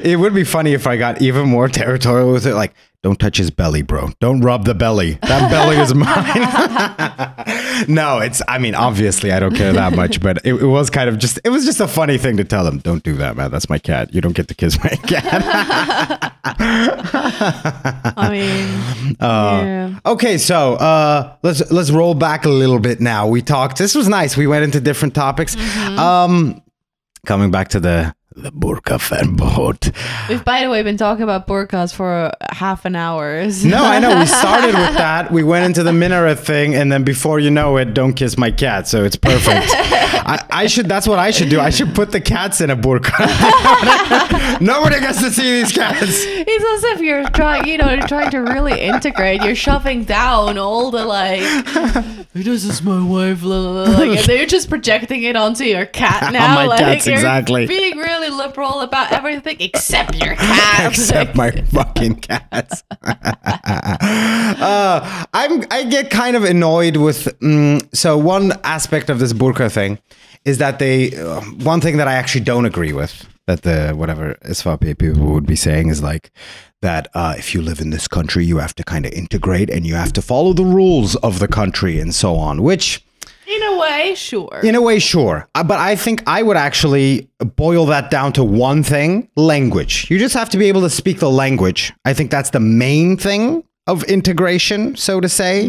It 0.02 0.18
would 0.18 0.34
be 0.34 0.44
funny 0.44 0.72
if 0.72 0.86
I 0.86 0.96
got 0.96 1.20
even 1.20 1.48
more 1.48 1.68
territorial 1.68 2.32
with 2.32 2.46
it. 2.46 2.54
Like, 2.54 2.72
don't 3.02 3.18
touch 3.18 3.36
his 3.38 3.50
belly, 3.50 3.82
bro. 3.82 4.10
Don't 4.20 4.40
rub 4.42 4.64
the 4.64 4.74
belly. 4.74 5.18
That 5.22 5.50
belly 5.50 5.76
is 5.76 5.94
mine. 5.94 7.84
no, 7.88 8.18
it's, 8.18 8.42
I 8.48 8.58
mean, 8.58 8.74
obviously, 8.74 9.32
I 9.32 9.40
don't 9.40 9.54
care 9.54 9.72
that 9.72 9.94
much, 9.94 10.20
but 10.20 10.38
it, 10.44 10.54
it 10.54 10.66
was 10.66 10.90
kind 10.90 11.08
of 11.08 11.18
just, 11.18 11.40
it 11.44 11.48
was 11.50 11.64
just 11.64 11.80
a 11.80 11.88
funny 11.88 12.18
thing 12.18 12.36
to 12.38 12.44
tell 12.44 12.66
him. 12.66 12.78
Don't 12.78 13.02
do 13.02 13.14
that, 13.16 13.36
man. 13.36 13.50
That's 13.50 13.68
my 13.70 13.78
cat. 13.78 14.14
You 14.14 14.20
don't 14.20 14.34
get 14.34 14.48
to 14.48 14.54
kiss 14.54 14.78
my 14.82 14.90
cat. 14.90 16.29
I 16.44 18.28
mean, 18.30 19.16
Uh, 19.20 19.62
yeah. 19.64 19.98
Okay, 20.06 20.38
so 20.38 20.74
uh, 20.74 21.36
let's 21.42 21.70
let's 21.70 21.90
roll 21.90 22.14
back 22.14 22.44
a 22.44 22.48
little 22.48 22.78
bit 22.78 23.00
now. 23.00 23.26
We 23.26 23.42
talked. 23.42 23.76
This 23.76 23.94
was 23.94 24.08
nice. 24.08 24.36
We 24.36 24.46
went 24.46 24.64
into 24.64 24.80
different 24.80 25.14
topics. 25.14 25.56
Mm-hmm. 25.56 25.98
Um, 25.98 26.62
coming 27.26 27.50
back 27.50 27.68
to 27.68 27.80
the 27.80 28.14
the 28.36 28.52
burqa 28.52 28.98
verbot. 28.98 29.92
We've, 30.28 30.44
by 30.44 30.62
the 30.62 30.70
way, 30.70 30.82
been 30.82 30.96
talking 30.96 31.24
about 31.24 31.48
burqas 31.48 31.92
for 31.92 32.32
half 32.50 32.84
an 32.84 32.94
hour. 32.94 33.44
No, 33.64 33.84
I 33.84 33.98
know. 33.98 34.18
We 34.18 34.26
started 34.26 34.74
with 34.74 34.74
that. 34.96 35.32
We 35.32 35.42
went 35.42 35.64
into 35.64 35.82
the 35.82 35.92
minaret 35.92 36.38
thing, 36.38 36.76
and 36.76 36.92
then 36.92 37.02
before 37.02 37.40
you 37.40 37.50
know 37.50 37.76
it, 37.76 37.92
don't 37.92 38.14
kiss 38.14 38.38
my 38.38 38.52
cat. 38.52 38.86
So 38.86 39.04
it's 39.04 39.16
perfect. 39.16 39.66
I, 39.72 40.46
I 40.50 40.66
should. 40.68 40.88
That's 40.88 41.08
what 41.08 41.18
I 41.18 41.32
should 41.32 41.48
do. 41.48 41.60
I 41.60 41.70
should 41.70 41.94
put 41.94 42.12
the 42.12 42.20
cats 42.20 42.60
in 42.60 42.70
a 42.70 42.76
burqa. 42.76 43.10
Nobody 44.60 45.00
gets 45.00 45.20
to 45.22 45.30
see 45.30 45.60
these 45.60 45.72
cats. 45.72 46.24
It's 46.24 46.84
as 46.84 46.84
if 46.92 47.00
you're 47.00 47.28
trying, 47.30 47.66
you 47.66 47.78
know, 47.78 47.90
you're 47.90 48.06
trying 48.06 48.30
to 48.30 48.38
really 48.38 48.80
integrate. 48.80 49.42
You're 49.42 49.54
shoving 49.54 50.04
down 50.04 50.58
all 50.58 50.90
the 50.90 51.04
like, 51.04 51.40
this 52.32 52.64
is 52.64 52.82
my 52.82 53.04
wife, 53.04 53.40
blah, 53.40 53.62
blah, 53.72 53.84
blah, 53.86 53.98
like, 53.98 54.18
and 54.18 54.28
you're 54.28 54.46
just 54.46 54.68
projecting 54.68 55.22
it 55.22 55.36
onto 55.36 55.64
your 55.64 55.86
cat 55.86 56.32
now. 56.32 56.54
my 56.54 56.66
like, 56.66 56.78
cats, 56.78 57.06
exactly. 57.06 57.66
Being 57.66 57.98
really 57.98 58.29
liberal 58.30 58.80
about 58.80 59.12
everything 59.12 59.56
except 59.60 60.16
your 60.16 60.34
cat. 60.34 60.90
except 60.90 61.36
my 61.36 61.50
fucking 61.72 62.16
cats. 62.16 62.82
uh, 63.02 63.16
I'm 65.32 65.64
I 65.70 65.84
get 65.84 66.10
kind 66.10 66.36
of 66.36 66.44
annoyed 66.44 66.96
with. 66.96 67.38
Mm, 67.40 67.94
so 67.94 68.16
one 68.16 68.52
aspect 68.64 69.10
of 69.10 69.18
this 69.18 69.32
burqa 69.32 69.70
thing 69.70 69.98
is 70.44 70.58
that 70.58 70.78
they. 70.78 71.16
Uh, 71.16 71.40
one 71.40 71.80
thing 71.80 71.96
that 71.98 72.08
I 72.08 72.14
actually 72.14 72.44
don't 72.44 72.64
agree 72.64 72.92
with 72.92 73.26
that 73.46 73.62
the 73.62 73.92
whatever 73.96 74.34
SVP 74.44 74.98
people 74.98 75.32
would 75.32 75.46
be 75.46 75.56
saying 75.56 75.88
is 75.88 76.02
like 76.02 76.30
that 76.82 77.08
uh, 77.14 77.34
if 77.36 77.54
you 77.54 77.60
live 77.60 77.80
in 77.80 77.90
this 77.90 78.08
country, 78.08 78.44
you 78.44 78.58
have 78.58 78.74
to 78.76 78.84
kind 78.84 79.04
of 79.04 79.12
integrate 79.12 79.68
and 79.68 79.86
you 79.86 79.94
have 79.94 80.12
to 80.14 80.22
follow 80.22 80.52
the 80.52 80.64
rules 80.64 81.16
of 81.16 81.38
the 81.38 81.48
country 81.48 82.00
and 82.00 82.14
so 82.14 82.36
on, 82.36 82.62
which. 82.62 83.04
In 83.50 83.62
a 83.64 83.78
way, 83.78 84.14
sure. 84.14 84.60
In 84.62 84.74
a 84.74 84.80
way, 84.80 84.98
sure. 84.98 85.48
Uh, 85.54 85.64
But 85.64 85.78
I 85.78 85.96
think 85.96 86.22
I 86.26 86.42
would 86.42 86.56
actually 86.56 87.28
boil 87.56 87.86
that 87.86 88.10
down 88.10 88.32
to 88.34 88.44
one 88.44 88.82
thing 88.82 89.28
language. 89.36 90.06
You 90.10 90.18
just 90.18 90.34
have 90.34 90.50
to 90.50 90.58
be 90.58 90.66
able 90.68 90.82
to 90.82 90.90
speak 90.90 91.18
the 91.18 91.30
language. 91.30 91.92
I 92.04 92.12
think 92.14 92.30
that's 92.30 92.50
the 92.50 92.60
main 92.60 93.16
thing 93.16 93.64
of 93.86 94.04
integration, 94.04 94.94
so 94.94 95.20
to 95.20 95.28
say. 95.28 95.68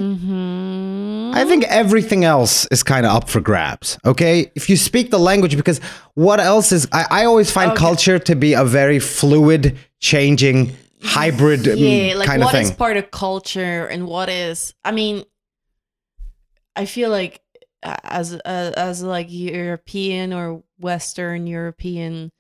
I 1.34 1.44
think 1.46 1.64
everything 1.66 2.24
else 2.24 2.68
is 2.68 2.84
kind 2.84 3.06
of 3.06 3.16
up 3.16 3.30
for 3.30 3.40
grabs. 3.42 3.98
Okay. 4.06 4.52
If 4.54 4.70
you 4.70 4.78
speak 4.78 5.10
the 5.10 5.20
language, 5.20 5.56
because 5.56 5.80
what 6.14 6.40
else 6.40 6.72
is, 6.72 6.88
I, 6.92 7.08
I 7.10 7.26
always 7.26 7.50
find 7.50 7.76
culture 7.76 8.20
to 8.20 8.36
be 8.36 8.54
a 8.54 8.64
very 8.64 9.00
fluid, 9.00 9.78
changing, 10.00 10.76
hybrid 11.04 11.68
um, 11.68 11.78
yeah, 11.78 12.14
like 12.16 12.28
kind 12.28 12.44
of 12.44 12.52
thing. 12.52 12.64
is 12.64 12.72
part 12.72 12.98
of 12.98 13.10
culture 13.12 13.88
and 13.88 14.08
what 14.08 14.30
is 14.30 14.74
I 14.84 14.92
mean 14.92 15.26
I 16.76 16.86
feel 16.86 17.10
like 17.10 17.41
as 17.84 18.34
as, 18.34 18.74
as 18.74 19.04
like 19.04 19.28
European 19.30 20.34
or 20.34 20.64
Western 20.80 21.48
European 21.48 22.32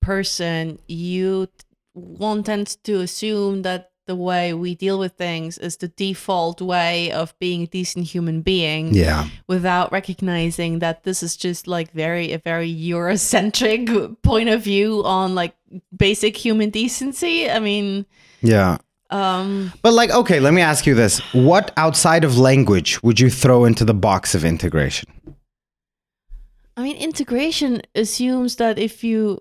person, 0.00 0.78
you 0.86 1.46
t- 1.46 1.52
one 1.94 2.42
tends 2.42 2.76
to 2.76 3.00
assume 3.00 3.62
that 3.62 3.90
the 4.06 4.14
way 4.16 4.52
we 4.52 4.74
deal 4.74 4.98
with 4.98 5.12
things 5.12 5.56
is 5.58 5.78
the 5.78 5.88
default 5.88 6.60
way 6.60 7.10
of 7.10 7.36
being 7.38 7.62
a 7.62 7.66
decent 7.66 8.06
human 8.06 8.42
being 8.42 8.94
yeah. 8.94 9.26
without 9.48 9.90
recognizing 9.92 10.80
that 10.80 11.04
this 11.04 11.22
is 11.22 11.36
just 11.36 11.66
like 11.66 11.90
very 11.92 12.32
a 12.32 12.38
very 12.38 12.72
eurocentric 12.74 14.20
point 14.22 14.48
of 14.48 14.62
view 14.62 15.02
on 15.04 15.34
like 15.34 15.54
basic 15.96 16.36
human 16.36 16.70
decency 16.70 17.50
i 17.50 17.58
mean 17.58 18.04
Yeah. 18.42 18.78
Um 19.14 19.72
But 19.82 19.92
like, 19.94 20.10
okay, 20.10 20.40
let 20.40 20.52
me 20.52 20.62
ask 20.62 20.86
you 20.86 20.94
this: 20.94 21.20
What 21.32 21.70
outside 21.76 22.24
of 22.24 22.36
language 22.36 23.02
would 23.02 23.20
you 23.20 23.30
throw 23.30 23.64
into 23.64 23.84
the 23.84 23.94
box 23.94 24.34
of 24.34 24.44
integration? 24.44 25.08
i 26.76 26.82
mean 26.82 26.96
integration 26.96 27.80
assumes 27.94 28.56
that 28.56 28.78
if 28.78 29.04
you 29.04 29.38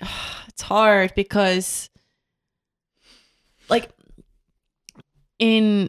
it's 0.48 0.62
hard 0.62 1.12
because 1.14 1.88
like 3.68 3.88
in 5.38 5.88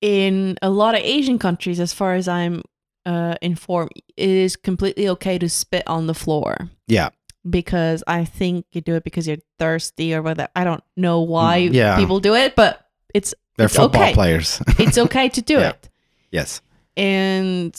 in 0.00 0.56
a 0.62 0.70
lot 0.70 0.94
of 0.94 1.02
asian 1.02 1.38
countries 1.38 1.78
as 1.78 1.92
far 1.92 2.14
as 2.14 2.26
i'm 2.28 2.62
uh 3.04 3.34
informed 3.42 3.90
it 4.16 4.28
is 4.46 4.56
completely 4.56 5.06
okay 5.08 5.38
to 5.38 5.48
spit 5.48 5.82
on 5.86 6.06
the 6.06 6.14
floor. 6.14 6.68
Yeah, 6.86 7.10
because 7.48 8.02
I 8.06 8.24
think 8.24 8.66
you 8.72 8.80
do 8.80 8.94
it 8.96 9.04
because 9.04 9.26
you're 9.26 9.38
thirsty 9.58 10.14
or 10.14 10.22
whether 10.22 10.48
I 10.54 10.64
don't 10.64 10.82
know 10.96 11.20
why 11.20 11.68
Mm, 11.68 11.74
yeah. 11.74 11.96
people 11.96 12.20
do 12.20 12.34
it, 12.34 12.54
but 12.56 12.86
it's 13.14 13.34
they're 13.56 13.66
It's 13.66 13.76
football 13.76 14.02
okay. 14.02 14.14
players. 14.14 14.62
it's 14.78 14.98
okay 14.98 15.28
to 15.30 15.42
do 15.42 15.54
Yeah. 15.54 15.68
it. 15.70 15.88
yes. 16.30 16.60
And 16.96 17.72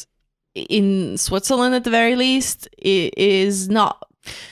in 0.55 1.17
Switzerland, 1.17 1.75
at 1.75 1.83
the 1.83 1.89
very 1.89 2.15
least, 2.15 2.67
it 2.77 3.17
is 3.17 3.69
not 3.69 4.01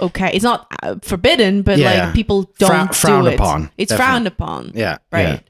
okay. 0.01 0.31
It's 0.33 0.43
not 0.43 0.67
uh, 0.83 0.95
forbidden, 1.01 1.61
but 1.61 1.77
Yeah. 1.77 2.05
like 2.05 2.13
people 2.13 2.43
don't 2.59 2.69
Frown- 2.69 2.87
frowned 2.93 3.25
do 3.25 3.31
it. 3.31 3.35
upon, 3.35 3.71
It's 3.77 3.89
definitely. 3.89 3.97
frowned 4.11 4.27
upon, 4.27 4.71
Yeah. 4.75 4.97
right? 5.11 5.41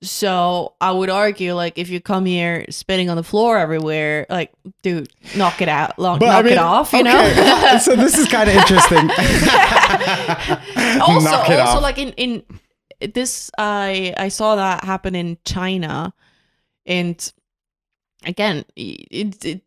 Yeah. 0.00 0.06
So 0.06 0.74
I 0.80 0.92
would 0.92 1.10
argue, 1.10 1.54
like, 1.54 1.76
if 1.78 1.88
you 1.90 2.00
come 2.00 2.24
here 2.24 2.64
spitting 2.70 3.10
on 3.10 3.16
the 3.16 3.22
floor 3.24 3.58
everywhere, 3.58 4.26
like, 4.30 4.52
dude, 4.82 5.08
knock 5.36 5.60
it 5.60 5.68
out, 5.68 5.98
lo- 5.98 6.18
But, 6.18 6.28
I 6.28 6.32
knock 6.36 6.44
mean, 6.44 6.52
it 6.54 6.58
off, 6.58 6.92
you 6.92 7.00
okay, 7.00 7.08
know. 7.12 7.78
so 7.82 7.96
this 7.96 8.16
is 8.18 8.28
kind 8.28 8.48
of 8.48 8.54
interesting. 8.56 9.10
also 11.00 11.30
Knock 11.30 11.50
it 11.50 11.60
also 11.60 11.76
off. 11.78 11.82
like 11.82 11.98
in 11.98 12.10
in 12.12 12.42
this 13.12 13.50
i 13.58 14.12
i 14.16 14.28
saw 14.28 14.56
that 14.56 14.82
happen 14.84 15.14
in 15.14 15.38
china 15.44 16.12
and 16.86 17.32
again 18.24 18.64
it, 18.76 19.44
it, 19.44 19.62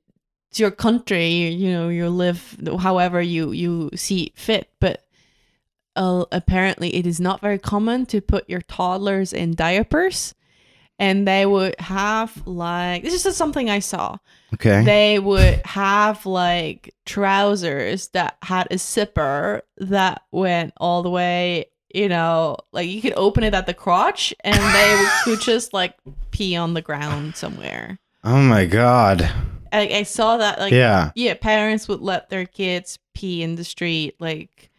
it's 0.50 0.60
your 0.60 0.72
country 0.72 1.28
you, 1.28 1.50
you 1.50 1.72
know 1.72 1.88
you 1.90 2.10
live 2.10 2.58
however 2.80 3.22
you 3.22 3.52
you 3.54 3.90
see 3.96 4.34
fit 4.36 4.70
but 4.82 5.06
uh, 5.96 6.26
apparently 6.32 6.96
it 6.96 7.06
is 7.06 7.20
not 7.20 7.42
very 7.42 7.60
common 7.60 8.06
to 8.08 8.22
put 8.22 8.50
your 8.50 8.62
toddlers 8.62 9.34
in 9.34 9.54
diapers 9.54 10.34
and 11.02 11.28
they 11.28 11.48
would 11.48 11.76
have 11.80 12.46
like 12.46 13.04
this 13.04 13.14
is 13.14 13.24
just 13.24 13.38
something 13.38 13.70
i 13.70 13.80
saw 13.80 14.16
okay. 14.54 14.84
they 14.84 15.20
would 15.20 15.60
have 15.66 16.26
like 16.26 16.94
trousers 17.06 18.10
that 18.10 18.38
had 18.44 18.68
a 18.70 18.78
zipper 18.78 19.64
that 19.78 20.22
went 20.32 20.74
all 20.78 21.02
the 21.02 21.10
way 21.10 21.66
you 21.94 22.08
know 22.08 22.56
like 22.72 22.88
you 22.88 23.02
could 23.02 23.14
open 23.16 23.44
it 23.44 23.54
at 23.54 23.66
the 23.66 23.74
crotch 23.74 24.34
and 24.44 24.56
they 24.56 24.96
would, 25.26 25.38
could 25.38 25.42
just 25.42 25.74
like 25.74 25.96
pee 26.30 26.56
on 26.56 26.74
the 26.74 26.82
ground 26.82 27.36
somewhere 27.36 28.00
oh 28.24 28.42
my 28.42 28.66
god. 28.66 29.30
I, 29.74 29.88
I 29.88 30.04
saw 30.04 30.38
that 30.38 30.60
like 30.60 30.74
yeah. 30.74 31.12
yeah 31.16 31.34
parents 31.34 31.88
would 31.88 32.02
let 32.02 32.30
their 32.30 32.46
kids 32.46 33.00
pee 33.14 33.42
in 33.42 33.56
the 33.56 33.64
street 33.64 34.16
like 34.20 34.70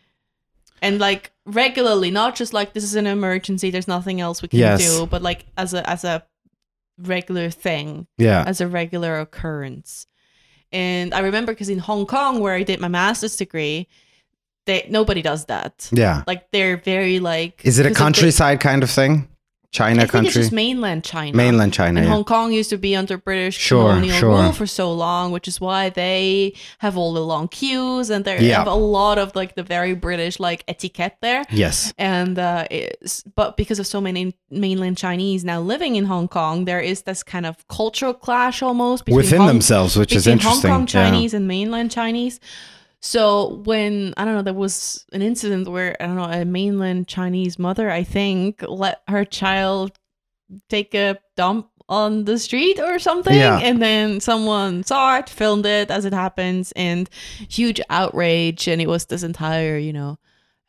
and 0.82 0.98
like 0.98 1.32
regularly 1.46 2.10
not 2.10 2.34
just 2.34 2.52
like 2.52 2.74
this 2.74 2.84
is 2.84 2.94
an 2.94 3.06
emergency 3.06 3.70
there's 3.70 3.88
nothing 3.88 4.20
else 4.20 4.42
we 4.42 4.48
can 4.48 4.58
Yes. 4.58 4.80
do 4.84 5.06
but 5.06 5.22
like 5.22 5.46
as 5.56 5.72
a 5.72 5.88
as 5.88 6.04
a 6.04 6.22
regular 6.98 7.48
thing 7.48 8.06
Yeah. 8.18 8.44
as 8.46 8.60
a 8.60 8.68
regular 8.68 9.18
occurrence. 9.18 10.06
And 10.70 11.12
I 11.14 11.20
remember 11.20 11.52
because 11.52 11.68
in 11.68 11.78
Hong 11.78 12.06
Kong, 12.06 12.40
where 12.40 12.54
I 12.54 12.62
did 12.62 12.80
my 12.80 12.88
master's 12.88 13.36
degree, 13.36 13.88
they 14.66 14.86
nobody 14.88 15.20
does 15.22 15.44
that. 15.46 15.88
Yeah. 15.92 16.22
Like 16.26 16.50
they're 16.50 16.76
very 16.78 17.18
like. 17.18 17.60
Is 17.64 17.78
it 17.78 17.86
a 17.86 17.92
countryside 17.94 18.60
kind 18.60 18.82
of 18.82 18.90
thing? 18.90 19.28
China 19.72 20.02
I 20.02 20.06
think 20.06 20.26
it's 20.26 20.34
country? 20.34 20.42
just 20.42 20.52
mainland 20.52 21.02
China. 21.02 21.34
Mainland 21.36 21.72
China. 21.72 22.00
And 22.00 22.06
yeah. 22.08 22.14
Hong 22.14 22.24
Kong 22.24 22.52
used 22.52 22.68
to 22.70 22.76
be 22.78 22.94
under 22.94 23.16
British 23.16 23.56
Sure, 23.56 23.88
colonial 23.88 24.14
sure. 24.16 24.30
rule 24.42 24.52
for 24.52 24.66
so 24.66 24.92
long, 24.92 25.32
which 25.32 25.48
is 25.48 25.60
why 25.62 25.88
they 25.88 26.54
have 26.78 26.98
all 26.98 27.14
the 27.14 27.24
long 27.24 27.48
queues 27.48 28.10
and 28.10 28.24
they 28.26 28.46
Yeah. 28.48 28.58
have 28.58 28.66
a 28.66 28.74
lot 28.74 29.16
of 29.18 29.34
like 29.34 29.54
the 29.54 29.62
very 29.62 29.94
British 29.94 30.38
like 30.38 30.62
etiquette 30.68 31.16
there. 31.22 31.44
Yes. 31.50 31.92
And 31.98 32.38
uh, 32.38 32.66
but 33.34 33.56
because 33.56 33.78
of 33.78 33.86
so 33.86 34.00
many 34.00 34.36
mainland 34.50 34.98
Chinese 34.98 35.42
now 35.42 35.60
living 35.60 35.96
in 35.96 36.04
Hong 36.04 36.28
Kong, 36.28 36.66
there 36.66 36.80
is 36.80 37.02
this 37.02 37.22
kind 37.22 37.46
of 37.46 37.66
cultural 37.68 38.12
clash 38.14 38.62
almost 38.62 39.06
between 39.06 39.16
Within 39.16 39.38
Hong- 39.38 39.48
themselves, 39.48 39.96
which 39.96 40.12
is 40.14 40.26
interesting. 40.26 40.70
Hong 40.70 40.80
Kong 40.80 40.88
Yeah. 40.88 41.10
Chinese 41.10 41.32
and 41.34 41.48
mainland 41.48 41.90
Chinese. 41.90 42.40
So 43.04 43.60
when 43.64 44.14
I 44.16 44.24
don't 44.24 44.34
know, 44.36 44.42
there 44.42 44.54
was 44.54 45.04
an 45.12 45.22
incident 45.22 45.68
where 45.68 45.96
I 46.00 46.06
don't 46.06 46.16
know 46.16 46.24
a 46.24 46.44
mainland 46.44 47.08
Chinese 47.08 47.58
mother, 47.58 47.90
I 47.90 48.04
think, 48.04 48.62
let 48.68 49.02
her 49.08 49.24
child 49.24 49.98
take 50.68 50.94
a 50.94 51.18
dump 51.36 51.66
on 51.88 52.24
the 52.24 52.38
street 52.38 52.78
or 52.80 52.98
something, 53.00 53.34
Yeah. 53.34 53.58
and 53.58 53.82
then 53.82 54.20
someone 54.20 54.84
saw 54.84 55.18
it, 55.18 55.28
filmed 55.28 55.66
it 55.66 55.90
as 55.90 56.04
it 56.04 56.14
happens, 56.14 56.72
and 56.76 57.10
huge 57.48 57.80
outrage, 57.90 58.68
and 58.68 58.80
it 58.80 58.86
was 58.88 59.06
this 59.06 59.22
entire 59.24 59.76
you 59.76 59.92
know 59.92 60.16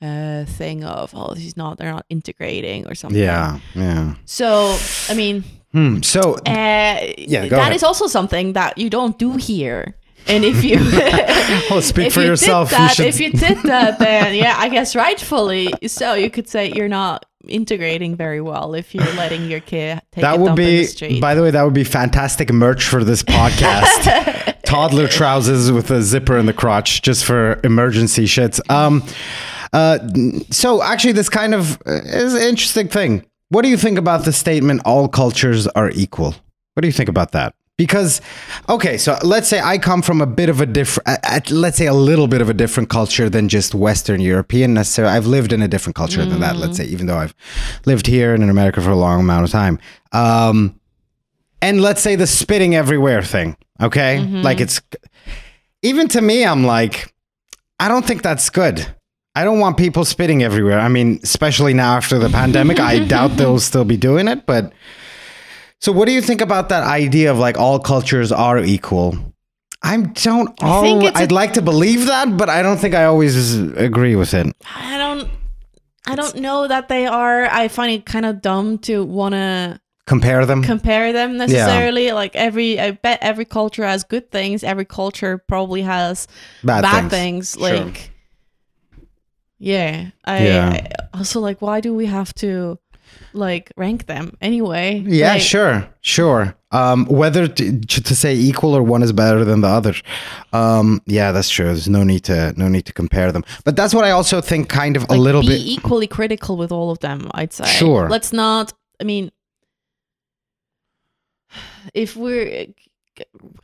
uh 0.01 0.43
thing 0.45 0.83
of 0.83 1.13
oh 1.15 1.33
she's 1.35 1.55
not 1.55 1.77
they're 1.77 1.89
not 1.93 2.05
integrating 2.09 2.85
or 2.87 2.93
something 2.95 3.21
Yeah. 3.21 3.59
Yeah. 3.73 4.15
so 4.25 4.77
i 5.07 5.13
mean 5.13 5.43
Hmm. 5.71 6.01
So 6.03 6.35
uh, 6.45 6.99
Yeah, 7.17 7.47
that 7.47 7.53
ahead. 7.53 7.73
is 7.73 7.83
also 7.83 8.05
something 8.07 8.53
that 8.53 8.77
you 8.77 8.89
don't 8.91 9.17
do 9.17 9.37
here. 9.37 9.95
And 10.27 10.43
if 10.45 10.63
you 10.63 10.77
Well, 11.69 11.81
speak 11.81 12.07
if 12.07 12.13
for 12.13 12.21
you 12.21 12.27
yourself. 12.27 12.69
Did 12.69 12.79
You 12.79 12.85
that, 12.87 12.95
should- 12.95 13.05
If 13.07 13.19
you 13.19 13.31
did 13.31 13.57
that, 13.63 13.99
then 13.99 14.35
yeah, 14.43 14.55
I 14.57 14.69
guess 14.69 14.95
rightfully 14.95 15.73
so. 15.87 16.13
You 16.13 16.29
could 16.29 16.47
say 16.47 16.71
you're 16.73 16.87
not 16.87 17.25
integrating 17.47 18.15
very 18.15 18.39
well 18.39 18.73
if 18.73 18.95
you're 18.95 19.03
letting 19.15 19.49
your 19.51 19.59
kid 19.59 20.01
take 20.13 20.21
that 20.21 20.39
would 20.39 20.55
be, 20.55 20.85
the 20.85 21.19
by 21.19 21.35
the 21.35 21.41
way, 21.41 21.51
that 21.51 21.63
would 21.63 21.73
be 21.73 21.83
fantastic 21.83 22.51
merch 22.53 22.85
for 22.87 23.03
this 23.03 23.21
podcast. 23.21 24.61
Toddler 24.63 25.07
trousers 25.09 25.71
with 25.71 25.91
a 25.91 26.01
zipper 26.01 26.37
in 26.37 26.45
the 26.45 26.53
crotch, 26.53 27.01
just 27.01 27.25
for 27.25 27.59
emergency 27.65 28.25
shits. 28.25 28.61
Um, 28.71 29.03
uh, 29.73 29.99
so 30.51 30.81
actually, 30.81 31.13
this 31.13 31.29
kind 31.29 31.53
of 31.53 31.77
uh, 31.85 31.91
is 32.05 32.33
an 32.33 32.43
interesting 32.43 32.87
thing. 32.87 33.25
What 33.49 33.63
do 33.63 33.69
you 33.69 33.77
think 33.77 33.97
about 33.97 34.23
the 34.25 34.31
statement 34.31 34.81
"all 34.85 35.07
cultures 35.09 35.67
are 35.67 35.89
equal"? 35.91 36.33
What 36.75 36.81
do 36.81 36.87
you 36.87 36.93
think 36.93 37.09
about 37.09 37.33
that? 37.33 37.53
Because, 37.75 38.21
okay, 38.69 38.97
so 38.99 39.17
let's 39.23 39.47
say 39.47 39.59
I 39.59 39.79
come 39.79 40.03
from 40.03 40.21
a 40.21 40.27
bit 40.27 40.47
of 40.47 40.61
a 40.61 40.65
different, 40.67 41.09
let's 41.49 41.77
say 41.77 41.87
a 41.87 41.93
little 41.93 42.27
bit 42.27 42.39
of 42.39 42.47
a 42.47 42.53
different 42.53 42.89
culture 42.89 43.29
than 43.31 43.49
just 43.49 43.73
Western 43.73 44.21
European 44.21 44.75
necessarily. 44.75 45.15
I've 45.15 45.25
lived 45.25 45.51
in 45.51 45.61
a 45.63 45.67
different 45.67 45.95
culture 45.95 46.23
than 46.23 46.39
that, 46.41 46.57
let's 46.57 46.77
say, 46.77 46.85
even 46.85 47.07
though 47.07 47.17
I've 47.17 47.33
lived 47.85 48.05
here 48.05 48.35
and 48.35 48.43
in 48.43 48.49
America 48.51 48.79
for 48.79 48.91
a 48.91 48.95
long 48.95 49.21
amount 49.21 49.45
of 49.45 49.51
time. 49.51 49.79
Um, 50.11 50.79
and 51.63 51.81
let's 51.81 52.01
say 52.01 52.15
the 52.15 52.27
spitting 52.27 52.75
everywhere 52.75 53.23
thing, 53.23 53.57
okay? 53.81 54.19
Like 54.19 54.61
it's, 54.61 54.79
even 55.81 56.07
to 56.09 56.21
me, 56.21 56.45
I'm 56.45 56.63
like, 56.65 57.11
I 57.79 57.87
don't 57.87 58.05
think 58.05 58.21
that's 58.21 58.51
good. 58.51 58.85
I 59.33 59.43
don't 59.43 59.59
want 59.59 59.77
people 59.77 60.05
spitting 60.05 60.43
everywhere. 60.43 60.79
I 60.79 60.89
mean, 60.89 61.19
especially 61.23 61.73
now 61.73 61.95
after 61.97 62.19
the 62.19 62.29
pandemic, 62.29 62.79
I 62.79 62.99
doubt 62.99 63.35
they'll 63.37 63.59
still 63.71 63.85
be 63.85 63.97
doing 63.97 64.27
it, 64.27 64.45
but. 64.45 64.71
So, 65.83 65.91
what 65.91 66.05
do 66.07 66.13
you 66.13 66.21
think 66.21 66.39
about 66.39 66.69
that 66.69 66.83
idea 66.83 67.29
of 67.29 67.37
like 67.39 67.57
all 67.57 67.77
cultures 67.77 68.31
are 68.31 68.57
equal? 68.57 69.17
I 69.81 69.97
don't. 69.97 70.47
I 70.63 70.81
think 70.81 71.01
al- 71.03 71.07
it's 71.09 71.19
a- 71.19 71.23
I'd 71.23 71.31
like 71.33 71.51
to 71.55 71.61
believe 71.61 72.05
that, 72.05 72.37
but 72.37 72.47
I 72.49 72.61
don't 72.61 72.77
think 72.77 72.95
I 72.95 73.03
always 73.03 73.53
agree 73.75 74.15
with 74.15 74.33
it. 74.33 74.47
I 74.73 74.97
don't. 74.97 75.29
I 76.07 76.15
don't 76.15 76.37
know 76.37 76.69
that 76.69 76.87
they 76.87 77.05
are. 77.05 77.43
I 77.51 77.67
find 77.67 77.91
it 77.91 78.05
kind 78.05 78.25
of 78.25 78.41
dumb 78.41 78.77
to 78.87 79.03
want 79.03 79.33
to 79.33 79.77
Compare 80.05 80.45
them. 80.45 80.63
compare 80.63 81.11
them 81.11 81.35
necessarily. 81.35 82.13
Like 82.13 82.33
every, 82.33 82.79
I 82.79 82.91
bet 82.91 83.19
every 83.21 83.43
culture 83.45 83.83
has 83.85 84.05
good 84.05 84.31
things. 84.31 84.63
Every 84.63 84.85
culture 84.85 85.37
probably 85.49 85.81
has 85.81 86.27
Bad 86.63 86.83
bad, 86.83 87.09
things. 87.09 87.55
things. 87.55 87.67
Sure. 87.75 87.85
Like, 87.87 88.09
yeah, 89.59 90.11
I, 90.23 90.45
Yeah. 90.47 90.69
I 91.13 91.17
also 91.17 91.41
like. 91.41 91.61
Why 91.61 91.81
do 91.81 91.93
we 91.93 92.05
have 92.05 92.33
to 92.35 92.79
like 93.33 93.71
rank 93.77 94.05
them 94.05 94.37
anyway? 94.41 95.03
yeah, 95.05 95.33
Like, 95.33 95.41
sure, 95.41 95.87
sure. 96.01 96.55
Um, 96.71 97.05
whether 97.05 97.47
to, 97.47 97.79
to 97.81 98.15
say 98.15 98.33
equal 98.35 98.75
or 98.75 98.81
one 98.81 99.03
is 99.03 99.11
better 99.13 99.45
than 99.45 99.61
the 99.61 99.67
other. 99.67 99.93
Um, 100.53 101.01
yeah, 101.05 101.31
that's 101.31 101.49
true. 101.49 101.65
There's 101.65 101.89
no 101.89 102.03
need 102.03 102.23
to 102.25 102.53
no 102.57 102.67
need 102.67 102.85
to 102.85 102.93
compare 102.93 103.31
them. 103.31 103.43
But 103.63 103.75
that's 103.75 103.93
what 103.93 104.05
I 104.05 104.11
also 104.11 104.41
think. 104.41 104.69
Kind 104.69 104.95
of 104.97 105.05
a 105.09 105.15
little 105.15 105.41
be 105.41 105.49
bit. 105.49 105.61
equally 105.61 106.07
critical 106.07 106.57
with 106.57 106.71
all 106.71 106.89
of 106.89 106.99
them. 106.99 107.29
I'd 107.33 107.53
say. 107.53 107.65
Sure. 107.65 108.09
Let's 108.09 108.33
not. 108.33 108.73
I 108.99 109.03
mean, 109.03 109.31
if 111.93 112.15
we're 112.15 112.67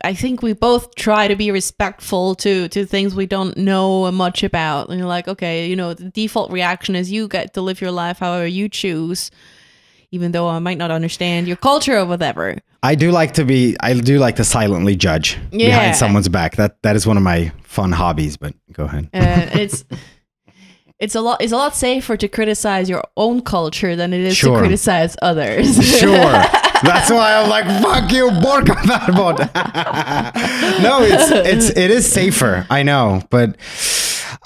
I 0.02 0.14
think 0.14 0.42
we 0.42 0.52
both 0.52 0.94
try 0.94 1.26
to 1.26 1.34
be 1.34 1.50
respectful 1.50 2.34
to 2.36 2.68
to 2.68 2.86
things 2.86 3.14
we 3.14 3.26
don't 3.26 3.56
know 3.56 4.10
much 4.12 4.42
about. 4.42 4.88
And 4.88 4.98
you're 4.98 5.08
like, 5.08 5.26
okay, 5.28 5.66
you 5.68 5.76
know, 5.76 5.94
the 5.94 6.10
default 6.10 6.52
reaction 6.52 6.94
is 6.94 7.10
you 7.10 7.28
get 7.28 7.54
to 7.54 7.60
live 7.60 7.80
your 7.80 7.90
life 7.90 8.18
however 8.18 8.46
you 8.46 8.68
choose, 8.68 9.30
even 10.12 10.32
though 10.32 10.48
I 10.48 10.58
might 10.58 10.78
not 10.78 10.90
understand 10.90 11.46
your 11.46 11.56
culture 11.56 11.96
or 11.98 12.04
whatever. 12.04 12.56
I 12.82 12.94
do 12.94 13.10
like 13.10 13.34
to 13.34 13.44
be. 13.44 13.76
I 13.80 13.94
do 13.94 14.18
like 14.18 14.36
to 14.36 14.44
silently 14.44 14.96
judge 14.96 15.38
Yeah. 15.52 15.66
behind 15.68 15.96
someone's 15.96 16.28
back. 16.28 16.56
That 16.56 16.80
that 16.82 16.96
is 16.96 17.06
one 17.06 17.16
of 17.16 17.22
my 17.22 17.52
fun 17.62 17.92
hobbies. 17.92 18.36
But 18.36 18.54
go 18.72 18.84
ahead. 18.84 19.08
Uh, 19.12 19.46
it's 19.60 19.84
it's 20.98 21.14
a 21.14 21.20
lot 21.20 21.40
it's 21.42 21.52
a 21.52 21.56
lot 21.56 21.74
safer 21.76 22.16
to 22.16 22.28
criticize 22.28 22.88
your 22.88 23.04
own 23.16 23.42
culture 23.42 23.96
than 23.96 24.12
it 24.12 24.20
is 24.20 24.36
Sure. 24.36 24.54
to 24.56 24.60
criticize 24.60 25.16
others. 25.22 25.76
Sure. 25.98 26.12
That's 26.82 27.10
why 27.10 27.34
I'm 27.34 27.50
like, 27.50 27.66
fuck 27.82 28.10
you, 28.10 28.30
Burka 28.30 28.72
Verbot. 28.72 29.38
no, 30.82 31.02
it's 31.02 31.30
it's 31.30 31.76
it 31.76 31.90
is 31.90 32.10
safer. 32.10 32.66
I 32.70 32.82
know, 32.82 33.20
but 33.28 33.56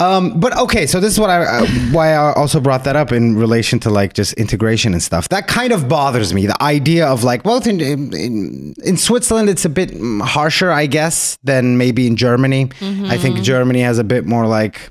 um, 0.00 0.40
but 0.40 0.56
okay. 0.58 0.86
So 0.86 1.00
this 1.00 1.12
is 1.12 1.20
what 1.20 1.30
I 1.30 1.44
uh, 1.44 1.66
why 1.92 2.12
I 2.12 2.32
also 2.32 2.60
brought 2.60 2.84
that 2.84 2.96
up 2.96 3.12
in 3.12 3.36
relation 3.36 3.78
to 3.80 3.90
like 3.90 4.12
just 4.12 4.32
integration 4.34 4.92
and 4.92 5.02
stuff. 5.02 5.28
That 5.28 5.46
kind 5.46 5.72
of 5.72 5.88
bothers 5.88 6.34
me. 6.34 6.46
The 6.46 6.62
idea 6.62 7.06
of 7.06 7.24
like, 7.24 7.44
well, 7.44 7.62
in 7.66 7.80
in, 7.80 8.74
in 8.84 8.96
Switzerland, 8.96 9.48
it's 9.48 9.64
a 9.64 9.68
bit 9.68 9.92
harsher, 10.22 10.70
I 10.70 10.86
guess, 10.86 11.38
than 11.44 11.78
maybe 11.78 12.06
in 12.06 12.16
Germany. 12.16 12.70
I 12.80 13.18
think 13.18 13.42
Germany 13.42 13.80
has 13.80 13.98
a 13.98 14.04
bit 14.04 14.26
more 14.26 14.46
like 14.46 14.90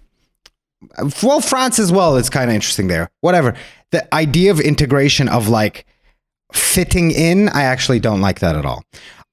well 1.21 1.41
france 1.41 1.79
as 1.79 1.91
well 1.91 2.15
is 2.17 2.29
kind 2.29 2.49
of 2.49 2.55
interesting 2.55 2.87
there 2.87 3.09
whatever 3.21 3.55
the 3.91 4.13
idea 4.13 4.51
of 4.51 4.59
integration 4.59 5.27
of 5.29 5.47
like 5.47 5.85
fitting 6.51 7.11
in 7.11 7.49
i 7.49 7.63
actually 7.63 7.99
don't 7.99 8.21
like 8.21 8.39
that 8.39 8.55
at 8.55 8.65
all 8.65 8.83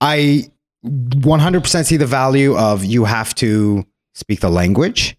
i 0.00 0.44
100% 0.84 1.84
see 1.84 1.98
the 1.98 2.06
value 2.06 2.56
of 2.56 2.84
you 2.84 3.04
have 3.04 3.34
to 3.34 3.84
speak 4.14 4.40
the 4.40 4.48
language 4.50 5.16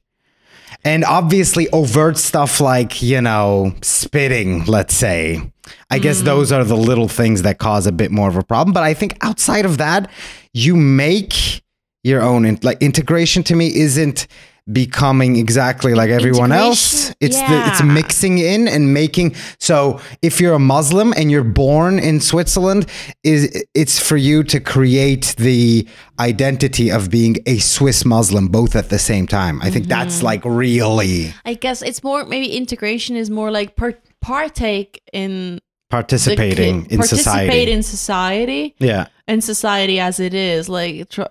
and 0.83 1.03
obviously 1.05 1.69
overt 1.69 2.17
stuff 2.17 2.59
like 2.59 3.01
you 3.01 3.21
know 3.21 3.73
spitting 3.81 4.65
let's 4.65 4.95
say. 4.95 5.51
I 5.89 5.99
guess 5.99 6.17
mm-hmm. 6.17 6.25
those 6.25 6.51
are 6.51 6.63
the 6.63 6.75
little 6.75 7.07
things 7.07 7.43
that 7.43 7.57
cause 7.57 7.87
a 7.87 7.91
bit 7.91 8.11
more 8.11 8.27
of 8.27 8.35
a 8.35 8.43
problem. 8.43 8.73
But 8.73 8.83
i 8.83 8.93
think 8.93 9.17
outside 9.21 9.65
of 9.65 9.77
that 9.77 10.09
you 10.53 10.75
make 10.75 11.63
your 12.03 12.21
own 12.21 12.45
in- 12.45 12.59
like 12.63 12.81
integration 12.81 13.43
to 13.43 13.55
me 13.55 13.73
isn't 13.75 14.27
becoming 14.71 15.37
exactly 15.37 15.93
like 15.93 16.09
everyone 16.09 16.51
else. 16.51 17.09
It's 17.19 17.37
the 17.37 17.63
it's 17.67 17.83
mixing 17.83 18.37
in 18.37 18.67
and 18.67 18.93
making 18.93 19.35
so 19.59 19.99
if 20.21 20.39
you're 20.39 20.53
a 20.53 20.59
muslim 20.59 21.13
and 21.17 21.31
you're 21.31 21.43
born 21.43 21.99
in 21.99 22.19
switzerland 22.19 22.85
is 23.23 23.65
it's 23.73 23.99
for 23.99 24.17
you 24.17 24.43
to 24.43 24.59
create 24.59 25.35
the 25.37 25.87
identity 26.19 26.91
of 26.91 27.09
being 27.09 27.37
a 27.45 27.57
swiss 27.57 28.05
muslim 28.05 28.47
both 28.47 28.75
at 28.75 28.89
the 28.89 28.99
same 28.99 29.27
time. 29.27 29.61
I 29.61 29.69
think 29.69 29.87
that's 29.87 30.17
mm-hmm. 30.17 30.25
like 30.25 30.45
really 30.45 31.33
I 31.45 31.55
guess 31.55 31.81
it's 31.81 32.03
more 32.03 32.25
maybe 32.25 32.55
integration 32.55 33.15
is 33.15 33.29
more 33.29 33.51
like 33.51 33.75
per- 33.75 33.97
partake 34.21 35.01
in 35.11 35.59
participating 35.91 36.85
ki- 36.85 36.93
in 36.93 36.97
participate 36.97 37.07
society. 37.09 37.47
Participate 37.47 37.67
in 37.67 37.83
society 37.83 38.75
yeah. 38.79 39.07
and 39.27 39.43
society 39.43 39.99
as 39.99 40.19
it 40.19 40.33
is. 40.33 40.69
Like, 40.69 41.09
tr- 41.09 41.23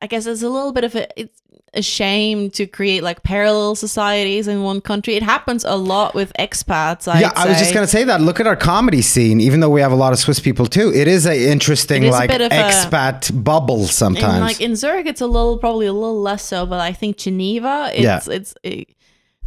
I 0.00 0.06
guess 0.06 0.26
it's 0.26 0.42
a 0.42 0.48
little 0.48 0.72
bit 0.72 0.84
of 0.84 0.94
a 0.94 1.20
it's 1.20 1.40
a 1.74 1.82
shame 1.82 2.50
to 2.50 2.66
create 2.66 3.02
like 3.02 3.22
parallel 3.22 3.74
societies 3.74 4.48
in 4.48 4.62
one 4.62 4.80
country. 4.80 5.14
It 5.16 5.22
happens 5.22 5.64
a 5.64 5.76
lot 5.76 6.14
with 6.14 6.32
expats. 6.38 7.06
I'd 7.06 7.20
yeah, 7.20 7.32
I 7.36 7.46
was 7.48 7.58
just 7.58 7.74
gonna 7.74 7.86
say 7.86 8.04
that. 8.04 8.20
Look 8.20 8.40
at 8.40 8.46
our 8.46 8.56
comedy 8.56 9.02
scene. 9.02 9.40
Even 9.40 9.60
though 9.60 9.68
we 9.70 9.80
have 9.80 9.92
a 9.92 9.96
lot 9.96 10.12
of 10.12 10.18
Swiss 10.18 10.40
people 10.40 10.66
too, 10.66 10.92
it 10.94 11.06
is 11.08 11.26
a 11.26 11.50
interesting 11.50 12.04
It 12.04 12.08
is 12.08 12.14
a 12.14 12.18
like 12.18 12.30
a- 12.30 12.48
expat 12.48 13.44
bubble 13.44 13.86
sometimes. 13.86 14.34
And 14.34 14.40
like 14.44 14.60
in 14.60 14.76
Zurich, 14.76 15.06
it's 15.06 15.20
a 15.20 15.26
little 15.26 15.58
probably 15.58 15.86
a 15.86 15.92
little 15.92 16.20
less 16.20 16.44
so, 16.44 16.64
but 16.66 16.80
I 16.80 16.92
think 16.92 17.16
Geneva, 17.18 17.90
it's 17.92 18.02
Yeah. 18.02 18.20
it's 18.34 18.54
it, 18.62 18.88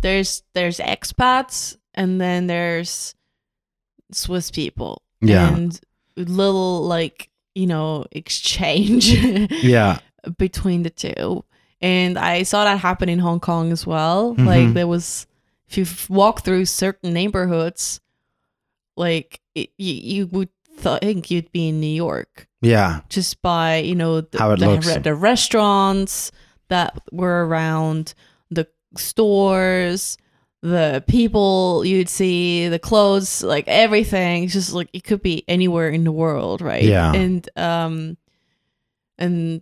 there's 0.02 0.44
there's 0.54 0.78
expats 0.80 1.76
and 1.94 2.20
then 2.22 2.48
there's 2.48 3.16
Swiss 4.12 4.52
people. 4.52 5.02
Yeah. 5.22 5.54
and 5.56 5.80
little 6.18 6.84
like 6.88 7.30
you 7.56 7.68
know 7.68 8.06
exchange 8.12 9.10
yeah, 9.64 10.00
between 10.38 10.84
the 10.84 10.90
two. 10.90 11.44
And 11.82 12.18
I 12.18 12.44
saw 12.44 12.64
that 12.64 12.80
happen 12.80 13.10
in 13.10 13.20
Hong 13.20 13.40
Kong 13.40 13.72
as 13.72 13.88
well. 13.88 14.36
Mhm. 14.36 14.46
Like 14.46 14.74
there 14.74 14.88
was, 14.88 15.26
if 15.68 15.78
you 15.78 15.86
walk 16.16 16.44
through 16.44 16.66
certain 16.66 17.14
neighborhoods, 17.14 18.00
like 18.96 19.42
it, 19.56 19.72
you, 19.78 19.94
you 19.94 20.28
would 20.28 20.50
think 20.78 21.32
you'd 21.32 21.52
be 21.52 21.70
in 21.70 21.80
New 21.80 21.88
York 21.88 22.48
yeah, 22.62 23.02
just 23.10 23.42
by 23.42 23.78
you 23.78 23.96
know 23.96 24.22
the, 24.22 24.38
How 24.38 24.52
it 24.52 24.60
the, 24.60 24.68
looks. 24.70 24.96
the 24.98 25.16
restaurants 25.16 26.32
that 26.70 27.02
were 27.12 27.46
around, 27.48 28.14
the 28.52 28.68
stores, 28.96 30.18
the 30.62 31.04
people 31.08 31.84
you'd 31.84 32.08
see, 32.10 32.68
the 32.68 32.78
clothes, 32.80 33.42
like 33.44 33.68
everything. 33.68 34.44
It's 34.44 34.54
just 34.54 34.74
like 34.74 34.90
it 34.94 35.04
could 35.04 35.24
be 35.24 35.44
anywhere 35.48 35.90
in 35.90 36.04
the 36.04 36.12
world, 36.12 36.62
right? 36.62 36.84
Yeah. 36.84 37.12
and 37.14 37.50
um, 37.58 38.18
and 39.18 39.62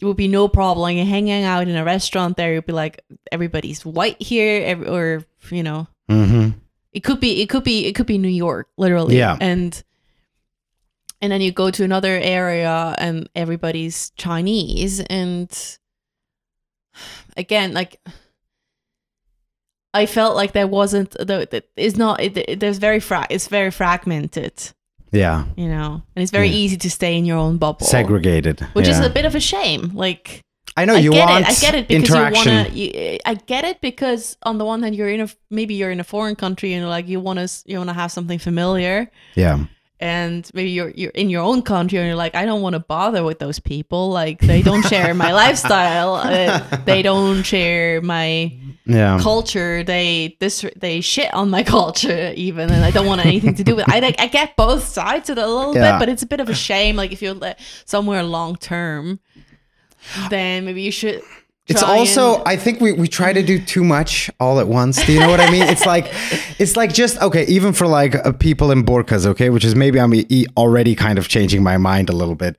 it 0.00 0.04
would 0.04 0.16
be 0.16 0.28
no 0.28 0.48
problem 0.48 0.82
like, 0.82 0.96
hanging 1.06 1.42
out 1.44 1.66
in 1.68 1.76
a 1.76 1.84
restaurant. 1.84 2.36
There, 2.36 2.54
you'd 2.54 2.66
be 2.66 2.72
like 2.72 3.04
everybody's 3.32 3.84
white 3.84 4.20
here, 4.22 4.64
ev- 4.64 4.88
or 4.88 5.24
you 5.50 5.62
know, 5.62 5.86
hmm 6.08 6.50
it 6.92 7.00
could 7.00 7.20
be 7.20 7.42
it 7.42 7.48
could 7.48 7.64
be 7.64 7.86
it 7.86 7.94
could 7.94 8.06
be 8.06 8.18
New 8.18 8.28
York, 8.28 8.68
literally. 8.76 9.18
Yeah. 9.18 9.36
And 9.40 9.82
and 11.20 11.32
then 11.32 11.40
you 11.40 11.50
go 11.52 11.70
to 11.70 11.84
another 11.84 12.16
area 12.16 12.94
and 12.98 13.28
everybody's 13.34 14.10
Chinese 14.16 15.00
and 15.00 15.50
again 17.36 17.72
like 17.74 18.00
I 19.94 20.06
felt 20.06 20.36
like 20.36 20.52
there 20.52 20.66
wasn't 20.66 21.10
the 21.12 21.62
it's 21.76 21.96
not 21.96 22.20
it, 22.20 22.36
it- 22.36 22.60
there's 22.60 22.78
very 22.78 23.00
fra- 23.00 23.26
it's 23.30 23.48
very 23.48 23.70
fragmented 23.70 24.54
Yeah. 25.12 25.44
you 25.56 25.68
know, 25.68 26.02
and 26.14 26.22
it's 26.22 26.30
very 26.32 26.48
Yeah. 26.48 26.56
easy 26.56 26.76
to 26.78 26.90
stay 26.90 27.16
in 27.16 27.24
your 27.24 27.38
own 27.38 27.56
bubble, 27.58 27.86
Segregated. 27.86 28.60
which 28.74 28.88
is 28.88 28.98
a 29.00 29.08
bit 29.10 29.24
of 29.24 29.34
a 29.34 29.40
shame. 29.40 29.92
Like, 29.94 30.40
I 30.76 30.84
know 30.84 30.94
I 30.94 30.98
you 30.98 31.10
get 31.10 31.28
want 31.28 31.44
it. 31.44 31.48
I 31.50 31.54
get 31.54 31.74
it 31.74 31.88
because 31.88 32.10
interaction. 32.10 32.52
you 32.52 32.58
want 32.60 32.74
to. 32.74 33.28
I 33.28 33.34
get 33.34 33.64
it 33.64 33.80
because 33.80 34.36
on 34.44 34.58
the 34.58 34.64
one 34.64 34.82
hand, 34.82 34.94
you're 34.94 35.08
in 35.08 35.20
a 35.22 35.28
maybe 35.50 35.74
you're 35.74 35.90
in 35.90 35.98
a 35.98 36.04
foreign 36.04 36.36
country 36.36 36.72
and 36.72 36.88
like 36.88 37.08
you 37.08 37.18
want 37.20 37.38
to 37.40 37.48
you 37.66 37.78
want 37.78 37.88
to 37.90 37.94
have 37.94 38.12
something 38.12 38.38
familiar, 38.38 39.10
yeah. 39.34 39.58
And 40.00 40.48
maybe 40.54 40.70
you're 40.70 40.90
you're 40.90 41.10
in 41.10 41.28
your 41.30 41.42
own 41.42 41.62
country 41.62 41.98
and 41.98 42.06
you're 42.06 42.16
like, 42.16 42.34
I 42.34 42.44
don't 42.46 42.62
want 42.62 42.74
to 42.74 42.78
bother 42.80 43.24
with 43.24 43.38
those 43.40 43.58
people. 43.58 44.10
Like 44.10 44.40
they 44.40 44.62
don't 44.62 44.82
share 44.86 45.12
my 45.14 45.32
lifestyle. 45.44 46.14
Uh, 46.14 46.60
they 46.84 47.02
don't 47.02 47.42
share 47.42 48.00
my 48.00 48.52
Yeah. 48.86 49.18
culture. 49.20 49.82
They 49.84 50.36
this 50.40 50.64
they 50.76 51.00
shit 51.00 51.32
on 51.34 51.50
my 51.50 51.62
culture 51.62 52.32
even, 52.36 52.70
and 52.70 52.84
I 52.84 52.90
don't 52.90 53.06
want 53.06 53.24
anything 53.26 53.54
to 53.56 53.64
do 53.64 53.76
with. 53.76 53.88
I 53.88 54.00
like 54.00 54.20
I 54.20 54.28
get 54.28 54.56
both 54.56 54.84
sides 54.84 55.30
of 55.30 55.38
it 55.38 55.42
a 55.44 55.46
little 55.46 55.74
Yeah. 55.74 55.92
bit, 55.92 55.98
but 56.00 56.08
it's 56.08 56.22
a 56.22 56.26
bit 56.26 56.40
of 56.40 56.48
a 56.48 56.54
shame. 56.54 56.94
Like 56.96 57.12
if 57.12 57.20
you're 57.20 57.36
somewhere 57.84 58.22
long 58.22 58.56
term, 58.56 59.18
then 60.30 60.64
maybe 60.64 60.82
you 60.82 60.90
should. 60.92 61.22
It's 61.68 61.82
also 61.82 62.36
and- 62.36 62.48
I 62.48 62.56
think 62.56 62.80
we, 62.80 62.92
we 62.92 63.08
try 63.08 63.32
to 63.32 63.42
do 63.42 63.58
too 63.58 63.84
much 63.84 64.30
all 64.40 64.58
at 64.60 64.68
once. 64.68 65.04
Do 65.04 65.12
you 65.12 65.20
know 65.20 65.28
what 65.28 65.40
I 65.40 65.50
mean? 65.50 65.62
It's 65.64 65.84
like 65.86 66.06
it's 66.58 66.76
like 66.76 66.92
just 66.94 67.20
okay, 67.20 67.44
even 67.46 67.72
for 67.72 67.86
like 67.86 68.14
uh, 68.14 68.32
people 68.32 68.70
in 68.70 68.84
burkas, 68.84 69.26
okay, 69.26 69.50
which 69.50 69.64
is 69.64 69.74
maybe 69.74 70.00
I'm 70.00 70.14
e- 70.14 70.46
already 70.56 70.94
kind 70.94 71.18
of 71.18 71.28
changing 71.28 71.62
my 71.62 71.76
mind 71.76 72.08
a 72.08 72.14
little 72.14 72.34
bit. 72.34 72.56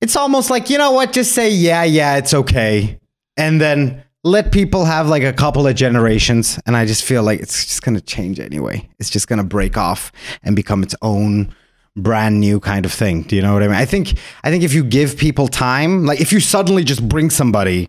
It's 0.00 0.16
almost 0.16 0.50
like, 0.50 0.68
you 0.68 0.78
know 0.78 0.90
what, 0.92 1.12
just 1.12 1.32
say 1.32 1.48
yeah, 1.50 1.84
yeah, 1.84 2.16
it's 2.16 2.34
okay. 2.34 2.98
And 3.36 3.60
then 3.60 4.02
let 4.24 4.52
people 4.52 4.84
have 4.84 5.08
like 5.08 5.22
a 5.22 5.32
couple 5.32 5.66
of 5.66 5.74
generations 5.76 6.58
and 6.66 6.76
I 6.76 6.84
just 6.86 7.04
feel 7.04 7.22
like 7.22 7.40
it's 7.40 7.64
just 7.66 7.82
going 7.82 7.94
to 7.96 8.00
change 8.00 8.38
anyway. 8.40 8.88
It's 8.98 9.10
just 9.10 9.26
going 9.28 9.38
to 9.38 9.44
break 9.44 9.76
off 9.76 10.12
and 10.42 10.54
become 10.56 10.82
its 10.82 10.94
own 11.02 11.54
brand 11.96 12.40
new 12.40 12.58
kind 12.60 12.84
of 12.84 12.92
thing. 12.92 13.22
Do 13.22 13.36
you 13.36 13.42
know 13.42 13.52
what 13.54 13.62
I 13.62 13.66
mean? 13.68 13.76
I 13.76 13.84
think 13.84 14.18
I 14.44 14.50
think 14.50 14.64
if 14.64 14.74
you 14.74 14.82
give 14.84 15.16
people 15.16 15.46
time, 15.48 16.06
like 16.06 16.20
if 16.20 16.32
you 16.32 16.40
suddenly 16.40 16.82
just 16.84 17.08
bring 17.08 17.30
somebody 17.30 17.88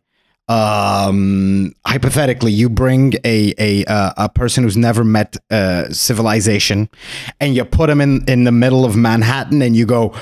um 0.50 1.74
hypothetically 1.88 2.52
you 2.52 2.70
bring 2.70 3.14
a 3.24 3.54
a 3.58 3.86
a 4.18 4.30
person 4.30 4.64
who's 4.64 4.76
never 4.76 5.04
met 5.06 5.38
uh 5.52 5.88
civilization 5.90 6.90
and 7.40 7.56
you 7.56 7.64
put 7.64 7.90
him 7.90 8.02
in 8.02 8.24
in 8.28 8.44
the 8.44 8.52
middle 8.52 8.84
of 8.84 8.94
manhattan 8.96 9.62
and 9.62 9.74
you 9.76 9.86
go 9.86 10.14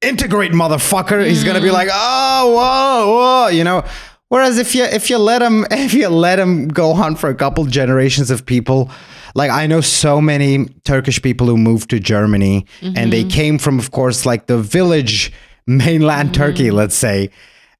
integrate 0.00 0.52
motherfucker. 0.52 1.26
He's 1.26 1.44
gonna 1.44 1.60
be 1.60 1.70
like 1.70 1.88
oh 1.92 2.54
whoa 2.54 3.12
whoa 3.16 3.48
you 3.48 3.64
know? 3.64 3.84
Whereas 4.28 4.58
if 4.58 4.74
you 4.74 4.84
if 4.84 5.10
you 5.10 5.18
let 5.18 5.42
him 5.42 5.66
if 5.70 5.92
you 5.94 6.08
let 6.08 6.38
him 6.38 6.68
go 6.68 6.94
hunt 6.94 7.18
for 7.18 7.28
a 7.28 7.34
couple 7.34 7.64
generations 7.64 8.30
of 8.30 8.44
people 8.46 8.90
like 9.36 9.50
i 9.50 9.66
know 9.66 9.80
so 9.80 10.20
many 10.20 10.66
turkish 10.84 11.20
people 11.20 11.46
who 11.46 11.56
moved 11.56 11.90
to 11.90 11.98
germany 11.98 12.64
and 12.96 13.12
they 13.12 13.24
came 13.24 13.58
from 13.58 13.78
of 13.78 13.90
course 13.90 14.24
like 14.24 14.46
the 14.46 14.58
village 14.58 15.32
mainland 15.66 16.32
turkey 16.34 16.70
let's 16.70 16.94
say 16.94 17.30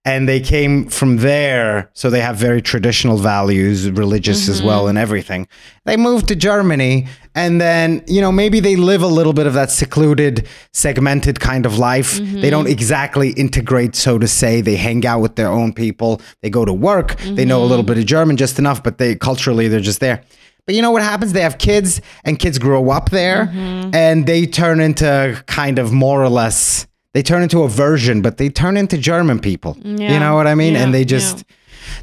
and 0.04 0.28
they 0.28 0.40
came 0.40 0.86
from 0.88 1.16
there 1.18 1.90
so 1.94 2.10
they 2.10 2.20
have 2.20 2.36
very 2.36 2.60
traditional 2.60 3.16
values 3.16 3.90
religious 3.90 4.48
as 4.48 4.58
mm-hmm. 4.58 4.66
well 4.66 4.88
and 4.88 4.98
everything. 4.98 5.48
They 5.84 5.96
moved 5.96 6.28
to 6.28 6.36
germany 6.36 7.06
and 7.34 7.60
then 7.60 8.02
you 8.06 8.20
know 8.20 8.30
maybe 8.30 8.60
they 8.60 8.76
live 8.76 9.02
a 9.02 9.08
little 9.08 9.32
bit 9.32 9.46
of 9.46 9.54
that 9.54 9.70
secluded 9.70 10.46
segmented 10.72 11.40
kind 11.40 11.66
of 11.66 11.78
life. 11.78 12.18
Mm-hmm. 12.18 12.40
They 12.40 12.50
don't 12.50 12.68
exactly 12.68 13.30
integrate 13.30 13.94
so 13.94 14.18
to 14.18 14.28
say. 14.28 14.60
They 14.60 14.76
hang 14.76 15.06
out 15.06 15.20
with 15.20 15.36
their 15.36 15.48
own 15.48 15.72
people. 15.72 16.20
They 16.42 16.50
go 16.50 16.64
to 16.64 16.72
work. 16.72 17.16
They 17.20 17.44
know 17.44 17.62
a 17.62 17.66
little 17.66 17.84
mm-hmm. 17.84 17.94
bit 17.94 17.98
of 17.98 18.06
german 18.06 18.36
just 18.36 18.58
enough 18.58 18.82
but 18.82 18.98
they 18.98 19.14
culturally 19.14 19.68
they're 19.68 19.80
just 19.80 20.00
there. 20.00 20.22
But 20.66 20.74
you 20.74 20.82
know 20.82 20.92
what 20.92 21.02
happens? 21.02 21.34
They 21.34 21.42
have 21.42 21.58
kids, 21.58 22.00
and 22.24 22.38
kids 22.38 22.58
grow 22.58 22.90
up 22.90 23.10
there, 23.10 23.50
and 23.92 24.26
they 24.26 24.46
turn 24.46 24.80
into 24.80 25.42
kind 25.46 25.78
of 25.78 25.92
more 25.92 26.22
or 26.22 26.30
less. 26.30 26.86
They 27.14 27.22
turn 27.22 27.42
into 27.42 27.62
a 27.62 27.68
version, 27.68 28.20
but 28.22 28.36
they 28.36 28.50
turn 28.50 28.76
into 28.76 28.98
German 28.98 29.38
people. 29.38 29.78
You 29.82 30.18
know 30.20 30.34
what 30.34 30.46
I 30.46 30.54
mean? 30.54 30.74
Yeah, 30.74 30.82
and 30.82 30.92
they 30.92 31.04
just. 31.04 31.44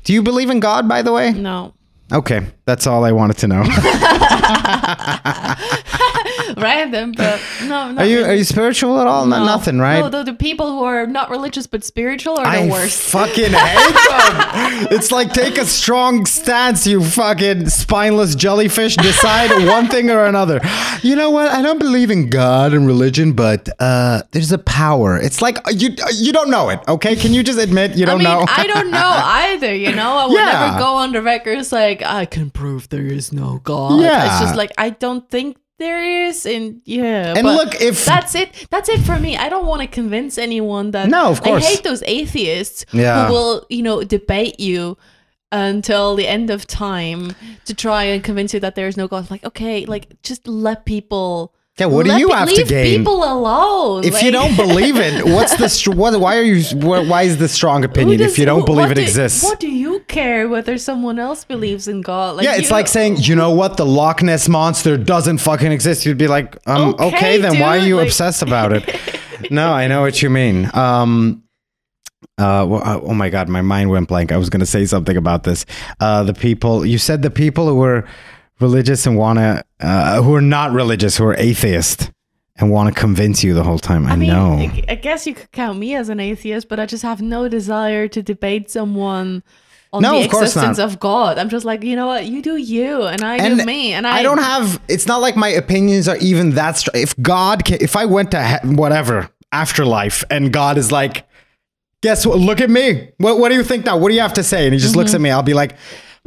Do 0.03 0.13
you 0.13 0.23
believe 0.23 0.49
in 0.49 0.59
God, 0.59 0.89
by 0.89 1.03
the 1.03 1.11
way? 1.11 1.31
no. 1.31 1.73
Okay, 2.13 2.45
that's 2.65 2.87
all 2.87 3.05
I 3.05 3.13
wanted 3.13 3.37
to 3.37 3.47
know. 3.47 3.63
Random, 6.57 7.13
but 7.15 7.39
no, 7.61 7.91
not 7.91 7.97
are 7.99 8.05
you 8.05 8.17
really. 8.19 8.29
are 8.29 8.33
you 8.35 8.43
spiritual 8.43 8.99
at 8.99 9.07
all? 9.07 9.25
No. 9.25 9.39
No. 9.39 9.45
Nothing, 9.45 9.79
right? 9.79 9.99
No, 10.01 10.09
the, 10.09 10.23
the 10.23 10.33
people 10.33 10.69
who 10.71 10.83
are 10.83 11.05
not 11.07 11.29
religious 11.29 11.67
but 11.67 11.83
spiritual 11.83 12.37
are 12.39 12.45
I 12.45 12.65
the 12.65 12.71
worst. 12.71 12.99
fucking 13.11 13.51
hate 13.51 13.93
them. 14.09 14.87
it's 14.91 15.11
like 15.11 15.33
take 15.33 15.57
a 15.57 15.65
strong 15.65 16.25
stance, 16.25 16.85
you 16.87 17.03
fucking 17.03 17.69
spineless 17.69 18.35
jellyfish. 18.35 18.95
Decide 18.97 19.51
one 19.67 19.87
thing 19.87 20.09
or 20.09 20.25
another. 20.25 20.59
You 21.01 21.15
know 21.15 21.29
what? 21.31 21.51
I 21.51 21.61
don't 21.61 21.79
believe 21.79 22.11
in 22.11 22.29
God 22.29 22.73
and 22.73 22.85
religion, 22.87 23.33
but 23.33 23.67
uh, 23.79 24.23
there's 24.31 24.51
a 24.51 24.57
power. 24.57 25.17
It's 25.17 25.41
like 25.41 25.57
uh, 25.67 25.71
you 25.71 25.89
you 26.13 26.31
don't 26.33 26.49
know 26.49 26.69
it. 26.69 26.79
Okay, 26.87 27.15
can 27.15 27.33
you 27.33 27.43
just 27.43 27.59
admit 27.59 27.95
you 27.95 28.05
don't 28.05 28.19
mean, 28.19 28.25
know? 28.27 28.45
I 28.47 28.67
don't 28.67 28.91
know 28.91 29.11
either. 29.23 29.73
You 29.75 29.93
know, 29.95 30.17
I 30.17 30.25
would 30.27 30.35
Yeah. 30.37 30.67
never 30.67 30.79
go 30.79 30.95
on 30.95 31.11
the 31.13 31.21
record 31.21 31.57
as 31.57 31.71
like 31.71 32.01
I 32.03 32.25
can 32.25 32.49
prove 32.51 32.89
there 32.89 33.05
is 33.05 33.31
no 33.33 33.59
God. 33.63 34.01
Yeah. 34.01 34.25
it's 34.31 34.41
just 34.41 34.55
like 34.55 34.71
I 34.77 34.89
don't 34.91 35.27
think 35.29 35.57
there 35.81 36.01
is, 36.27 36.45
and 36.45 36.81
yeah. 36.85 37.33
And 37.35 37.43
but 37.43 37.55
look, 37.57 37.81
if- 37.81 38.05
that's 38.05 38.35
it, 38.35 38.67
that's 38.69 38.87
it 38.89 38.99
for 39.01 39.19
me. 39.19 39.35
I 39.35 39.49
don't 39.49 39.65
want 39.65 39.81
to 39.81 39.87
convince 39.87 40.37
anyone 40.37 40.91
that. 40.91 41.09
No, 41.09 41.29
of 41.29 41.41
course. 41.41 41.63
I 41.63 41.67
hate 41.67 41.83
those 41.83 42.03
atheists 42.05 42.85
Yeah. 42.93 43.27
who 43.27 43.33
will, 43.33 43.65
you 43.69 43.83
know, 43.83 44.03
debate 44.03 44.59
you 44.59 44.97
until 45.51 46.15
the 46.15 46.27
end 46.27 46.49
of 46.49 46.65
time 46.65 47.35
to 47.65 47.73
try 47.73 48.03
and 48.05 48.23
convince 48.23 48.53
you 48.53 48.59
that 48.61 48.75
there 48.75 48.87
is 48.87 48.95
no 48.95 49.07
God. 49.07 49.29
Like, 49.29 49.43
okay, 49.43 49.85
like 49.85 50.21
just 50.23 50.47
let 50.47 50.85
people. 50.85 51.53
Yeah, 51.81 51.87
what 51.87 52.05
do 52.05 52.15
you 52.17 52.29
have 52.29 52.47
to 52.49 52.55
leave 52.55 52.67
gain? 52.67 52.99
people 52.99 53.23
alone. 53.23 54.03
if 54.03 54.21
you 54.21 54.31
don't 54.31 54.55
believe 54.55 54.97
it, 54.97 55.25
what's 55.25 55.55
the 55.57 55.91
what? 55.95 56.19
Why 56.19 56.37
are 56.37 56.43
you? 56.43 56.61
wh- 56.79 57.09
Why 57.09 57.23
is 57.23 57.37
the 57.37 57.47
strong 57.47 57.83
opinion 57.83 58.19
does- 58.19 58.33
if 58.33 58.37
you 58.39 58.45
don't 58.45 58.65
believe 58.65 58.91
it 58.91 58.95
do- 58.95 59.01
exists? 59.01 59.43
What 59.43 59.59
do 59.59 59.67
you 59.69 60.01
care 60.07 60.47
whether 60.47 60.77
someone 60.77 61.17
else 61.17 61.43
believes 61.43 61.87
in 61.87 62.01
God? 62.01 62.37
Like, 62.37 62.45
yeah, 62.45 62.55
it's 62.55 62.69
like 62.71 62.85
know- 62.85 62.91
saying, 62.91 63.17
you 63.21 63.35
know 63.35 63.51
what, 63.51 63.77
the 63.77 63.85
Loch 63.85 64.21
Ness 64.21 64.47
monster 64.47 64.95
doesn't 64.95 65.39
fucking 65.39 65.71
exist. 65.71 66.05
You'd 66.05 66.17
be 66.19 66.27
like, 66.27 66.55
um, 66.67 66.93
okay, 66.99 67.07
Okay, 67.15 67.37
then 67.39 67.59
why 67.59 67.79
are 67.79 67.85
you 67.85 67.97
like- 67.97 68.07
obsessed 68.07 68.41
about 68.43 68.73
it? 68.73 68.83
no, 69.49 69.73
I 69.73 69.87
know 69.87 70.01
what 70.01 70.21
you 70.21 70.29
mean. 70.29 70.69
Um, 70.75 71.43
uh, 72.37 72.65
well, 72.67 72.81
uh, 72.83 72.99
oh 73.01 73.13
my 73.13 73.29
god, 73.29 73.49
my 73.49 73.61
mind 73.61 73.89
went 73.89 74.07
blank. 74.07 74.31
I 74.31 74.37
was 74.37 74.49
going 74.49 74.59
to 74.61 74.65
say 74.65 74.85
something 74.85 75.17
about 75.17 75.43
this. 75.43 75.65
Uh, 75.99 76.23
the 76.23 76.33
people 76.33 76.85
you 76.85 76.97
said 76.97 77.21
the 77.21 77.29
people 77.31 77.67
who 77.67 77.75
were 77.75 78.05
religious 78.61 79.05
and 79.05 79.17
want 79.17 79.39
to, 79.39 79.63
uh, 79.79 80.21
who 80.21 80.33
are 80.35 80.41
not 80.41 80.71
religious, 80.71 81.17
who 81.17 81.25
are 81.25 81.35
atheist 81.35 82.11
and 82.57 82.69
want 82.69 82.93
to 82.93 82.99
convince 82.99 83.43
you 83.43 83.53
the 83.53 83.63
whole 83.63 83.79
time. 83.79 84.05
I, 84.05 84.11
I 84.11 84.15
mean, 84.15 84.29
know. 84.29 84.71
I, 84.87 84.95
guess 84.95 85.25
you 85.25 85.33
could 85.33 85.51
count 85.51 85.79
me 85.79 85.95
as 85.95 86.09
an 86.09 86.19
atheist, 86.19 86.69
but 86.69 86.79
I 86.79 86.85
just 86.85 87.03
have 87.03 87.21
no 87.21 87.47
desire 87.47 88.07
to 88.09 88.21
debate 88.21 88.69
someone 88.69 89.43
on 89.93 90.01
No, 90.03 90.11
the 90.11 90.19
of 90.19 90.25
existence 90.25 90.79
of 90.79 90.99
God. 90.99 91.37
I'm 91.37 91.49
just 91.49 91.65
like, 91.65 91.83
you 91.83 91.95
know 91.95 92.07
what, 92.07 92.25
you 92.25 92.41
do 92.41 92.55
you, 92.55 93.03
and 93.03 93.23
I 93.23 93.49
do 93.49 93.65
me, 93.65 93.93
and 93.93 94.07
I, 94.07 94.19
I 94.19 94.23
don't 94.23 94.37
have. 94.37 94.79
It's 94.87 95.07
not 95.07 95.21
like 95.21 95.35
my 95.35 95.49
opinions 95.49 96.07
are 96.07 96.17
even 96.17 96.51
that. 96.51 96.77
Str- 96.77 96.91
if 96.93 97.19
God, 97.21 97.65
can, 97.65 97.79
if 97.81 97.95
I 97.95 98.05
went 98.05 98.31
to 98.31 98.43
he- 98.43 98.75
whatever 98.75 99.29
afterlife, 99.51 100.23
and 100.29 100.53
God 100.53 100.77
is 100.77 100.91
like, 100.91 101.27
guess 102.01 102.25
what? 102.25 102.39
Look 102.39 102.61
at 102.61 102.69
me. 102.69 103.09
What 103.17 103.39
What 103.39 103.49
do 103.49 103.55
you 103.55 103.63
think 103.63 103.85
now? 103.85 103.97
What 103.97 104.09
do 104.09 104.15
you 104.15 104.21
have 104.21 104.33
to 104.35 104.43
say? 104.43 104.65
And 104.65 104.73
he 104.73 104.79
just 104.79 104.95
looks 104.95 105.13
at 105.13 105.21
me. 105.21 105.29
I'll 105.29 105.43
be 105.43 105.53
like. 105.53 105.75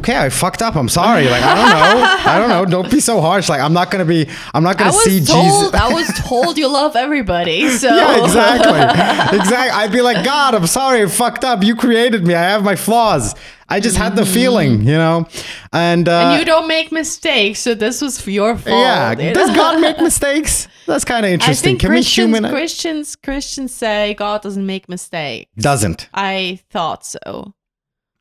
Okay, 0.01 0.17
I 0.17 0.29
fucked 0.29 0.61
up. 0.61 0.75
I'm 0.75 0.89
sorry. 0.89 1.29
Like 1.29 1.43
I 1.43 1.55
don't 1.55 1.71
know. 1.71 2.05
I 2.33 2.39
don't 2.39 2.49
know. 2.49 2.65
Don't 2.65 2.91
be 2.91 2.99
so 3.01 3.21
harsh. 3.21 3.49
Like 3.49 3.61
I'm 3.61 3.73
not 3.73 3.93
gonna 3.93 4.05
be. 4.05 4.29
I'm 4.53 4.65
not 4.65 4.77
gonna 4.77 4.91
was 4.91 5.03
see 5.05 5.25
told, 5.25 5.45
Jesus. 5.45 5.75
I 5.75 5.93
was 5.93 6.09
told 6.19 6.59
you 6.59 6.69
love 6.69 6.97
everybody, 6.97 7.69
so 7.83 7.95
yeah, 7.95 8.25
exactly. 8.25 9.39
exactly. 9.39 9.71
I'd 9.71 9.93
be 9.93 10.03
like, 10.03 10.25
God, 10.25 10.55
I'm 10.57 10.67
sorry, 10.67 11.03
I 11.03 11.07
fucked 11.07 11.45
up. 11.45 11.63
You 11.63 11.77
created 11.77 12.27
me. 12.27 12.35
I 12.35 12.43
have 12.43 12.65
my 12.65 12.75
flaws. 12.75 13.35
I 13.69 13.81
just 13.81 13.97
had 13.97 14.15
the 14.15 14.27
feeling, 14.27 14.81
you 14.81 14.95
know. 14.95 15.27
And, 15.73 16.07
uh, 16.07 16.29
and 16.29 16.39
you 16.39 16.45
don't 16.45 16.69
make 16.69 16.93
mistakes, 16.93 17.61
so 17.61 17.75
this 17.75 18.03
was 18.03 18.27
your 18.27 18.57
fault. 18.57 18.77
yeah, 18.77 19.19
you 19.19 19.33
does? 19.33 19.57
God 19.57 19.81
make 19.81 19.99
mistakes? 20.01 20.69
That's 20.87 21.05
kind 21.05 21.25
of 21.25 21.31
I 21.31 21.33
interesting. 21.35 21.71
think 21.71 21.81
Can 21.81 21.91
we 21.91 21.97
Christians, 21.97 22.37
human? 22.37 22.51
Christians, 22.51 23.17
Christians 23.17 23.73
say 23.75 24.15
God 24.15 24.43
doesn't 24.43 24.67
make 24.67 24.89
mistakes. 24.89 25.51
Doesn't. 25.57 26.11
I 26.13 26.61
thought 26.71 27.07
so. 27.07 27.55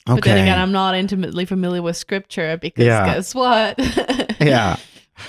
Okay. 0.08 0.16
But 0.16 0.24
then 0.26 0.38
again, 0.39 0.60
I'm 0.60 0.72
not 0.72 0.95
intimately 0.95 1.45
familiar 1.45 1.82
with 1.82 1.95
scripture 1.97 2.58
because 2.58 2.86
Yeah. 2.86 3.06
guess 3.06 3.34
what? 3.34 3.76
yeah. 4.41 4.76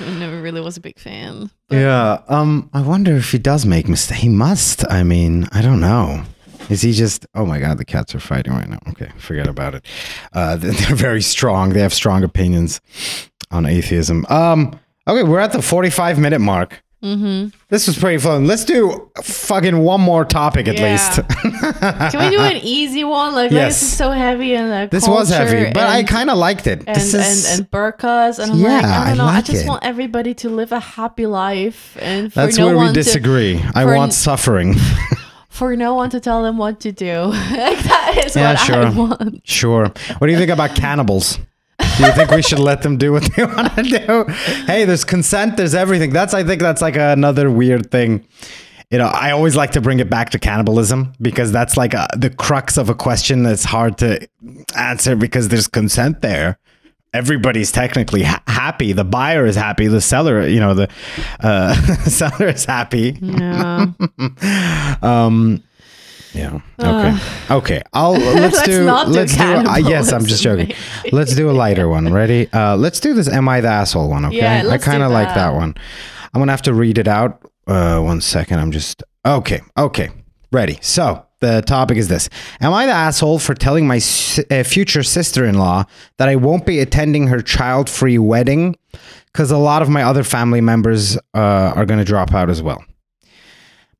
I 0.00 0.18
never 0.18 0.40
really 0.40 0.60
was 0.60 0.76
a 0.76 0.80
big 0.80 0.98
fan. 0.98 1.50
But 1.68 1.76
Yeah. 1.76 2.20
Um. 2.28 2.70
I 2.72 2.80
wonder 2.82 3.14
if 3.16 3.30
he 3.32 3.38
does 3.38 3.64
make 3.66 3.88
mistakes. 3.88 4.20
He 4.22 4.28
must. 4.28 4.84
I 4.90 5.02
mean, 5.02 5.46
I 5.52 5.62
don't 5.62 5.80
know. 5.80 6.24
Is 6.70 6.80
he 6.82 6.92
just? 6.92 7.26
Oh 7.34 7.44
my 7.44 7.60
God, 7.60 7.78
the 7.78 7.84
cats 7.84 8.14
are 8.14 8.20
fighting 8.20 8.52
right 8.54 8.68
now. 8.68 8.78
Okay, 8.88 9.10
forget 9.18 9.46
about 9.46 9.74
it. 9.74 9.84
Uh, 10.32 10.56
they're 10.56 10.72
they're 10.86 10.96
very 10.96 11.20
strong. 11.22 11.70
They 11.74 11.80
have 11.80 11.92
strong 11.94 12.24
opinions 12.24 12.80
on 13.50 13.66
atheism. 13.66 14.24
Um. 14.28 14.78
Okay, 15.06 15.22
we're 15.22 15.40
at 15.40 15.52
the 15.52 15.60
45 15.60 16.18
minute 16.18 16.40
mark. 16.40 16.82
Mm-hmm. 17.04 17.48
This 17.68 17.86
was 17.86 17.98
pretty 17.98 18.16
fun. 18.18 18.46
Let's 18.46 18.64
do 18.64 19.10
fucking 19.22 19.76
one 19.78 20.00
more 20.00 20.24
topic 20.24 20.66
at 20.68 20.78
Yeah. 20.78 20.92
least. 20.92 21.20
Can 22.10 22.18
we 22.30 22.30
do 22.34 22.40
an 22.52 22.56
easy 22.62 23.04
one? 23.04 23.34
Like 23.34 23.50
Yes. 23.50 23.78
this 23.78 23.82
is 23.92 23.96
so 23.98 24.10
heavy 24.10 24.54
and 24.54 24.70
like 24.70 24.90
this 24.90 25.06
was 25.06 25.28
heavy, 25.28 25.70
but 25.72 25.82
I 25.86 26.02
kind 26.04 26.30
of 26.30 26.38
liked 26.38 26.66
it. 26.66 26.82
and, 26.86 26.96
this 26.96 27.12
is 27.12 27.50
and 27.50 27.60
and 27.60 27.70
burkas 27.70 28.38
and 28.38 28.52
I'm 28.52 28.58
Yeah, 28.58 28.68
like 28.76 28.84
I 28.84 29.02
I 29.04 29.08
don't 29.08 29.18
know. 29.18 29.24
I, 29.24 29.34
like 29.34 29.44
just 29.44 29.64
it. 29.64 29.68
want 29.68 29.84
everybody 29.84 30.32
to 30.34 30.48
live 30.48 30.72
a 30.72 30.80
happy 30.80 31.26
life 31.26 31.96
and 32.00 32.32
for 32.32 32.40
that's 32.40 32.56
no 32.56 32.66
where 32.68 32.76
one 32.76 32.86
we 32.88 32.92
disagree. 32.94 33.62
I 33.74 33.84
want 33.84 33.98
n- 34.04 34.10
suffering. 34.12 34.74
for 35.50 35.76
no 35.76 35.94
one 35.94 36.08
to 36.10 36.20
tell 36.20 36.42
them 36.42 36.56
what 36.56 36.80
to 36.80 36.90
do. 36.92 37.14
like 37.24 37.78
that 37.84 38.22
is 38.24 38.34
Yeah, 38.34 38.52
what 38.54 38.60
I 38.60 38.64
sure. 38.64 38.90
want. 38.92 39.40
Sure. 39.46 39.84
What 40.18 40.26
do 40.26 40.32
you 40.32 40.38
think 40.38 40.50
about 40.50 40.74
cannibals? 40.74 41.38
Do 41.78 42.04
you 42.04 42.12
think 42.12 42.30
we 42.30 42.42
should 42.42 42.58
let 42.58 42.82
them 42.82 42.96
do 42.96 43.12
what 43.12 43.22
they 43.34 43.44
want 43.44 43.74
to 43.76 43.82
do? 43.82 44.24
Hey, 44.66 44.84
there's 44.84 45.04
consent, 45.04 45.56
there's 45.56 45.74
everything. 45.74 46.10
That's 46.12 46.34
I 46.34 46.44
think 46.44 46.60
that's 46.60 46.82
like 46.82 46.96
another 46.96 47.50
weird 47.50 47.90
thing. 47.90 48.26
You 48.90 48.98
know, 48.98 49.06
I 49.06 49.30
always 49.32 49.56
like 49.56 49.72
to 49.72 49.80
bring 49.80 49.98
it 49.98 50.08
back 50.10 50.30
to 50.30 50.38
cannibalism 50.38 51.14
because 51.20 51.50
that's 51.50 51.76
like 51.76 51.94
a, 51.94 52.06
the 52.16 52.30
crux 52.30 52.76
of 52.76 52.88
a 52.90 52.94
question 52.94 53.42
that's 53.42 53.64
hard 53.64 53.98
to 53.98 54.26
answer 54.76 55.16
because 55.16 55.48
there's 55.48 55.66
consent 55.68 56.20
there. 56.20 56.58
Everybody's 57.12 57.70
technically 57.72 58.24
ha- 58.24 58.42
happy. 58.46 58.92
The 58.92 59.04
buyer 59.04 59.46
is 59.46 59.56
happy. 59.56 59.86
The 59.86 60.00
seller, 60.00 60.46
you 60.46 60.60
know, 60.60 60.74
the 60.74 60.90
uh, 61.40 61.74
seller 62.04 62.48
is 62.48 62.64
happy. 62.64 63.18
Yeah. 63.20 63.86
Um, 65.02 65.62
yeah. 66.34 66.60
Okay. 66.78 67.18
okay. 67.50 67.82
I'll 67.92 68.12
let's, 68.12 68.56
Let's 68.56 68.64
do 68.64 68.84
not 68.84 69.08
let's 69.08 69.36
do. 69.36 69.42
Uh, 69.42 69.76
yes, 69.76 70.12
I'm 70.12 70.24
just 70.26 70.42
joking. 70.42 70.72
Let's 71.12 71.34
do 71.34 71.50
a 71.50 71.52
lighter 71.52 71.88
one. 71.88 72.12
Ready? 72.12 72.48
Uh, 72.52 72.76
let's 72.76 73.00
do 73.00 73.14
this. 73.14 73.28
Am 73.28 73.48
I 73.48 73.60
the 73.60 73.68
asshole 73.68 74.08
one? 74.08 74.24
Okay. 74.26 74.38
Yeah, 74.38 74.60
I 74.60 74.62
let's 74.62 74.84
do 74.84 74.90
kind 74.90 75.02
of 75.02 75.12
like 75.12 75.34
that. 75.34 75.54
one. 75.54 75.74
I'm 76.32 76.40
gonna 76.40 76.52
have 76.52 76.62
to 76.62 76.74
read 76.74 76.98
it 76.98 77.08
out. 77.08 77.40
Uh, 77.66 78.00
one 78.00 78.20
second. 78.20 78.58
I'm 78.58 78.72
just 78.72 79.02
okay. 79.24 79.60
Okay. 79.78 80.10
Ready. 80.52 80.78
So 80.82 81.24
the 81.40 81.62
topic 81.62 81.96
is 81.96 82.08
this: 82.08 82.28
Am 82.60 82.72
I 82.72 82.86
the 82.86 82.92
asshole 82.92 83.38
for 83.38 83.54
telling 83.54 83.86
my 83.86 84.00
uh, 84.50 84.62
future 84.64 85.02
sister-in-law 85.02 85.84
that 86.18 86.28
I 86.28 86.36
won't 86.36 86.66
be 86.66 86.80
attending 86.80 87.28
her 87.28 87.40
child-free 87.40 88.18
wedding 88.18 88.76
because 89.32 89.50
a 89.50 89.58
lot 89.58 89.82
of 89.82 89.88
my 89.88 90.02
other 90.02 90.24
family 90.24 90.60
members 90.60 91.16
uh, 91.34 91.72
are 91.76 91.86
gonna 91.86 92.04
drop 92.04 92.34
out 92.34 92.50
as 92.50 92.62
well? 92.62 92.84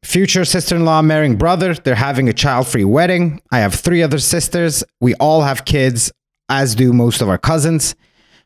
Future 0.05 0.45
sister 0.45 0.77
in 0.77 0.85
law 0.85 1.01
marrying 1.01 1.37
brother. 1.37 1.73
They're 1.75 1.95
having 1.95 2.29
a 2.29 2.33
child 2.35 2.69
free 2.69 2.85
wedding. 2.85 3.41
I 3.51 3.61
have 3.61 3.75
three 3.75 4.03
other 4.03 4.19
sisters. 4.19 4.85
We 5.01 5.15
all 5.15 5.43
have 5.43 5.65
kids, 5.65 6.13
as 6.51 6.75
do 6.75 6.93
most 6.93 7.23
of 7.23 7.29
our 7.31 7.39
cousins. 7.39 7.95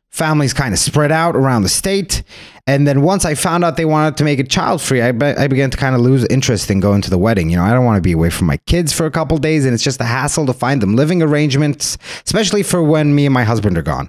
Families 0.09 0.55
kind 0.55 0.73
of 0.73 0.79
spread 0.79 1.11
out 1.11 1.35
around 1.35 1.65
the 1.65 1.69
state. 1.69 2.23
And 2.69 2.87
then 2.87 3.03
once 3.03 3.25
I 3.25 3.35
found 3.35 3.65
out 3.65 3.77
they 3.77 3.85
wanted 3.85 4.17
to 4.19 4.25
make 4.25 4.39
it 4.39 4.49
child 4.49 4.81
free, 4.81 5.03
I, 5.03 5.11
be- 5.11 5.27
I 5.27 5.49
began 5.49 5.69
to 5.71 5.77
kind 5.77 5.97
of 5.97 6.01
lose 6.01 6.25
interest 6.27 6.71
in 6.71 6.79
going 6.79 7.03
to 7.03 7.11
the 7.11 7.19
wedding. 7.19 7.51
You 7.51 7.57
know, 7.57 7.65
I 7.65 7.73
don't 7.73 7.85
want 7.85 7.97
to 7.97 8.03
be 8.03 8.13
away 8.13 8.31
from 8.31 8.47
my 8.47 8.59
kids 8.59 8.93
for 8.93 9.05
a 9.05 9.11
couple 9.11 9.37
days, 9.39 9.65
and 9.65 9.75
it's 9.75 9.83
just 9.83 10.01
a 10.01 10.05
hassle 10.05 10.47
to 10.47 10.53
find 10.53 10.81
them 10.81 10.95
living 10.95 11.23
arrangements, 11.23 11.99
especially 12.25 12.63
for 12.63 12.85
when 12.85 13.17
me 13.17 13.27
and 13.27 13.35
my 13.35 13.45
husband 13.45 13.77
are 13.77 13.83
gone. 13.83 14.09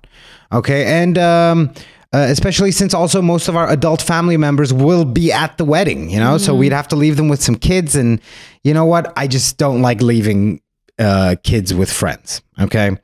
Okay. 0.52 0.86
And, 0.86 1.18
um, 1.18 1.74
uh, 2.12 2.26
especially 2.30 2.72
since 2.72 2.94
also 2.94 3.22
most 3.22 3.48
of 3.48 3.56
our 3.56 3.70
adult 3.70 4.02
family 4.02 4.38
members 4.38 4.74
will 4.74 5.06
be 5.06 5.32
at 5.32 5.58
the 5.58 5.66
wedding, 5.66 6.10
you 6.10 6.20
know, 6.20 6.38
so 6.38 6.56
we'd 6.56 6.72
have 6.72 6.88
to 6.88 6.96
leave 6.96 7.18
them 7.18 7.30
with 7.30 7.42
some 7.42 7.56
kids. 7.56 7.96
And 7.96 8.20
you 8.64 8.74
know 8.74 8.86
what? 8.86 9.14
I 9.16 9.28
just 9.28 9.58
don't 9.58 9.82
like 9.82 10.02
leaving 10.02 10.62
uh, 10.98 11.36
kids 11.44 11.74
with 11.74 11.92
friends. 11.92 12.42
Okay. 12.60 12.98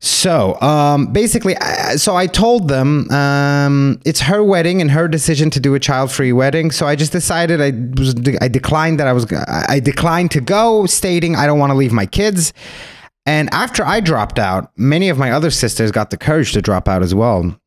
So 0.00 0.58
um, 0.62 1.12
basically, 1.12 1.56
I, 1.58 1.96
so 1.96 2.16
I 2.16 2.26
told 2.26 2.68
them 2.68 3.10
um, 3.10 4.00
it's 4.06 4.20
her 4.20 4.42
wedding 4.42 4.80
and 4.80 4.90
her 4.90 5.06
decision 5.06 5.50
to 5.50 5.60
do 5.60 5.74
a 5.74 5.78
child-free 5.78 6.32
wedding. 6.32 6.70
So 6.70 6.86
I 6.86 6.96
just 6.96 7.12
decided 7.12 7.60
I 7.60 7.72
was 8.00 8.14
I 8.40 8.48
declined 8.48 8.98
that 8.98 9.06
I 9.06 9.12
was 9.12 9.30
I 9.30 9.78
declined 9.78 10.30
to 10.30 10.40
go, 10.40 10.86
stating 10.86 11.36
I 11.36 11.46
don't 11.46 11.58
want 11.58 11.70
to 11.70 11.76
leave 11.76 11.92
my 11.92 12.06
kids. 12.06 12.54
And 13.26 13.50
after 13.52 13.84
I 13.84 14.00
dropped 14.00 14.38
out, 14.38 14.72
many 14.76 15.10
of 15.10 15.18
my 15.18 15.30
other 15.30 15.50
sisters 15.50 15.92
got 15.92 16.08
the 16.08 16.16
courage 16.16 16.54
to 16.54 16.62
drop 16.62 16.88
out 16.88 17.02
as 17.02 17.14
well, 17.14 17.59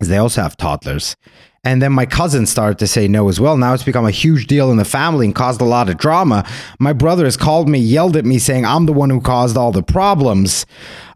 they 0.00 0.16
also 0.16 0.42
have 0.42 0.56
toddlers. 0.56 1.16
And 1.64 1.80
then 1.80 1.92
my 1.92 2.06
cousin 2.06 2.46
started 2.46 2.78
to 2.80 2.88
say 2.88 3.06
no 3.06 3.28
as 3.28 3.38
well. 3.38 3.56
Now 3.56 3.72
it's 3.72 3.84
become 3.84 4.04
a 4.04 4.10
huge 4.10 4.48
deal 4.48 4.72
in 4.72 4.78
the 4.78 4.84
family 4.84 5.26
and 5.26 5.34
caused 5.34 5.60
a 5.60 5.64
lot 5.64 5.88
of 5.88 5.96
drama. 5.96 6.44
My 6.80 6.92
brother 6.92 7.24
has 7.24 7.36
called 7.36 7.68
me, 7.68 7.78
yelled 7.78 8.16
at 8.16 8.24
me, 8.24 8.40
saying 8.40 8.64
I'm 8.64 8.86
the 8.86 8.92
one 8.92 9.10
who 9.10 9.20
caused 9.20 9.56
all 9.56 9.70
the 9.70 9.82
problems. 9.82 10.66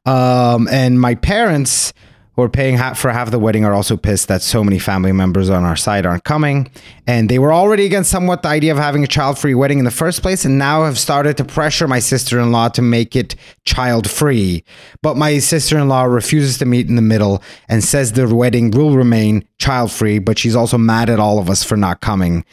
Um, 0.05 0.68
and 0.68 1.01
my 1.01 1.16
parents, 1.16 1.93
who 2.37 2.43
are 2.43 2.51
paying 2.51 2.76
half 2.76 2.99
for 2.99 3.11
half 3.11 3.30
the 3.30 3.39
wedding, 3.39 3.64
are 3.64 3.72
also 3.72 3.97
pissed 3.97 4.28
that 4.28 4.43
so 4.43 4.62
many 4.62 4.78
family 4.78 5.11
members 5.11 5.49
on 5.49 5.64
our 5.64 5.74
side 5.74 6.05
aren't 6.05 6.24
coming. 6.24 6.70
And 7.07 7.30
they 7.30 7.39
were 7.39 7.53
already 7.53 7.87
against 7.87 8.11
somewhat 8.11 8.43
the 8.43 8.49
idea 8.49 8.72
of 8.72 8.78
having 8.78 9.03
a 9.03 9.07
child 9.07 9.39
free 9.39 9.55
wedding 9.55 9.78
in 9.78 9.87
the 9.87 9.91
first 9.91 10.20
place, 10.20 10.45
and 10.45 10.59
now 10.59 10.84
have 10.84 10.99
started 10.99 11.39
to 11.39 11.45
pressure 11.45 11.89
my 11.89 11.99
sister 11.99 12.39
in 12.39 12.53
law 12.53 12.68
to 12.68 12.82
make 12.82 13.16
it 13.16 13.34
child 13.64 14.09
free. 14.09 14.64
But 15.03 15.16
my 15.16 15.39
sister 15.39 15.78
in 15.78 15.89
law 15.89 16.05
refuses 16.05 16.59
to 16.59 16.66
meet 16.66 16.89
in 16.89 16.97
the 16.97 17.03
middle 17.03 17.43
and 17.68 17.82
says 17.82 18.12
the 18.12 18.32
wedding 18.34 18.70
will 18.70 18.95
remain 18.95 19.49
child 19.59 19.91
free, 19.91 20.18
but 20.18 20.39
she's 20.39 20.57
also 20.57 20.76
mad 20.76 21.09
at 21.09 21.18
all 21.18 21.39
of 21.39 21.49
us 21.49 21.64
for 21.64 21.76
not 21.76 22.03
coming. 22.03 22.45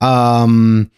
Um, 0.00 0.90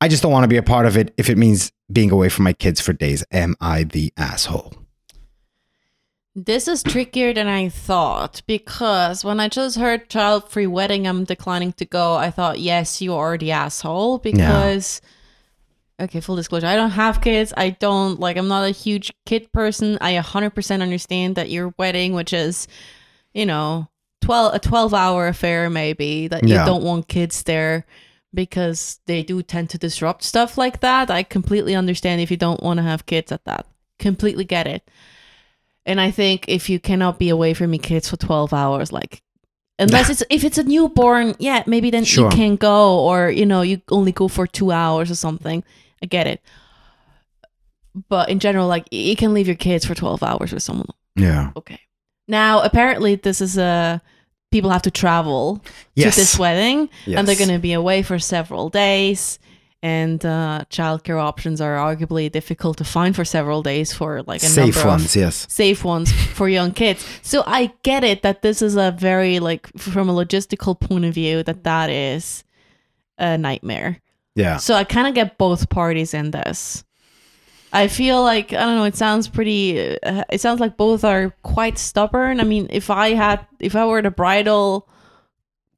I 0.00 0.08
just 0.08 0.22
don't 0.22 0.32
want 0.32 0.44
to 0.44 0.48
be 0.48 0.56
a 0.56 0.62
part 0.62 0.86
of 0.86 0.96
it 0.96 1.12
if 1.16 1.28
it 1.28 1.38
means 1.38 1.72
being 1.92 2.10
away 2.10 2.30
from 2.30 2.44
my 2.44 2.54
kids 2.54 2.80
for 2.80 2.92
days. 2.92 3.22
Am 3.30 3.54
I 3.60 3.84
the 3.84 4.12
asshole? 4.16 4.81
This 6.34 6.66
is 6.66 6.82
trickier 6.82 7.34
than 7.34 7.46
I 7.46 7.68
thought 7.68 8.40
because 8.46 9.22
when 9.22 9.38
I 9.38 9.48
just 9.48 9.76
heard 9.76 10.08
child 10.08 10.48
free 10.48 10.66
wedding, 10.66 11.06
I'm 11.06 11.24
declining 11.24 11.74
to 11.74 11.84
go. 11.84 12.14
I 12.14 12.30
thought, 12.30 12.58
yes, 12.58 13.02
you 13.02 13.12
are 13.14 13.36
the 13.36 13.52
asshole 13.52 14.16
because, 14.18 15.02
okay, 16.00 16.20
full 16.20 16.36
disclosure, 16.36 16.68
I 16.68 16.76
don't 16.76 16.92
have 16.92 17.20
kids. 17.20 17.52
I 17.54 17.70
don't 17.70 18.18
like, 18.18 18.38
I'm 18.38 18.48
not 18.48 18.64
a 18.64 18.70
huge 18.70 19.12
kid 19.26 19.52
person. 19.52 19.98
I 20.00 20.14
100% 20.14 20.80
understand 20.80 21.36
that 21.36 21.50
your 21.50 21.74
wedding, 21.76 22.14
which 22.14 22.32
is, 22.32 22.66
you 23.34 23.44
know, 23.44 23.88
12, 24.22 24.54
a 24.54 24.58
12 24.58 24.94
hour 24.94 25.28
affair, 25.28 25.68
maybe, 25.68 26.28
that 26.28 26.48
you 26.48 26.54
don't 26.54 26.84
want 26.84 27.08
kids 27.08 27.42
there 27.42 27.84
because 28.32 29.00
they 29.06 29.22
do 29.22 29.42
tend 29.42 29.68
to 29.68 29.76
disrupt 29.76 30.22
stuff 30.22 30.56
like 30.56 30.80
that. 30.80 31.10
I 31.10 31.24
completely 31.24 31.74
understand 31.74 32.22
if 32.22 32.30
you 32.30 32.38
don't 32.38 32.62
want 32.62 32.78
to 32.78 32.82
have 32.84 33.04
kids 33.04 33.32
at 33.32 33.44
that. 33.44 33.66
Completely 33.98 34.46
get 34.46 34.66
it. 34.66 34.88
And 35.84 36.00
I 36.00 36.10
think 36.10 36.44
if 36.48 36.68
you 36.70 36.78
cannot 36.78 37.18
be 37.18 37.28
away 37.28 37.54
from 37.54 37.72
your 37.74 37.82
kids 37.82 38.08
for 38.08 38.16
12 38.16 38.52
hours, 38.52 38.92
like, 38.92 39.20
unless 39.78 40.10
it's 40.10 40.22
if 40.30 40.44
it's 40.44 40.58
a 40.58 40.62
newborn, 40.62 41.34
yeah, 41.40 41.64
maybe 41.66 41.90
then 41.90 42.04
Sure. 42.04 42.30
you 42.30 42.36
can 42.36 42.56
go, 42.56 43.00
or 43.00 43.30
you 43.30 43.44
know, 43.46 43.62
you 43.62 43.80
only 43.90 44.12
go 44.12 44.28
for 44.28 44.46
two 44.46 44.70
hours 44.70 45.10
or 45.10 45.16
something. 45.16 45.64
I 46.02 46.06
get 46.06 46.26
it. 46.26 46.40
But 48.08 48.28
in 48.30 48.38
general, 48.38 48.68
like, 48.68 48.86
you 48.90 49.16
can 49.16 49.34
leave 49.34 49.46
your 49.46 49.56
kids 49.56 49.84
for 49.84 49.94
12 49.94 50.22
hours 50.22 50.52
with 50.52 50.62
someone. 50.62 50.86
Yeah. 51.16 51.50
Okay. 51.56 51.78
Now, 52.28 52.62
apparently, 52.62 53.16
this 53.16 53.40
is 53.40 53.58
a 53.58 54.00
people 54.50 54.70
have 54.70 54.82
to 54.82 54.90
travel 54.90 55.62
Yes. 55.94 56.14
to 56.14 56.20
this 56.20 56.38
wedding, 56.38 56.88
and 57.06 57.26
they're 57.26 57.36
going 57.36 57.50
to 57.50 57.58
be 57.58 57.72
away 57.72 58.02
for 58.02 58.18
several 58.18 58.68
days. 58.70 59.38
And 59.84 60.24
uh, 60.24 60.64
childcare 60.70 61.20
options 61.20 61.60
are 61.60 61.74
arguably 61.74 62.30
difficult 62.30 62.78
to 62.78 62.84
find 62.84 63.16
for 63.16 63.24
several 63.24 63.64
days 63.64 63.92
for 63.92 64.22
like 64.22 64.42
a 64.44 64.46
Safe 64.46 64.84
ones, 64.84 65.16
yes. 65.16 65.44
safe 65.50 65.84
ones 65.84 66.12
for 66.34 66.48
young 66.48 66.70
kids. 66.70 67.04
So 67.22 67.42
I 67.46 67.72
get 67.82 68.04
it 68.04 68.22
that 68.22 68.42
this 68.42 68.62
is 68.62 68.76
a 68.76 68.92
very 68.92 69.40
like 69.40 69.66
from 69.76 70.08
a 70.08 70.12
logistical 70.12 70.78
point 70.78 71.04
of 71.04 71.14
view 71.14 71.42
that 71.42 71.64
that 71.64 71.90
is 71.90 72.44
a 73.18 73.36
nightmare. 73.36 74.00
Yeah. 74.36 74.58
So 74.58 74.74
I 74.74 74.84
kind 74.84 75.08
of 75.08 75.14
get 75.14 75.36
both 75.36 75.68
parties 75.68 76.14
in 76.14 76.30
this. 76.30 76.84
I 77.72 77.88
feel 77.88 78.22
like 78.22 78.52
I 78.52 78.60
don't 78.60 78.76
know. 78.76 78.84
It 78.84 78.96
sounds 78.96 79.28
pretty. 79.28 79.98
Uh, 80.00 80.24
it 80.30 80.40
sounds 80.40 80.60
like 80.60 80.76
both 80.76 81.04
are 81.04 81.30
quite 81.42 81.78
stubborn. 81.78 82.38
I 82.38 82.44
mean, 82.44 82.66
if 82.70 82.90
I 82.90 83.10
had, 83.10 83.46
if 83.58 83.74
I 83.74 83.86
were 83.86 84.02
the 84.02 84.10
bridal 84.10 84.88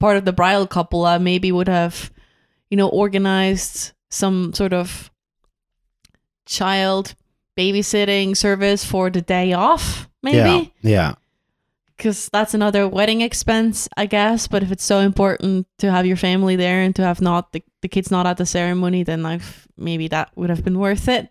part 0.01 0.17
of 0.17 0.25
the 0.25 0.33
bridal 0.33 0.67
couple, 0.67 1.05
I 1.05 1.19
maybe 1.19 1.53
would 1.53 1.69
have, 1.69 2.11
you 2.71 2.77
know, 2.77 2.89
organized 2.89 3.93
some 4.11 4.53
sort 4.53 4.73
of 4.73 5.11
child 6.47 7.15
babysitting 7.57 8.37
service 8.37 8.85
for 8.85 9.11
the 9.11 9.23
day 9.23 9.53
off, 9.53 10.09
maybe 10.23 10.37
Yeah. 10.83 10.91
Yeah. 10.91 11.15
because 11.97 12.29
that's 12.33 12.55
another 12.55 12.89
wedding 12.89 13.21
expense, 13.21 13.89
I 13.97 14.07
guess. 14.07 14.49
But 14.49 14.63
if 14.63 14.73
it's 14.73 14.85
so 14.85 14.99
important 15.01 15.67
to 15.79 15.91
have 15.91 16.07
your 16.07 16.17
family 16.17 16.57
there 16.57 16.81
and 16.81 16.95
to 16.97 17.03
have 17.03 17.21
not 17.21 17.53
the, 17.53 17.63
the 17.83 17.89
kids 17.89 18.11
not 18.11 18.27
at 18.27 18.37
the 18.37 18.47
ceremony, 18.47 19.05
then 19.05 19.25
I've 19.25 19.69
maybe 19.77 20.09
that 20.09 20.31
would 20.37 20.51
have 20.51 20.65
been 20.65 20.79
worth 20.79 21.09
it. 21.09 21.29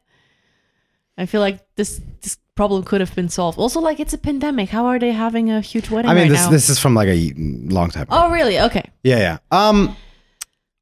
I 1.18 1.26
feel 1.26 1.42
like 1.42 1.60
this 1.76 2.02
this 2.22 2.38
problem 2.56 2.84
could 2.84 3.02
have 3.02 3.14
been 3.16 3.30
solved. 3.30 3.60
Also, 3.60 3.80
like 3.80 4.00
it's 4.00 4.14
a 4.14 4.18
pandemic. 4.18 4.70
How 4.70 4.86
are 4.86 4.98
they 5.00 5.12
having 5.12 5.52
a 5.52 5.62
huge 5.62 5.90
wedding 5.92 6.10
I 6.10 6.14
mean, 6.14 6.24
right 6.24 6.30
this 6.32 6.46
now? 6.46 6.50
this 6.52 6.70
is 6.70 6.80
from 6.80 6.96
like 6.96 7.08
a 7.10 7.34
long 7.36 7.92
time. 7.92 8.04
ago. 8.04 8.16
oh, 8.16 8.32
really? 8.32 8.60
Okay. 8.60 8.90
Yeah, 9.04 9.18
yeah. 9.20 9.38
Um, 9.52 9.96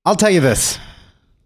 I'll 0.05 0.15
tell 0.15 0.29
you 0.29 0.41
this. 0.41 0.79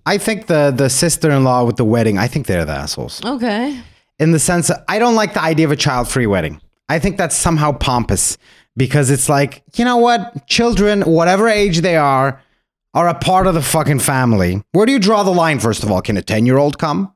I 0.06 0.18
think 0.18 0.48
the 0.48 0.72
the 0.76 0.90
sister 0.90 1.32
in 1.32 1.44
law 1.44 1.64
with 1.64 1.78
the 1.78 1.86
wedding. 1.86 2.18
I 2.18 2.28
think 2.28 2.46
they're 2.48 2.66
the 2.66 2.74
assholes 2.74 3.24
Okay. 3.26 3.80
in 4.20 4.32
the 4.32 4.40
sense 4.40 4.68
that 4.68 4.84
I 4.88 5.00
don't 5.00 5.16
like 5.16 5.34
the 5.34 5.42
idea 5.42 5.66
of 5.66 5.72
a 5.72 5.76
child 5.76 6.08
free 6.08 6.28
wedding. 6.28 6.62
I 6.88 7.00
think 7.00 7.18
that's 7.18 7.36
somehow 7.36 7.72
pompous 7.72 8.38
because 8.78 9.10
it's 9.10 9.28
like 9.30 9.64
you 9.76 9.84
know 9.86 9.98
what, 9.98 10.48
children, 10.48 11.02
whatever 11.02 11.48
age 11.50 11.82
they 11.82 11.98
are, 11.98 12.42
are 12.94 13.08
a 13.10 13.16
part 13.16 13.48
of 13.48 13.56
the 13.56 13.62
fucking 13.62 14.00
family. 14.00 14.62
Where 14.74 14.86
do 14.86 14.92
you 14.92 15.00
draw 15.00 15.24
the 15.24 15.32
line, 15.32 15.60
first 15.60 15.84
of 15.84 15.92
all? 15.92 16.02
Can 16.02 16.18
a 16.18 16.22
10 16.22 16.46
year 16.46 16.58
old 16.58 16.78
come? 16.78 17.14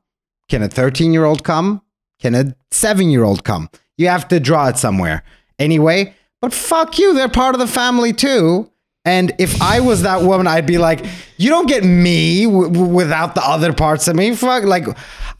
Can 0.48 0.62
a 0.62 0.68
13 0.68 1.12
year 1.12 1.24
old 1.24 1.44
come? 1.44 1.80
Can 2.20 2.34
a 2.34 2.54
seven 2.70 3.08
year 3.08 3.22
old 3.24 3.44
come? 3.44 3.70
You 3.96 4.08
have 4.08 4.26
to 4.28 4.40
draw 4.40 4.68
it 4.68 4.76
somewhere. 4.78 5.22
Anyway, 5.58 6.14
but 6.40 6.52
fuck 6.52 6.98
you, 6.98 7.14
they're 7.14 7.28
part 7.28 7.54
of 7.54 7.60
the 7.60 7.66
family 7.66 8.12
too. 8.12 8.69
And 9.04 9.32
if 9.38 9.60
I 9.62 9.80
was 9.80 10.02
that 10.02 10.22
woman, 10.22 10.46
I'd 10.46 10.66
be 10.66 10.78
like, 10.78 11.04
you 11.38 11.48
don't 11.48 11.66
get 11.66 11.84
me 11.84 12.44
w- 12.44 12.68
without 12.68 13.34
the 13.34 13.42
other 13.42 13.72
parts 13.72 14.08
of 14.08 14.14
me. 14.16 14.34
Fuck, 14.34 14.64
like, 14.64 14.86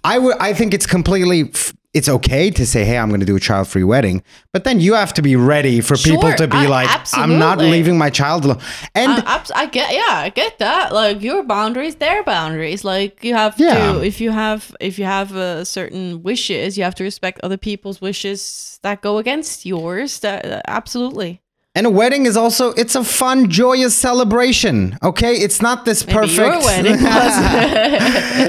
I 0.03 0.19
would. 0.19 0.37
I 0.41 0.55
think 0.55 0.73
it's 0.73 0.87
completely. 0.87 1.51
F- 1.53 1.75
it's 1.93 2.09
okay 2.09 2.53
to 2.53 2.65
say, 2.65 2.85
"Hey, 2.85 2.97
I'm 2.97 3.09
going 3.09 3.19
to 3.19 3.27
do 3.27 3.35
a 3.35 3.41
child-free 3.41 3.83
wedding," 3.83 4.23
but 4.53 4.63
then 4.63 4.79
you 4.81 4.95
have 4.95 5.13
to 5.15 5.23
be 5.23 5.35
ready 5.35 5.81
for 5.81 5.97
people 5.97 6.33
to 6.35 6.47
be 6.47 6.57
I- 6.57 6.67
like, 6.67 6.89
"I'm 7.15 7.37
not 7.39 7.59
leaving 7.59 7.99
my 7.99 8.11
child 8.11 8.45
alone." 8.45 8.61
And 8.95 9.11
I, 9.11 9.35
abs- 9.35 9.51
I 9.51 9.67
get 9.67 9.93
yeah 9.93 10.07
i 10.25 10.29
get 10.29 10.59
that 10.61 10.93
like 10.95 11.21
your 11.21 11.43
boundaries 11.43 11.97
their 11.97 12.23
boundaries 12.23 12.85
like 12.85 13.25
you 13.25 13.35
have 13.35 13.57
Yeah. 13.59 13.93
to 13.95 14.05
if 14.07 14.21
you 14.21 14.31
have 14.31 14.75
if 14.81 15.01
you 15.01 15.05
have 15.05 15.35
uh, 15.35 15.65
certain 15.65 16.23
wishes 16.23 16.79
you 16.79 16.85
have 16.85 16.95
to 16.95 17.03
respect 17.05 17.41
other 17.43 17.57
people's 17.59 18.01
wishes 18.01 18.79
that 18.85 19.03
go 19.03 19.19
against 19.19 19.67
yours 19.67 20.21
that 20.21 20.47
uh, 20.47 20.61
absolutely 20.69 21.41
And 21.77 21.87
a 21.87 21.91
wedding 21.91 22.27
is 22.27 22.37
also 22.37 22.71
it's 22.73 22.97
a 22.97 23.05
fun, 23.05 23.49
joyous 23.49 23.95
celebration. 23.95 24.99
Okay, 25.05 25.35
it's 25.37 25.63
not 25.63 25.85
this 25.85 26.05
Maybe 26.05 26.19
perfect. 26.19 26.39
your 26.39 26.59
wedding 26.65 26.97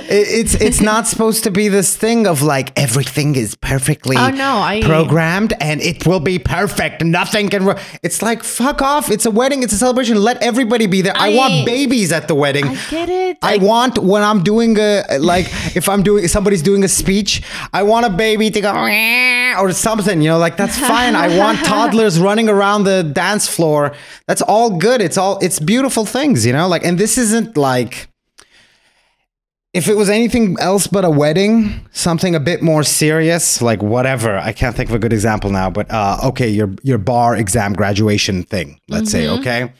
it's 0.09 0.55
it's 0.55 0.82
not 0.82 1.07
supposed 1.07 1.43
to 1.43 1.51
be 1.51 1.67
this 1.67 1.95
thing 1.95 2.26
of 2.26 2.41
like 2.41 2.78
everything 2.80 3.36
is 3.36 3.53
perfectly 3.53 4.17
Oh, 4.17 4.30
no, 4.32 4.57
I- 4.57 4.82
programmed 4.82 5.53
and 5.61 5.82
it 5.82 6.07
will 6.07 6.19
be 6.19 6.39
perfect. 6.39 7.03
Nothing 7.03 7.49
can. 7.49 7.63
ru- 7.65 7.76
It's 8.01 8.24
like 8.24 8.43
fuck 8.43 8.82
off. 8.82 9.11
It's 9.11 9.28
a 9.28 9.32
wedding. 9.32 9.61
It's 9.61 9.74
a 9.74 9.78
celebration. 9.78 10.17
Let 10.17 10.41
everybody 10.41 10.88
be 10.88 11.03
there. 11.03 11.13
I, 11.15 11.32
I- 11.32 11.36
want 11.36 11.65
babies 11.65 12.11
at 12.11 12.28
the 12.28 12.34
wedding. 12.34 12.65
i 12.65 12.76
get 12.89 13.07
it 13.09 13.38
I 13.43 13.57
want 13.57 13.99
when 13.99 14.24
I'm 14.24 14.41
doing 14.41 14.78
a 14.80 15.03
like 15.19 15.45
if 15.76 15.88
I'm 15.89 16.01
doing 16.01 16.28
somebody's 16.28 16.63
doing 16.63 16.84
a 16.84 16.88
speech, 16.88 17.43
I 17.72 17.84
want 17.84 18.07
a 18.07 18.09
baby 18.09 18.49
to 18.49 18.61
go 18.61 18.72
or 19.59 19.72
something, 19.74 20.22
you 20.24 20.30
know, 20.30 20.39
like 20.39 20.57
that's 20.57 20.78
fine. 20.80 21.15
I 21.15 21.38
want 21.38 21.59
toddlers 21.65 22.19
running 22.19 22.49
around 22.49 22.86
the 22.86 23.11
dance 23.12 23.47
floor. 23.47 23.93
That's 24.28 24.41
all 24.41 24.78
good. 24.78 25.01
It's 25.01 25.18
all 25.18 25.38
it's 25.39 25.59
beautiful 25.59 26.05
things, 26.05 26.45
you 26.45 26.53
know, 26.53 26.68
like 26.68 26.86
and 26.86 26.97
this 26.97 27.18
isn't 27.18 27.57
like 27.57 28.07
if 29.74 29.88
it 29.88 29.95
was 29.95 30.09
anything 30.09 30.57
else 30.59 30.88
but 30.88 31.05
a 31.05 31.09
wedding, 31.09 31.88
something 31.91 32.36
a 32.36 32.39
bit 32.39 32.62
more 32.62 32.84
serious, 32.84 33.62
like 33.62 33.82
whatever. 33.82 34.38
I 34.38 34.51
can't 34.51 34.76
think 34.76 34.89
of 34.89 34.95
a 34.95 34.99
good 34.99 35.14
example 35.14 35.49
now, 35.49 35.70
but 35.70 35.89
uh, 35.89 36.18
okay, 36.26 36.49
your 36.49 36.74
your 36.84 36.97
bar 36.97 37.36
exam 37.38 37.74
graduation 37.74 38.43
thing, 38.43 38.80
let's 38.89 39.12
say, 39.12 39.28
okay, 39.39 39.72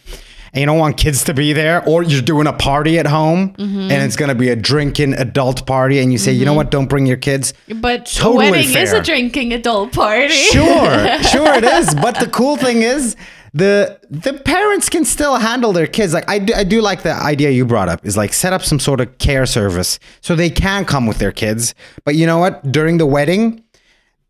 and 0.54 0.60
you 0.62 0.66
don't 0.66 0.80
want 0.80 0.98
kids 0.98 1.24
to 1.26 1.34
be 1.34 1.54
there, 1.54 1.88
or 1.88 2.04
you're 2.04 2.22
doing 2.22 2.48
a 2.48 2.54
party 2.54 3.00
at 3.00 3.08
home, 3.08 3.54
mm-hmm. 3.54 3.80
and 3.80 4.04
it's 4.04 4.16
gonna 4.16 4.36
be 4.36 4.50
a 4.50 4.56
drinking 4.56 5.14
adult 5.14 5.66
party, 5.66 6.00
and 6.00 6.12
you 6.12 6.18
say, 6.18 6.32
you 6.32 6.46
know 6.46 6.52
mm-hmm. 6.52 6.58
what, 6.58 6.72
don't 6.72 6.88
bring 6.88 7.06
your 7.06 7.18
kids. 7.18 7.54
but 7.76 8.06
totally 8.06 8.52
wedding 8.52 8.76
is 8.76 8.94
a 8.94 9.02
drinking 9.02 9.54
adult 9.54 9.94
party 9.94 10.34
Sure, 10.34 11.24
sure 11.24 11.54
it 11.54 11.64
is. 11.64 11.94
But 11.96 12.20
the 12.20 12.28
cool 12.28 12.58
thing 12.58 12.82
is 12.82 13.16
the 13.54 14.00
the 14.10 14.34
parents 14.34 14.90
can 14.90 15.06
still 15.06 15.36
handle 15.38 15.74
their 15.74 15.88
kids. 15.88 16.14
Like 16.14 16.30
I 16.30 16.40
do, 16.40 16.54
I 16.54 16.64
do 16.64 16.82
like 16.82 17.04
the 17.04 17.14
idea 17.14 17.50
you 17.50 17.66
brought 17.66 17.90
up 17.90 18.06
is 18.06 18.16
like 18.16 18.34
set 18.34 18.54
up 18.54 18.62
some 18.62 18.80
sort 18.80 19.02
of 19.02 19.18
care 19.18 19.46
service 19.46 20.00
so 20.22 20.36
they 20.36 20.50
can 20.50 20.86
come 20.86 21.06
with 21.06 21.18
their 21.18 21.32
kids. 21.32 21.76
But 22.06 22.16
you 22.16 22.26
know 22.26 22.38
what? 22.38 22.72
During 22.72 22.98
the 22.98 23.06
wedding, 23.06 23.64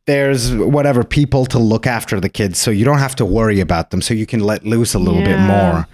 there's 0.08 0.54
whatever 0.54 1.04
people 1.04 1.45
to 1.47 1.60
look 1.60 1.86
after 1.86 2.20
the 2.20 2.30
kids 2.30 2.60
so 2.60 2.72
you 2.72 2.86
don't 2.86 2.99
have 2.99 3.16
to 3.16 3.26
worry 3.26 3.60
about 3.60 3.91
them 3.91 4.02
so 4.02 4.14
you 4.14 4.26
can 4.26 4.39
let 4.39 4.66
loose 4.66 4.93
a 4.93 4.99
little 4.99 5.22
bit 5.24 5.39
more. 5.39 5.88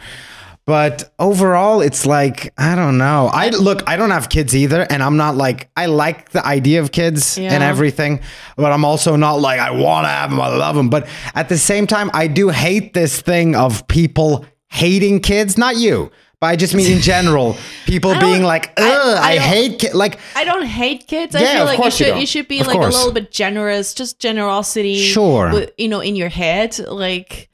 But 0.65 1.13
overall, 1.17 1.79
it's 1.79 2.05
like 2.05 2.53
I 2.57 2.75
don't 2.75 2.97
know. 2.97 3.29
I 3.31 3.49
look. 3.49 3.87
I 3.87 3.95
don't 3.95 4.11
have 4.11 4.27
kids 4.27 4.53
either, 4.53 4.85
and 4.89 5.01
I'm 5.01 5.15
not 5.15 5.37
like 5.37 5.69
I 5.77 5.85
like 5.85 6.31
the 6.31 6.45
idea 6.45 6.81
of 6.81 6.91
kids 6.91 7.37
and 7.37 7.63
everything, 7.63 8.19
but 8.57 8.73
I'm 8.73 8.83
also 8.83 9.15
not 9.15 9.35
like 9.35 9.61
I 9.61 9.71
want 9.71 10.05
to 10.05 10.09
have 10.09 10.29
them. 10.29 10.41
I 10.41 10.49
love 10.49 10.75
them, 10.75 10.89
but 10.89 11.07
at 11.35 11.47
the 11.47 11.57
same 11.57 11.87
time, 11.87 12.11
I 12.13 12.27
do 12.27 12.49
hate 12.49 12.93
this 12.93 13.21
thing 13.21 13.55
of 13.55 13.87
people 13.87 14.45
hating 14.67 15.21
kids. 15.21 15.57
Not 15.57 15.77
you, 15.77 16.11
but 16.39 16.47
I 16.47 16.55
just 16.55 16.73
mean 16.75 16.91
in 16.91 17.01
general, 17.01 17.57
people 17.85 18.13
being 18.19 18.43
like, 18.43 18.71
I- 18.79 18.83
"Ugh, 18.91 19.17
I, 19.17 19.31
I 19.31 19.35
don't- 19.35 19.43
hate 19.43 19.79
kids." 19.79 19.93
Like, 19.95 20.19
I 20.35 20.43
don't 20.43 20.65
hate 20.65 21.07
kids. 21.07 21.35
I 21.35 21.41
Yeah, 21.41 21.55
feel 21.57 21.65
like 21.65 21.77
you 21.77 21.81
course 21.83 21.99
you 21.99 22.05
should 22.07 22.19
you 22.19 22.25
should 22.27 22.47
be 22.47 22.59
Of 22.59 22.67
like 22.67 22.77
course. 22.77 22.93
a 22.93 22.97
little 22.97 23.13
bit 23.13 23.31
generous, 23.31 23.93
just 23.93 24.19
generosity. 24.19 24.99
Sure. 25.01 25.51
with- 25.51 25.71
you 25.77 25.87
know, 25.87 25.99
in 25.99 26.15
your 26.15 26.29
head, 26.29 26.77
like 26.87 27.49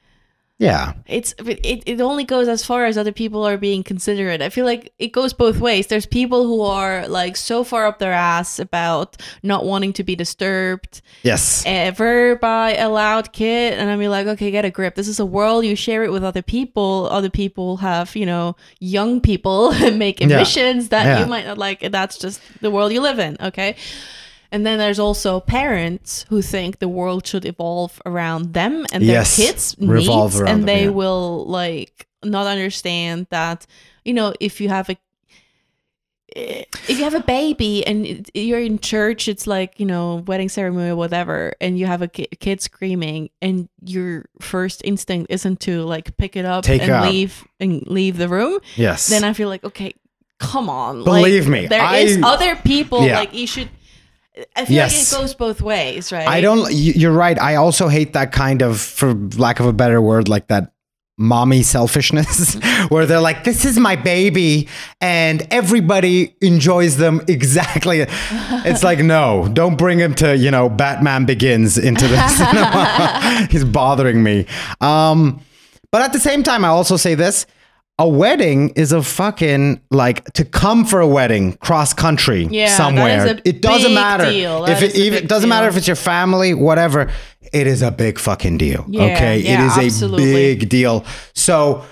yeah, 0.64 0.92
it's 1.06 1.34
it, 1.38 1.82
it 1.86 2.00
only 2.00 2.24
goes 2.24 2.48
as 2.48 2.64
far 2.64 2.86
as 2.86 2.96
other 2.96 3.12
people 3.12 3.46
are 3.46 3.56
being 3.58 3.82
considerate. 3.82 4.40
I 4.42 4.48
feel 4.48 4.64
like 4.64 4.92
it 4.98 5.12
goes 5.12 5.32
both 5.32 5.58
ways. 5.60 5.86
There's 5.88 6.06
people 6.06 6.44
who 6.44 6.62
are 6.62 7.06
like 7.08 7.36
so 7.36 7.64
far 7.64 7.86
up 7.86 7.98
their 7.98 8.12
ass 8.12 8.58
about 8.58 9.16
not 9.42 9.64
wanting 9.64 9.92
to 9.94 10.04
be 10.04 10.16
disturbed 10.16 11.02
yes, 11.22 11.62
ever 11.66 12.36
by 12.36 12.74
a 12.76 12.88
loud 12.88 13.32
kid 13.32 13.74
and 13.78 13.90
i'm 13.90 14.00
like 14.10 14.26
okay 14.26 14.50
get 14.50 14.64
a 14.64 14.70
grip. 14.70 14.94
This 14.94 15.08
is 15.08 15.20
a 15.20 15.26
world. 15.26 15.64
You 15.64 15.76
share 15.76 16.02
it 16.04 16.12
with 16.12 16.24
other 16.24 16.42
people. 16.42 17.08
Other 17.10 17.30
people 17.30 17.76
have 17.78 18.16
you 18.16 18.26
know 18.26 18.56
young 18.80 19.20
people 19.20 19.72
make 19.92 20.20
Yeah. 20.20 20.26
that 20.88 21.04
Yeah. 21.06 21.20
you 21.20 21.26
might 21.26 21.46
not 21.46 21.58
like. 21.58 21.82
And 21.82 21.92
that's 21.92 22.18
just 22.18 22.40
the 22.60 22.70
world 22.70 22.92
you 22.92 23.00
live 23.00 23.18
in 23.18 23.36
okay 23.40 23.76
and 24.54 24.64
then 24.66 24.76
there's 24.78 25.00
also 25.06 25.40
parents 25.40 26.24
who 26.30 26.40
think 26.42 26.78
the 26.78 26.88
world 27.00 27.26
should 27.26 27.44
evolve 27.44 27.92
around 28.06 28.52
them 28.54 28.72
and 28.92 29.02
their 29.02 29.16
Yes. 29.20 29.36
kids 29.36 29.62
Revolve 29.80 30.32
needs, 30.34 30.40
and 30.50 30.60
them, 30.60 30.66
they 30.72 30.84
yeah. 30.84 30.90
will 31.00 31.44
like 31.60 32.06
not 32.22 32.46
understand 32.46 33.26
that 33.30 33.66
you 34.04 34.14
know 34.14 34.28
if 34.40 34.60
you 34.60 34.68
have 34.68 34.88
a 34.94 34.96
eh, 36.36 36.64
if 36.88 36.94
you 36.98 37.04
have 37.04 37.14
a 37.14 37.26
baby 37.38 37.86
and 37.86 38.28
you're 38.34 38.60
in 38.60 38.78
church, 38.78 39.28
it's 39.28 39.46
like, 39.46 39.78
you 39.80 39.86
know, 39.86 40.22
wedding 40.26 40.48
ceremony 40.48 40.90
or 40.90 40.96
whatever, 40.96 41.52
and 41.60 41.78
you 41.78 41.86
have 41.86 42.02
a 42.02 42.08
kid 42.08 42.60
screaming, 42.60 43.30
and 43.40 43.68
your 43.84 44.24
first 44.40 44.82
instinct 44.84 45.30
isn't 45.30 45.60
to 45.60 45.82
like 45.94 46.16
pick 46.16 46.36
it 46.36 46.44
up 46.44 46.64
Take 46.64 46.82
and 46.82 46.90
up. 46.90 47.10
leave 47.10 47.44
and 47.60 47.86
leave 47.86 48.16
the 48.18 48.28
room, 48.28 48.58
yes. 48.76 49.06
then 49.08 49.22
I 49.24 49.32
feel 49.32 49.48
like, 49.48 49.64
okay, 49.64 49.94
come 50.38 50.68
on. 50.68 51.04
Believe 51.04 51.46
like, 51.48 51.62
me, 51.62 51.66
there 51.68 51.94
is 51.94 52.18
I- 52.22 52.34
other 52.34 52.56
people, 52.56 53.06
Yeah. 53.06 53.20
like, 53.20 53.34
you 53.34 53.46
should. 53.46 53.68
I 54.56 54.64
feel 54.64 54.74
Yes. 54.76 55.12
like 55.12 55.20
it 55.20 55.22
goes 55.22 55.34
both 55.34 55.60
ways, 55.62 56.10
right? 56.12 56.26
I 56.26 56.40
don't. 56.40 56.72
you- 56.72 56.92
You're 56.96 57.12
right. 57.12 57.40
I 57.40 57.54
also 57.56 57.88
hate 57.88 58.12
that 58.14 58.32
kind 58.32 58.62
of, 58.62 58.80
for 58.80 59.14
lack 59.36 59.60
of 59.60 59.66
a 59.66 59.72
better 59.72 60.00
word, 60.02 60.28
like 60.28 60.48
that 60.48 60.72
mommy 61.16 61.62
selfishness, 61.62 62.54
where 62.88 63.06
they're 63.06 63.20
like, 63.20 63.44
"This 63.44 63.64
is 63.64 63.78
my 63.78 63.94
baby," 63.94 64.68
and 65.00 65.46
everybody 65.52 66.34
enjoys 66.40 66.96
them 66.96 67.20
exactly. 67.28 68.04
It's 68.64 68.82
like, 68.82 68.98
no, 68.98 69.48
don't 69.52 69.76
bring 69.78 70.00
him 70.00 70.14
to 70.16 70.36
you 70.36 70.50
know 70.50 70.68
Batman 70.68 71.24
Begins 71.26 71.78
into 71.78 72.08
the 72.08 72.28
cinema. 72.38 73.46
He's 73.50 73.64
bothering 73.64 74.22
me. 74.24 74.46
Um, 74.80 75.40
but 75.92 76.02
at 76.02 76.12
the 76.12 76.18
same 76.20 76.42
time, 76.42 76.64
I 76.64 76.68
also 76.68 76.96
say 76.96 77.14
this. 77.14 77.46
A 77.98 78.08
wedding 78.08 78.70
is 78.70 78.90
a 78.90 79.02
fucking 79.04 79.80
like 79.92 80.24
to 80.32 80.44
come 80.44 80.84
for 80.84 81.00
a 81.00 81.06
wedding 81.06 81.52
cross 81.58 81.92
country 81.92 82.44
Yeah, 82.50 82.66
that 82.66 82.76
somewhere. 82.76 83.24
is 83.26 83.32
a 83.32 83.48
it 83.48 83.62
doesn't 83.62 83.94
matter 83.94 84.30
deal. 84.30 84.64
if 84.64 84.82
it 84.82 84.96
even 84.96 85.28
doesn't 85.28 85.48
matter 85.48 85.68
if 85.68 85.76
it's 85.76 85.86
your 85.86 85.94
family, 85.96 86.54
whatever. 86.54 87.10
It 87.52 87.68
is 87.68 87.82
a 87.82 87.92
big 87.92 88.18
fucking 88.18 88.58
deal. 88.58 88.84
Yeah, 88.88 89.02
okay, 89.04 89.38
yeah, 89.38 89.78
it 89.80 89.84
is 89.86 90.02
a 90.02 90.08
big 90.08 90.68
deal. 90.68 91.04
So 91.34 91.84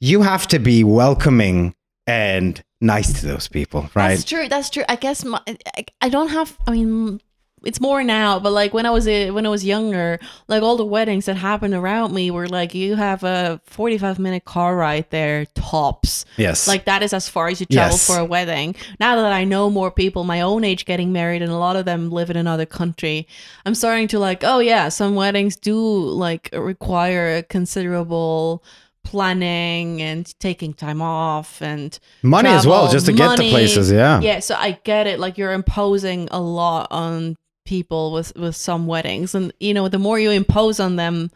you 0.00 0.22
have 0.22 0.46
to 0.48 0.60
be 0.60 0.84
welcoming 0.84 1.74
and 2.06 2.62
nice 2.80 3.20
to 3.20 3.26
those 3.26 3.48
people, 3.48 3.90
right? 3.96 4.10
That's 4.10 4.24
true. 4.24 4.48
That's 4.48 4.70
true. 4.70 4.84
I 4.88 4.94
guess 4.94 5.24
my, 5.24 5.40
I, 5.76 5.84
I 6.00 6.08
don't 6.08 6.28
have. 6.28 6.56
I 6.68 6.70
mean, 6.70 7.20
it's 7.64 7.80
more 7.80 8.02
now, 8.04 8.38
but 8.38 8.52
like 8.52 8.72
when 8.72 8.86
I 8.86 8.90
was 8.90 9.06
a, 9.08 9.30
when 9.30 9.46
I 9.46 9.48
was 9.48 9.64
younger, 9.64 10.18
like 10.48 10.62
all 10.62 10.76
the 10.76 10.84
weddings 10.84 11.26
that 11.26 11.36
happened 11.36 11.74
around 11.74 12.14
me 12.14 12.30
were 12.30 12.48
like 12.48 12.74
you 12.74 12.96
have 12.96 13.24
a 13.24 13.60
forty-five 13.66 14.18
minute 14.18 14.44
car 14.44 14.76
ride 14.76 15.06
there 15.10 15.46
tops. 15.54 16.24
yes. 16.36 16.66
Like 16.68 16.84
that 16.86 17.02
is 17.02 17.12
as 17.12 17.28
far 17.28 17.48
as 17.48 17.60
you 17.60 17.66
travel 17.66 17.92
Yes. 17.94 18.06
for 18.06 18.18
a 18.18 18.24
wedding. 18.24 18.74
Now 19.00 19.16
that 19.16 19.32
I 19.32 19.44
know 19.44 19.70
more 19.70 19.90
people 19.90 20.24
my 20.24 20.40
own 20.40 20.64
age 20.64 20.84
getting 20.84 21.12
married 21.12 21.42
and 21.42 21.50
a 21.52 21.56
lot 21.56 21.76
of 21.76 21.84
them 21.84 22.10
live 22.10 22.30
in 22.30 22.36
another 22.36 22.66
country, 22.66 23.26
I'm 23.66 23.74
starting 23.74 24.08
to 24.08 24.18
like, 24.18 24.44
oh 24.44 24.58
yeah, 24.60 24.88
some 24.88 25.14
weddings 25.14 25.56
do 25.56 25.78
like 25.78 26.48
require 26.52 27.36
a 27.36 27.42
considerable 27.42 28.62
planning 29.04 30.02
and 30.02 30.38
taking 30.38 30.74
time 30.74 31.00
off 31.00 31.62
and 31.62 31.98
money 32.22 32.50
as 32.50 32.66
well, 32.66 32.90
just 32.90 33.06
to 33.06 33.12
get 33.12 33.36
to 33.36 33.50
places. 33.50 33.90
Yeah. 33.90 34.20
yeah, 34.20 34.38
so 34.40 34.54
I 34.54 34.78
get 34.84 35.06
it. 35.06 35.18
Like 35.18 35.38
you're 35.38 35.52
imposing 35.52 36.28
a 36.30 36.40
lot 36.40 36.88
on 36.90 37.36
people 37.68 38.12
with 38.12 38.32
with 38.36 38.56
some 38.56 38.86
weddings, 38.86 39.34
and 39.34 39.52
you 39.60 39.74
know, 39.74 39.88
the 39.88 39.98
more 39.98 40.18
you 40.18 40.30
impose 40.30 40.80
on 40.80 40.96
them, 40.96 41.30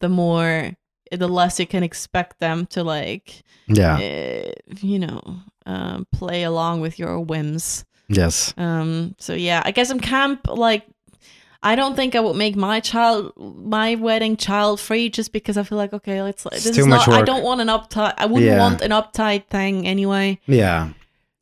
the 0.00 0.08
more 0.08 0.72
the 1.10 1.28
less 1.28 1.58
you 1.60 1.66
can 1.66 1.82
expect 1.82 2.38
them 2.40 2.66
to 2.66 2.82
like, 2.82 3.42
Yeah. 3.68 3.96
uh, 3.96 4.52
you 4.80 4.98
know, 4.98 5.20
um, 5.66 6.06
play 6.12 6.42
along 6.44 6.80
with 6.82 6.98
your 6.98 7.20
whims. 7.20 7.84
Yes. 8.08 8.54
Um, 8.56 9.14
so 9.18 9.32
yeah, 9.34 9.62
I 9.64 9.70
guess 9.72 9.90
I'm 9.90 10.00
camp 10.00 10.40
like. 10.48 10.84
I 11.64 11.76
don't 11.76 11.94
think 11.94 12.14
I 12.16 12.20
would 12.20 12.34
make 12.36 12.56
my 12.56 12.80
child 12.80 13.32
my 13.38 13.94
wedding 13.94 14.36
child 14.36 14.80
free 14.80 15.08
just 15.08 15.30
because 15.32 15.56
I 15.56 15.62
feel 15.62 15.78
like 15.78 15.92
okay, 15.94 16.20
let's. 16.22 16.42
This 16.42 16.64
too 16.74 16.80
is 16.82 16.86
much 16.88 17.06
not. 17.06 17.20
I 17.20 17.22
don't 17.22 17.44
want 17.44 17.60
an 17.60 17.68
uptight. 17.68 18.14
I 18.18 18.26
wouldn't 18.26 18.50
Yeah. 18.50 18.58
want 18.58 18.82
an 18.82 18.90
uptight 18.90 19.46
thing 19.46 19.86
anyway. 19.86 20.38
Yeah. 20.46 20.88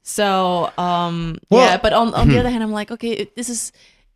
So 0.02 0.70
um 0.76 1.38
Well- 1.48 1.64
yeah, 1.64 1.78
but 1.80 1.92
on 1.92 2.12
on 2.14 2.28
the 2.28 2.38
other 2.40 2.50
hand, 2.50 2.62
I'm 2.62 2.72
like, 2.80 2.90
okay, 2.92 3.30
this 3.36 3.48
is 3.48 3.72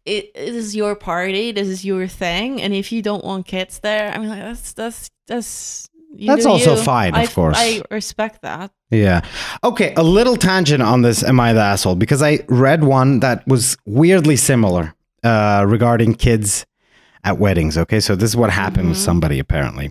it, 0.07 0.34
this 0.34 0.55
is 0.55 0.76
your 0.76 0.94
party, 0.94 1.52
this 1.52 1.68
is 1.68 1.84
your 1.84 2.07
thing, 2.07 2.61
and 2.62 2.72
if 2.74 2.92
you 2.92 3.02
don't 3.02 3.24
want 3.24 3.46
kids 3.46 3.78
there, 3.80 4.12
I 4.12 4.18
mean, 4.18 4.28
like 4.28 4.40
that's 4.40 4.72
that's 4.74 5.11
that's 5.26 5.88
you 6.16 6.28
That's 6.28 6.46
also 6.46 6.76
you. 6.76 6.82
fine, 6.82 7.14
of 7.14 7.20
I- 7.22 7.26
course. 7.26 7.57
I 7.59 7.82
respect 7.90 8.42
that. 8.42 8.70
Yeah. 8.90 9.22
Okay, 9.64 9.92
a 9.96 10.02
little 10.05 10.36
tangent 10.36 10.80
on 10.82 11.02
this 11.02 11.24
Am 11.24 11.40
I 11.40 11.52
the 11.52 11.61
Asshole? 11.61 11.96
Because 11.96 12.22
I 12.22 12.40
read 12.48 12.84
one 12.84 13.18
that 13.20 13.44
was 13.48 13.76
weirdly 13.84 14.36
similar 14.36 14.94
uh, 15.24 15.64
regarding 15.66 16.14
kids 16.14 16.66
at 17.24 17.38
weddings. 17.38 17.76
Okay, 17.76 17.98
so 17.98 18.14
this 18.14 18.30
is 18.30 18.36
what 18.36 18.50
happened 18.50 18.90
with 18.90 18.98
somebody 18.98 19.40
apparently. 19.40 19.90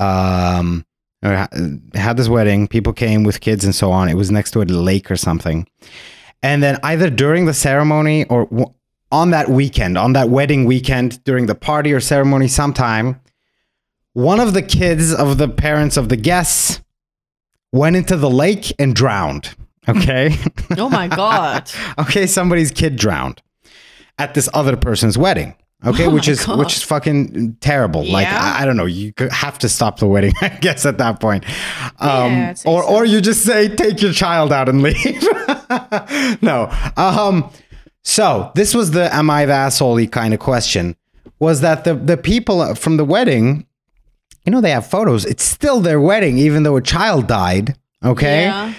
Um, 0.00 0.84
had 1.22 2.16
this 2.16 2.28
wedding, 2.28 2.66
people 2.66 2.92
came 2.92 3.22
with 3.22 3.40
kids 3.40 3.64
and 3.64 3.74
so 3.74 3.92
on. 3.92 4.08
It 4.08 4.14
was 4.14 4.30
next 4.30 4.50
to 4.52 4.62
a 4.62 4.64
lake 4.64 5.10
or 5.10 5.16
something. 5.16 5.68
And 6.42 6.62
then 6.62 6.78
either 6.82 7.10
during 7.10 7.44
the 7.46 7.54
ceremony 7.54 8.24
or 8.24 8.46
w- 8.46 8.72
on 9.12 9.30
that 9.30 9.48
weekend, 9.48 9.98
on 9.98 10.12
that 10.14 10.28
wedding 10.28 10.64
weekend, 10.64 11.22
during 11.24 11.46
the 11.46 11.54
party 11.54 11.92
or 11.92 12.00
ceremony, 12.00 12.48
sometime, 12.48 13.20
one 14.12 14.40
of 14.40 14.54
the 14.54 14.62
kids 14.62 15.12
of 15.14 15.38
the 15.38 15.48
parents 15.48 15.96
of 15.96 16.08
the 16.08 16.16
guests 16.16 16.80
went 17.72 17.96
into 17.96 18.16
the 18.16 18.30
lake 18.30 18.72
and 18.78 18.94
drowned. 18.94 19.54
Okay. 19.88 20.36
Oh 20.78 20.88
my 20.88 21.08
god. 21.08 21.70
okay, 21.98 22.26
somebody's 22.26 22.70
kid 22.70 22.94
drowned 22.96 23.42
at 24.18 24.34
this 24.34 24.48
other 24.54 24.76
person's 24.76 25.18
wedding. 25.18 25.54
Okay, 25.84 26.06
Oh 26.06 26.10
which 26.10 26.28
is 26.28 26.44
God. 26.46 26.58
which 26.58 26.76
is 26.76 26.82
fucking 26.84 27.54
terrible. 27.60 28.04
Like 28.06 28.28
I, 28.28 28.60
I 28.62 28.64
don't 28.66 28.76
know, 28.76 28.84
you 28.86 29.12
have 29.30 29.58
to 29.60 29.68
stop 29.68 29.98
the 29.98 30.06
wedding, 30.06 30.32
I 30.42 30.48
guess, 30.50 30.84
at 30.86 30.98
that 30.98 31.18
point. 31.20 31.44
Um, 31.98 32.32
Yeah, 32.32 32.50
or 32.50 32.54
so. 32.82 32.88
or 32.88 33.04
you 33.04 33.20
just 33.20 33.42
say 33.44 33.68
take 33.74 34.00
your 34.02 34.12
child 34.12 34.52
out 34.52 34.68
and 34.68 34.82
leave. 34.82 35.22
no. 36.42 36.70
Um. 36.96 37.50
So 38.04 38.50
this 38.54 38.74
was 38.74 38.92
the 38.92 39.14
am 39.14 39.30
I 39.30 39.46
the 39.46 39.52
asshole 39.52 40.06
kind 40.06 40.32
of 40.34 40.40
question. 40.40 40.96
Was 41.38 41.60
that 41.60 41.84
the 41.84 41.94
the 41.94 42.16
people 42.16 42.74
from 42.74 42.96
the 42.96 43.04
wedding? 43.04 43.66
You 44.44 44.52
know 44.52 44.60
they 44.60 44.70
have 44.70 44.86
photos. 44.86 45.24
It's 45.26 45.42
still 45.44 45.80
their 45.80 46.00
wedding, 46.00 46.38
even 46.38 46.62
though 46.62 46.76
a 46.76 46.82
child 46.82 47.26
died. 47.26 47.76
Okay. 48.04 48.44
Yeah. 48.44 48.74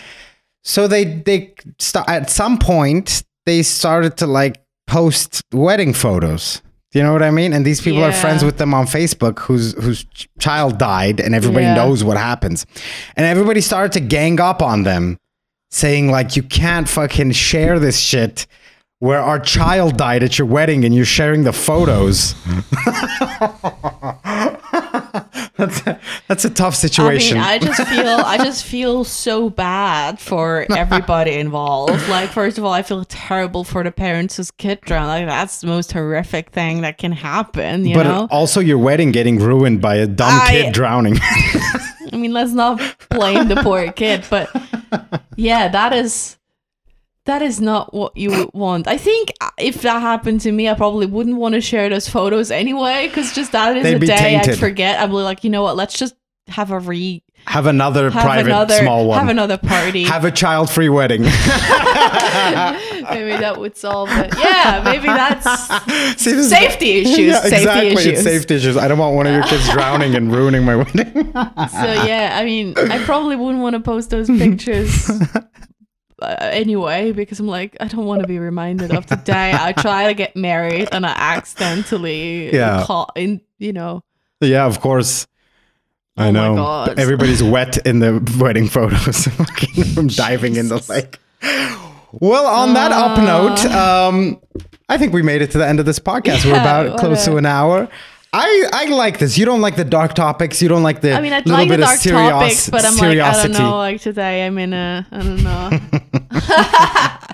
So 0.63 0.87
they 0.87 1.05
they 1.05 1.53
st- 1.79 2.07
at 2.09 2.29
some 2.29 2.57
point 2.57 3.23
they 3.45 3.61
started 3.63 4.17
to 4.17 4.27
like 4.27 4.63
post 4.87 5.41
wedding 5.53 5.93
photos. 5.93 6.61
Do 6.91 6.99
you 6.99 7.05
know 7.05 7.13
what 7.13 7.23
I 7.23 7.31
mean? 7.31 7.53
And 7.53 7.65
these 7.65 7.79
people 7.79 8.03
are 8.03 8.11
friends 8.11 8.43
with 8.43 8.57
them 8.57 8.73
on 8.73 8.85
Facebook 8.85 9.39
whose 9.39 9.73
whose 9.81 10.05
child 10.39 10.77
died 10.77 11.19
and 11.21 11.33
everybody 11.33 11.65
Yeah. 11.65 11.75
knows 11.75 12.03
what 12.03 12.17
happens. 12.17 12.65
And 13.15 13.25
everybody 13.25 13.61
started 13.61 13.93
to 13.93 13.99
gang 14.01 14.41
up 14.41 14.61
on 14.61 14.83
them 14.83 15.17
saying 15.69 16.11
like 16.11 16.35
you 16.35 16.43
can't 16.43 16.89
fucking 16.89 17.31
share 17.31 17.79
this 17.79 17.97
shit 17.99 18.45
where 19.01 19.19
our 19.19 19.39
child 19.39 19.97
died 19.97 20.21
at 20.21 20.37
your 20.37 20.45
wedding 20.45 20.85
and 20.85 20.93
you're 20.93 21.03
sharing 21.03 21.43
the 21.43 21.51
photos. 21.51 22.35
that's 25.57 25.87
a, 25.87 25.99
that's 26.27 26.45
a 26.45 26.49
tough 26.51 26.75
situation. 26.75 27.39
I 27.39 27.57
mean, 27.57 27.63
I 27.63 27.65
just 27.65 27.87
feel 27.89 28.07
I 28.07 28.37
just 28.37 28.63
feel 28.63 29.03
so 29.03 29.49
bad 29.49 30.19
for 30.19 30.67
everybody 30.69 31.33
involved. 31.33 32.07
Like, 32.09 32.29
first 32.29 32.59
of 32.59 32.63
all, 32.63 32.73
I 32.73 32.83
feel 32.83 33.03
terrible 33.05 33.63
for 33.63 33.83
the 33.83 33.91
parents 33.91 34.37
whose 34.37 34.51
kid 34.51 34.81
drowned. 34.81 35.07
Like, 35.07 35.25
that's 35.27 35.61
the 35.61 35.67
most 35.67 35.91
horrific 35.91 36.51
thing 36.51 36.81
that 36.81 36.99
can 36.99 37.11
happen. 37.11 37.87
You 37.87 37.95
but 37.95 38.03
know, 38.03 38.27
also 38.29 38.59
your 38.59 38.77
wedding 38.77 39.11
getting 39.11 39.39
ruined 39.39 39.81
by 39.81 39.95
a 39.95 40.05
dumb 40.05 40.29
I- 40.29 40.51
kid 40.51 40.73
drowning. 40.75 41.17
I 42.13 42.17
mean, 42.17 42.33
let's 42.33 42.51
not 42.51 42.79
blame 43.09 43.47
the 43.47 43.55
poor 43.63 43.91
kid, 43.91 44.25
but 44.29 44.47
yeah, 45.37 45.69
that 45.69 45.91
is 45.91 46.37
that 47.25 47.41
is 47.41 47.61
not 47.61 47.93
what 47.93 48.15
you 48.17 48.31
would 48.31 48.49
want. 48.53 48.87
I 48.87 48.97
think 48.97 49.31
uh, 49.41 49.49
if 49.59 49.81
that 49.83 50.01
happened 50.01 50.41
to 50.41 50.51
me, 50.51 50.67
I 50.69 50.73
probably 50.73 51.05
wouldn't 51.05 51.37
want 51.37 51.53
to 51.53 51.61
share 51.61 51.87
those 51.89 52.09
photos 52.09 52.49
anyway, 52.49 53.07
because 53.07 53.33
just 53.33 53.51
that 53.51 53.77
is 53.77 53.83
They'd 53.83 54.01
a 54.01 54.05
day 54.05 54.17
tainted. 54.17 54.53
I'd 54.55 54.59
forget. 54.59 54.99
I'd 54.99 55.07
be 55.07 55.13
like, 55.13 55.43
you 55.43 55.49
know 55.49 55.61
what? 55.61 55.75
Let's 55.75 55.97
just 55.97 56.15
have 56.47 56.71
a 56.71 56.79
re 56.79 57.23
have 57.45 57.65
another 57.65 58.09
have 58.11 58.23
private 58.23 58.47
another 58.47 58.75
small 58.75 59.07
one. 59.07 59.19
have 59.19 59.29
another 59.29 59.57
party. 59.57 60.03
Have 60.03 60.25
a 60.25 60.31
child-free 60.31 60.89
wedding. 60.89 61.21
maybe 63.11 63.35
that 63.37 63.55
would 63.57 63.75
solve 63.75 64.09
it. 64.11 64.33
Yeah, 64.37 64.81
maybe 64.85 65.07
that's 65.07 65.43
See, 66.21 66.31
this 66.31 66.45
is- 66.45 66.49
safety 66.49 67.01
issues. 67.01 67.17
Yeah, 67.17 67.41
safety 67.41 67.55
exactly. 67.57 68.11
It's 68.11 68.23
safety 68.23 68.55
issues. 68.55 68.77
I 68.77 68.87
don't 68.87 68.99
want 68.99 69.15
one 69.15 69.27
of 69.27 69.33
your 69.33 69.43
kids 69.43 69.67
drowning 69.69 70.15
and 70.15 70.31
ruining 70.31 70.63
my 70.63 70.75
wedding. 70.75 71.31
So 71.33 72.03
yeah, 72.05 72.31
I 72.33 72.43
mean, 72.45 72.77
I 72.77 73.03
probably 73.03 73.35
wouldn't 73.35 73.61
want 73.61 73.73
to 73.75 73.79
post 73.79 74.09
those 74.11 74.27
pictures 74.27 75.09
uh, 76.21 76.35
anyway 76.39 77.11
because 77.11 77.39
I'm 77.39 77.47
like, 77.47 77.75
I 77.79 77.87
don't 77.87 78.05
want 78.05 78.21
to 78.21 78.27
be 78.27 78.39
reminded 78.39 78.91
of 78.93 79.07
the 79.07 79.15
day 79.15 79.51
I 79.53 79.71
try 79.73 80.07
to 80.07 80.13
get 80.13 80.35
married 80.35 80.89
and 80.91 81.05
I 81.05 81.11
accidentally 81.17 82.53
Yeah. 82.53 82.83
caught 82.85 83.11
in, 83.15 83.41
you 83.59 83.73
know. 83.73 84.03
yeah, 84.39 84.65
of 84.65 84.79
course. 84.79 85.27
I 86.17 86.27
Oh 86.27 86.31
know. 86.31 86.83
Everybody's 86.97 87.41
wet 87.41 87.77
in 87.85 87.99
the 87.99 88.21
wedding 88.39 88.67
photos 88.67 89.25
fucking 89.27 89.83
from 89.95 90.07
diving 90.07 90.55
in 90.57 90.67
the 90.67 90.83
lake. 90.89 91.17
Well, 92.11 92.45
on 92.45 92.73
that 92.73 92.91
up 92.91 93.17
note, 93.17 93.65
um, 93.73 94.41
I 94.89 94.97
think 94.97 95.13
we 95.13 95.21
made 95.21 95.41
it 95.41 95.51
to 95.51 95.57
the 95.57 95.65
end 95.67 95.79
of 95.79 95.85
this 95.85 95.99
podcast. 95.99 96.43
We're 96.45 96.51
about 96.59 96.99
close 96.99 97.23
to 97.25 97.37
an 97.37 97.45
hour. 97.45 97.87
I, 98.33 98.69
I 98.71 98.85
like 98.85 99.19
this. 99.19 99.37
You 99.37 99.45
don't 99.45 99.59
like 99.61 99.75
the 99.75 99.83
dark 99.83 100.13
topics. 100.13 100.61
You 100.61 100.69
don't 100.69 100.83
like 100.83 101.01
the 101.01 101.13
I 101.13 101.19
mean, 101.21 101.33
I'd 101.33 101.45
little 101.45 101.59
like 101.59 101.69
the 101.69 101.75
bit 101.77 101.81
dark 101.83 101.95
of 101.97 102.01
serios- 102.01 102.29
topics, 102.29 102.69
but 102.69 102.85
I'm 102.85 102.95
like, 102.95 103.17
I 103.19 103.43
don't 103.43 103.51
know. 103.51 103.77
Like 103.77 103.99
today, 104.01 104.45
I'm 104.45 104.57
in 104.57 104.73
a, 104.73 105.05
I 105.11 105.17
don't 105.21 105.43
know. 105.43 105.79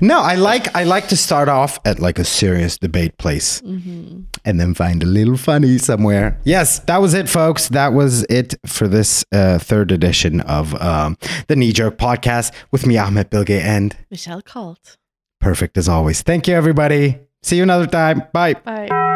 No, 0.00 0.20
I 0.20 0.34
like 0.34 0.74
I 0.74 0.82
like 0.84 1.08
to 1.08 1.16
start 1.16 1.48
off 1.48 1.78
at 1.84 2.00
like 2.00 2.18
a 2.18 2.24
serious 2.24 2.76
debate 2.76 3.18
place, 3.18 3.60
Mm-hmm. 3.62 4.22
and 4.44 4.58
then 4.60 4.74
find 4.74 5.02
a 5.02 5.06
little 5.06 5.36
funny 5.36 5.78
somewhere. 5.78 6.38
Yes, 6.44 6.80
that 6.80 7.00
was 7.00 7.14
it, 7.14 7.28
folks. 7.28 7.68
That 7.68 7.92
was 7.92 8.24
it 8.24 8.54
for 8.66 8.88
this 8.88 9.24
uh, 9.32 9.58
third 9.58 9.92
edition 9.92 10.40
of 10.40 10.74
um, 10.80 11.16
the 11.46 11.54
Knee 11.56 11.72
Jerk 11.72 11.98
Podcast 11.98 12.52
with 12.72 12.84
me, 12.86 12.98
Ahmed 12.98 13.30
Bilge, 13.30 13.50
and 13.50 13.96
Michelle 14.10 14.42
called. 14.42 14.96
perfect 15.40 15.76
as 15.78 15.88
always. 15.88 16.22
Thank 16.22 16.48
you, 16.48 16.54
everybody. 16.54 17.20
See 17.42 17.56
you 17.56 17.62
another 17.64 17.86
time. 17.86 18.22
Bye. 18.32 18.54
Bye. 18.54 19.11